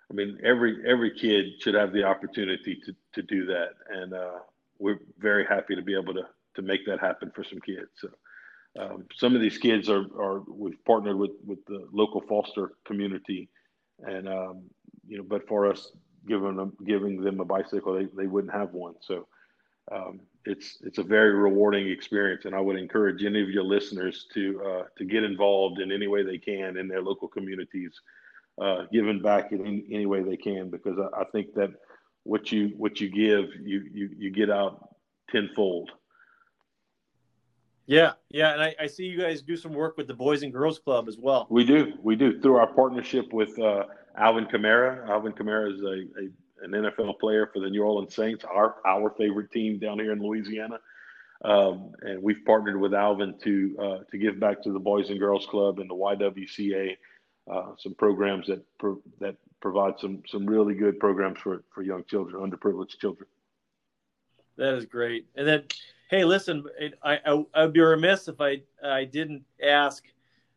I 0.10 0.14
mean 0.14 0.40
every 0.44 0.78
every 0.88 1.12
kid 1.18 1.62
should 1.62 1.76
have 1.76 1.94
the 1.94 2.04
opportunity 2.04 2.82
to 2.86 2.94
to 3.14 3.22
do 3.24 3.46
that 3.46 3.74
and 3.90 4.14
uh 4.14 4.40
we're 4.80 5.00
very 5.20 5.46
happy 5.46 5.76
to 5.76 5.82
be 5.82 5.96
able 5.96 6.14
to 6.14 6.24
to 6.56 6.62
make 6.62 6.86
that 6.86 7.00
happen 7.00 7.32
for 7.36 7.44
some 7.44 7.60
kids. 7.60 7.90
So 7.98 8.10
um, 8.80 9.06
some 9.16 9.36
of 9.36 9.42
these 9.42 9.58
kids 9.58 9.90
are, 9.90 10.06
are 10.20 10.42
we've 10.48 10.84
partnered 10.86 11.18
with, 11.18 11.32
with 11.46 11.64
the 11.66 11.88
local 11.92 12.22
foster 12.22 12.74
community 12.86 13.50
and 14.06 14.28
um, 14.28 14.64
you 15.08 15.18
know 15.18 15.24
but 15.28 15.48
for 15.48 15.70
us 15.70 15.92
giving 16.28 16.56
them 16.56 16.74
giving 16.86 17.22
them 17.22 17.40
a 17.40 17.46
bicycle 17.46 17.94
they, 17.94 18.06
they 18.16 18.28
wouldn't 18.28 18.54
have 18.54 18.74
one 18.74 18.94
so 19.02 19.28
um, 19.92 20.20
it's 20.50 20.78
it's 20.82 20.98
a 20.98 21.04
very 21.04 21.34
rewarding 21.34 21.88
experience, 21.88 22.46
and 22.46 22.56
I 22.56 22.60
would 22.60 22.78
encourage 22.78 23.24
any 23.24 23.42
of 23.42 23.50
your 23.50 23.64
listeners 23.64 24.28
to 24.34 24.62
uh, 24.64 24.84
to 24.98 25.06
get 25.06 25.24
involved 25.24 25.80
in 25.80 25.92
any 25.92 26.08
way 26.08 26.24
they 26.24 26.38
can 26.38 26.78
in 26.78 26.88
their 26.88 27.02
local 27.02 27.28
communities, 27.28 27.94
uh, 28.60 28.84
giving 28.92 29.22
back 29.22 29.52
in 29.52 29.86
any, 29.92 30.06
way 30.06 30.24
they 30.24 30.38
can, 30.38 30.70
because 30.70 30.98
I, 30.98 31.22
I, 31.22 31.24
think 31.26 31.54
that 31.54 31.70
what 32.24 32.52
you 32.52 32.74
what 32.78 33.00
you 33.00 33.10
give, 33.10 33.50
you 33.62 33.84
you 33.94 34.10
you 34.18 34.32
get 34.32 34.50
out 34.50 34.96
tenfold. 35.30 35.92
Yeah, 37.86 38.14
yeah, 38.30 38.54
and 38.54 38.62
I, 38.62 38.76
I 38.80 38.88
see 38.88 39.06
you 39.06 39.20
guys 39.20 39.42
do 39.42 39.58
some 39.58 39.74
work 39.74 39.98
with 39.98 40.08
the 40.08 40.14
Boys 40.14 40.44
and 40.44 40.54
Girls 40.54 40.78
Club 40.78 41.08
as 41.08 41.18
well. 41.18 41.48
We 41.50 41.64
do, 41.64 41.94
we 42.04 42.16
do 42.16 42.40
through 42.40 42.58
our 42.58 42.68
partnership 42.68 43.34
with 43.34 43.58
uh, 43.58 43.86
Alvin 44.16 44.46
Kamara. 44.46 45.10
Alvin 45.10 45.32
Kamara 45.32 45.74
is 45.74 45.82
a, 45.82 46.22
a 46.22 46.30
an 46.64 46.72
NFL 46.72 47.20
player 47.20 47.50
for 47.54 47.60
the 47.60 47.70
New 47.70 47.84
Orleans 47.84 48.16
Saints, 48.16 48.44
our 48.46 48.76
our 48.86 49.12
favorite 49.18 49.52
team 49.52 49.80
down 49.80 50.00
here 50.00 50.12
in 50.12 50.22
Louisiana. 50.22 50.80
Um, 51.44 51.94
and 52.02 52.22
we've 52.22 52.44
partnered 52.46 52.80
with 52.80 52.94
Alvin 52.94 53.36
to 53.44 53.78
uh, 53.82 53.98
to 54.12 54.18
give 54.18 54.40
back 54.40 54.62
to 54.64 54.74
the 54.74 54.80
Boys 54.80 55.10
and 55.10 55.20
Girls 55.20 55.46
Club 55.46 55.80
and 55.80 55.90
the 55.90 55.96
YWCA 55.96 56.98
uh, 57.50 57.72
some 57.78 57.96
programs 57.96 58.48
that 58.48 58.64
pro- 58.78 59.02
that 59.20 59.36
provide 59.62 59.94
some 60.00 60.22
some 60.28 60.46
really 60.46 60.76
good 60.76 61.00
programs 61.00 61.40
for 61.40 61.64
for 61.74 61.82
young 61.82 62.04
children, 62.06 62.36
underprivileged 62.42 63.00
children. 63.00 63.28
That 64.58 64.76
is 64.76 64.86
great. 64.86 65.26
And 65.36 65.48
then, 65.48 65.64
hey, 66.10 66.26
listen, 66.26 66.66
I 67.04 67.20
I, 67.26 67.46
I 67.54 67.64
would 67.64 67.74
be 67.74 67.82
remiss 67.82 68.28
if 68.28 68.40
I 68.40 68.62
I 68.84 69.06
didn't 69.06 69.44
ask 69.64 70.04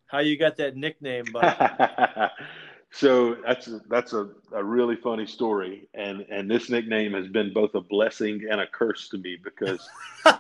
how 0.07 0.19
you 0.19 0.37
got 0.37 0.57
that 0.59 0.77
nickname, 0.77 1.25
bud. 1.33 2.31
so 2.95 3.37
that's 3.47 3.69
a, 3.69 3.81
that's 3.89 4.13
a, 4.13 4.29
a 4.53 4.63
really 4.63 4.97
funny 4.97 5.27
story, 5.27 5.89
and 5.95 6.27
and 6.31 6.51
this 6.51 6.69
nickname 6.69 7.15
has 7.15 7.27
been 7.27 7.51
both 7.53 7.75
a 7.75 7.81
blessing 7.81 8.43
and 8.51 8.61
a 8.61 8.67
curse 8.67 9.09
to 9.09 9.19
me 9.19 9.39
because 9.43 9.89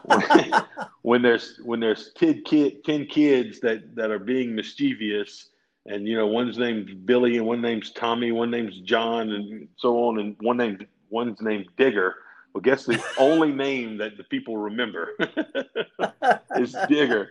when, 0.04 0.52
when 1.02 1.22
there's 1.22 1.58
when 1.64 1.80
there's 1.80 2.10
kid 2.14 2.44
kid 2.44 2.84
ten 2.84 3.06
kids 3.06 3.58
that 3.60 3.96
that 3.96 4.10
are 4.10 4.18
being 4.18 4.54
mischievous, 4.54 5.48
and 5.86 6.06
you 6.06 6.14
know 6.14 6.26
one's 6.26 6.58
named 6.58 7.06
Billy 7.06 7.38
and 7.38 7.46
one 7.46 7.62
name's 7.62 7.90
Tommy, 7.92 8.32
one 8.32 8.50
name's 8.50 8.78
John, 8.80 9.30
and 9.30 9.66
so 9.76 10.04
on, 10.04 10.18
and 10.18 10.36
one 10.40 10.58
named 10.58 10.86
one's 11.08 11.40
named 11.40 11.68
Digger. 11.78 12.16
Well, 12.52 12.60
guess 12.60 12.84
the 12.84 13.02
only 13.16 13.50
name 13.50 13.96
that 13.96 14.18
the 14.18 14.24
people 14.24 14.58
remember 14.58 15.16
is 16.56 16.76
Digger. 16.86 17.30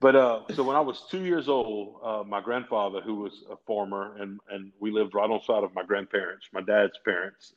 But 0.00 0.16
uh, 0.16 0.40
so 0.54 0.62
when 0.62 0.76
I 0.76 0.80
was 0.80 1.04
two 1.10 1.24
years 1.24 1.48
old, 1.48 2.00
uh, 2.02 2.22
my 2.26 2.40
grandfather, 2.40 3.02
who 3.02 3.16
was 3.16 3.44
a 3.50 3.56
farmer, 3.66 4.16
and 4.18 4.40
and 4.50 4.72
we 4.80 4.90
lived 4.90 5.14
right 5.14 5.30
on 5.30 5.42
side 5.42 5.62
of 5.62 5.74
my 5.74 5.84
grandparents, 5.84 6.48
my 6.54 6.62
dad's 6.62 6.98
parents, 7.04 7.52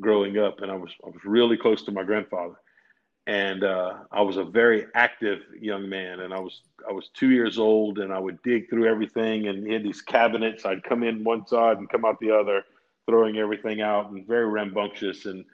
growing 0.00 0.38
up, 0.38 0.62
and 0.62 0.72
I 0.72 0.76
was 0.76 0.90
I 1.04 1.08
was 1.08 1.20
really 1.24 1.58
close 1.58 1.82
to 1.84 1.92
my 1.92 2.02
grandfather, 2.02 2.54
and 3.26 3.64
uh, 3.64 3.98
I 4.10 4.22
was 4.22 4.38
a 4.38 4.44
very 4.44 4.86
active 4.94 5.40
young 5.60 5.86
man, 5.86 6.20
and 6.20 6.32
I 6.32 6.40
was 6.40 6.62
I 6.88 6.92
was 6.92 7.10
two 7.12 7.30
years 7.32 7.58
old, 7.58 7.98
and 7.98 8.14
I 8.14 8.18
would 8.18 8.42
dig 8.42 8.70
through 8.70 8.88
everything, 8.88 9.48
and 9.48 9.66
he 9.66 9.74
had 9.74 9.84
these 9.84 10.00
cabinets. 10.00 10.64
I'd 10.64 10.84
come 10.84 11.02
in 11.02 11.22
one 11.22 11.46
side 11.46 11.76
and 11.76 11.88
come 11.90 12.06
out 12.06 12.18
the 12.18 12.30
other, 12.30 12.64
throwing 13.06 13.36
everything 13.36 13.82
out, 13.82 14.10
and 14.10 14.26
very 14.26 14.46
rambunctious, 14.46 15.26
and 15.26 15.44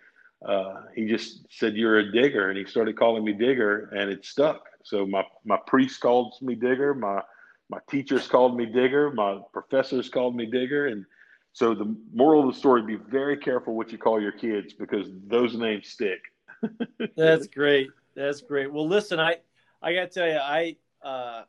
uh, 0.46 0.82
he 0.94 1.08
just 1.08 1.46
said, 1.50 1.74
"You're 1.74 1.98
a 1.98 2.12
digger," 2.12 2.50
and 2.50 2.56
he 2.56 2.64
started 2.66 2.96
calling 2.96 3.24
me 3.24 3.32
digger, 3.32 3.90
and 3.92 4.08
it 4.08 4.24
stuck 4.24 4.69
so 4.82 5.06
my 5.06 5.24
my 5.44 5.58
priest 5.66 6.00
calls 6.00 6.40
me 6.42 6.54
Digger, 6.54 6.94
my 6.94 7.22
my 7.68 7.78
teachers 7.88 8.26
called 8.26 8.56
me 8.56 8.66
Digger, 8.66 9.10
my 9.12 9.38
professors 9.52 10.08
called 10.08 10.36
me 10.36 10.46
Digger, 10.46 10.88
and 10.88 11.04
so 11.52 11.74
the 11.74 11.96
moral 12.12 12.48
of 12.48 12.54
the 12.54 12.58
story: 12.58 12.82
be 12.82 12.96
very 12.96 13.36
careful 13.36 13.76
what 13.76 13.92
you 13.92 13.98
call 13.98 14.20
your 14.20 14.32
kids 14.32 14.72
because 14.72 15.06
those 15.26 15.56
names 15.56 15.88
stick. 15.88 16.20
That's 17.16 17.46
great. 17.46 17.88
That's 18.14 18.40
great. 18.40 18.72
Well, 18.72 18.88
listen, 18.88 19.20
I 19.20 19.36
I 19.82 19.94
got 19.94 20.10
to 20.10 20.20
tell 20.20 20.28
you, 20.28 20.38
I 20.38 20.76
uh, 21.02 21.42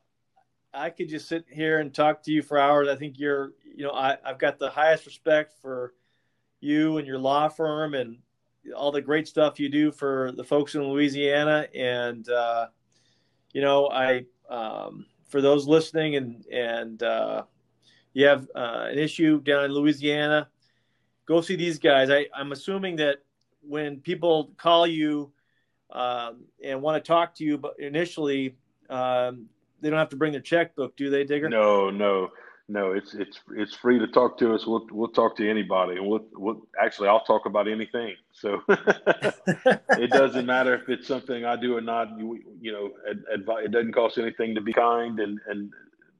I 0.74 0.90
could 0.90 1.08
just 1.08 1.28
sit 1.28 1.44
here 1.50 1.78
and 1.80 1.92
talk 1.92 2.22
to 2.24 2.32
you 2.32 2.42
for 2.42 2.58
hours. 2.58 2.88
I 2.88 2.96
think 2.96 3.18
you're, 3.18 3.52
you 3.74 3.84
know, 3.84 3.92
I, 3.92 4.16
I've 4.24 4.38
got 4.38 4.58
the 4.58 4.70
highest 4.70 5.06
respect 5.06 5.54
for 5.60 5.92
you 6.60 6.98
and 6.98 7.06
your 7.06 7.18
law 7.18 7.48
firm 7.48 7.94
and 7.94 8.18
all 8.74 8.90
the 8.90 9.02
great 9.02 9.28
stuff 9.28 9.60
you 9.60 9.68
do 9.68 9.92
for 9.92 10.32
the 10.32 10.44
folks 10.44 10.74
in 10.74 10.82
Louisiana. 10.82 11.66
And 11.74 12.26
uh, 12.28 12.68
you 13.52 13.60
know, 13.60 13.88
I 13.88 14.24
um, 14.48 15.06
for 15.28 15.40
those 15.40 15.66
listening 15.66 16.16
and 16.16 16.44
and 16.46 17.02
uh, 17.02 17.44
you 18.12 18.26
have 18.26 18.48
uh, 18.54 18.88
an 18.90 18.98
issue 18.98 19.40
down 19.40 19.64
in 19.64 19.72
Louisiana, 19.72 20.48
go 21.26 21.40
see 21.40 21.56
these 21.56 21.78
guys. 21.78 22.10
I, 22.10 22.26
I'm 22.34 22.52
assuming 22.52 22.96
that 22.96 23.18
when 23.62 24.00
people 24.00 24.52
call 24.56 24.86
you 24.86 25.32
um, 25.90 26.44
and 26.62 26.82
want 26.82 27.02
to 27.02 27.06
talk 27.06 27.34
to 27.36 27.44
you, 27.44 27.58
but 27.58 27.74
initially 27.78 28.56
um, 28.90 29.46
they 29.80 29.90
don't 29.90 29.98
have 29.98 30.10
to 30.10 30.16
bring 30.16 30.32
their 30.32 30.40
checkbook, 30.40 30.96
do 30.96 31.10
they, 31.10 31.24
Digger? 31.24 31.48
No, 31.48 31.90
no 31.90 32.30
no, 32.72 32.92
it's 32.92 33.12
it's 33.12 33.38
it's 33.54 33.74
free 33.74 33.98
to 33.98 34.06
talk 34.06 34.38
to 34.38 34.54
us. 34.54 34.66
We'll 34.66 34.86
we'll 34.90 35.08
talk 35.08 35.36
to 35.36 35.48
anybody, 35.48 35.98
and 35.98 36.06
we'll, 36.08 36.24
we'll 36.32 36.66
actually 36.82 37.08
I'll 37.08 37.22
talk 37.24 37.44
about 37.44 37.68
anything. 37.68 38.14
So 38.32 38.62
it 38.68 40.10
doesn't 40.10 40.46
matter 40.46 40.74
if 40.74 40.88
it's 40.88 41.06
something 41.06 41.44
I 41.44 41.56
do 41.56 41.76
or 41.76 41.82
not. 41.82 42.18
You 42.18 42.40
you 42.62 42.72
know, 42.72 42.90
advice, 43.30 43.66
it 43.66 43.72
doesn't 43.72 43.92
cost 43.92 44.16
anything 44.16 44.54
to 44.54 44.62
be 44.62 44.72
kind, 44.72 45.20
and 45.20 45.38
and 45.48 45.70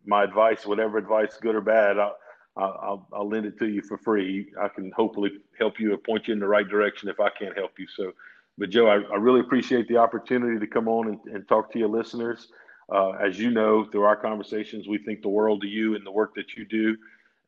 my 0.05 0.24
advice, 0.24 0.66
whatever 0.66 0.98
advice, 0.98 1.38
good 1.40 1.55
or 1.55 1.62
bad, 1.62 1.98
I'll, 1.98 2.18
I'll 2.59 3.09
I'll 3.14 3.28
lend 3.28 3.46
it 3.46 3.59
to 3.61 3.68
you 3.68 3.80
for 3.80 3.96
free. 3.96 4.53
I 4.61 4.68
can 4.68 4.92
hopefully 4.92 5.30
help 5.59 5.80
you 5.80 5.94
or 5.94 5.96
point 5.96 6.28
you 6.28 6.34
in 6.34 6.40
the 6.40 6.48
right 6.48 6.68
direction 6.68 7.09
if 7.09 7.18
I 7.18 7.30
can't 7.30 7.57
help 7.57 7.78
you. 7.78 7.86
So, 7.96 8.12
but 8.59 8.68
Joe, 8.68 8.88
I, 8.88 8.96
I 9.11 9.16
really 9.16 9.40
appreciate 9.40 9.88
the 9.88 9.96
opportunity 9.96 10.61
to 10.61 10.66
come 10.66 10.86
on 10.86 11.09
and, 11.09 11.34
and 11.34 11.48
talk 11.48 11.72
to 11.72 11.78
your 11.78 11.88
listeners. 11.88 12.48
Uh, 12.93 13.12
as 13.12 13.38
you 13.38 13.51
know, 13.51 13.84
through 13.84 14.03
our 14.03 14.16
conversations, 14.16 14.86
we 14.86 14.99
think 14.99 15.22
the 15.22 15.28
world 15.28 15.64
of 15.64 15.70
you 15.70 15.95
and 15.95 16.05
the 16.05 16.11
work 16.11 16.34
that 16.34 16.55
you 16.57 16.66
do. 16.66 16.97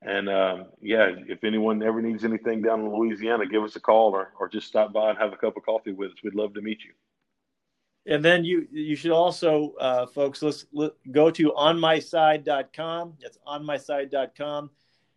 And 0.01 0.29
um, 0.29 0.67
yeah, 0.81 1.11
if 1.29 1.45
anyone 1.45 1.83
ever 1.83 2.01
needs 2.01 2.25
anything 2.25 2.63
down 2.63 2.81
in 2.81 2.89
Louisiana, 2.89 3.47
give 3.47 3.63
us 3.63 3.77
a 3.77 3.81
call 3.81 4.13
or, 4.13 4.33
or 4.41 4.49
just 4.49 4.67
stop 4.67 4.93
by 4.93 5.11
and 5.11 5.19
have 5.19 5.33
a 5.33 5.37
cup 5.37 5.57
of 5.57 5.65
coffee 5.65 5.93
with 5.93 6.13
us. 6.13 6.17
We'd 6.25 6.35
love 6.35 6.55
to 6.55 6.63
meet 6.63 6.79
you. 6.85 6.93
And 8.07 8.25
then 8.25 8.45
you 8.45 8.67
you 8.71 8.97
should 8.97 9.13
also, 9.13 9.73
uh, 9.81 10.07
folks, 10.07 10.43
let's 10.43 10.67
let, 10.73 10.93
go 11.11 11.31
to 11.31 11.55
onmyside.com. 11.55 13.15
That's 13.21 13.39
onmyside.com. 13.47 14.71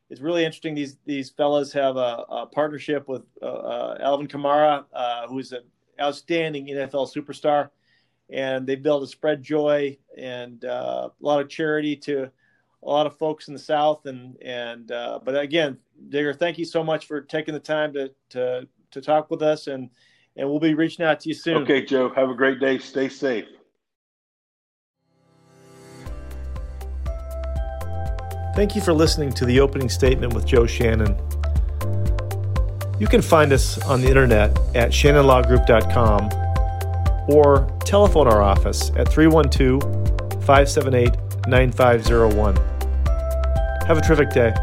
It's 0.09 0.21
really 0.21 0.45
interesting. 0.45 0.73
These 0.73 0.97
these 1.05 1.29
fellas 1.29 1.73
have 1.73 1.97
a, 1.97 2.25
a 2.29 2.45
partnership 2.45 3.09
with 3.09 3.23
uh, 3.41 3.45
uh 3.45 3.97
Alvin 3.99 4.27
Kamara, 4.27 4.85
uh, 4.93 5.27
who's 5.27 5.51
an 5.51 5.63
outstanding 5.99 6.67
NFL 6.67 7.13
superstar 7.13 7.71
and 8.29 8.67
they've 8.67 8.81
been 8.81 8.91
able 8.91 9.01
to 9.01 9.07
spread 9.07 9.41
joy 9.41 9.97
and 10.17 10.65
uh, 10.65 11.09
a 11.09 11.25
lot 11.25 11.39
of 11.39 11.49
charity 11.49 11.95
to 11.95 12.29
a 12.83 12.89
lot 12.89 13.07
of 13.07 13.17
folks 13.17 13.47
in 13.47 13.53
the 13.53 13.59
South. 13.59 14.05
And 14.05 14.37
and 14.41 14.91
uh, 14.91 15.19
but 15.23 15.39
again, 15.39 15.77
Digger, 16.09 16.33
thank 16.33 16.57
you 16.57 16.65
so 16.65 16.83
much 16.83 17.05
for 17.05 17.21
taking 17.21 17.53
the 17.53 17.59
time 17.59 17.93
to 17.93 18.11
to 18.29 18.67
to 18.91 19.01
talk 19.01 19.29
with 19.29 19.41
us, 19.41 19.67
and 19.67 19.89
and 20.35 20.49
we'll 20.49 20.59
be 20.59 20.73
reaching 20.73 21.05
out 21.05 21.19
to 21.21 21.29
you 21.29 21.35
soon. 21.35 21.63
Okay, 21.63 21.85
Joe. 21.85 22.09
Have 22.13 22.29
a 22.29 22.35
great 22.35 22.59
day. 22.59 22.77
Stay 22.77 23.09
safe. 23.09 23.45
Thank 28.55 28.75
you 28.75 28.81
for 28.81 28.91
listening 28.91 29.31
to 29.33 29.45
the 29.45 29.59
opening 29.59 29.87
statement 29.87 30.33
with 30.33 30.43
Joe 30.45 30.65
Shannon. 30.65 31.15
You 32.99 33.05
can 33.05 33.21
find 33.21 33.53
us 33.53 33.77
on 33.83 34.01
the 34.01 34.07
internet 34.07 34.57
at 34.75 34.89
shannonlawgroup.com 34.89 36.46
or 37.27 37.67
telephone 37.85 38.27
our 38.27 38.41
office 38.41 38.91
at 38.95 39.07
312 39.09 39.81
578 40.45 41.11
9501. 41.47 42.55
Have 43.87 43.97
a 43.97 44.01
terrific 44.01 44.31
day. 44.31 44.53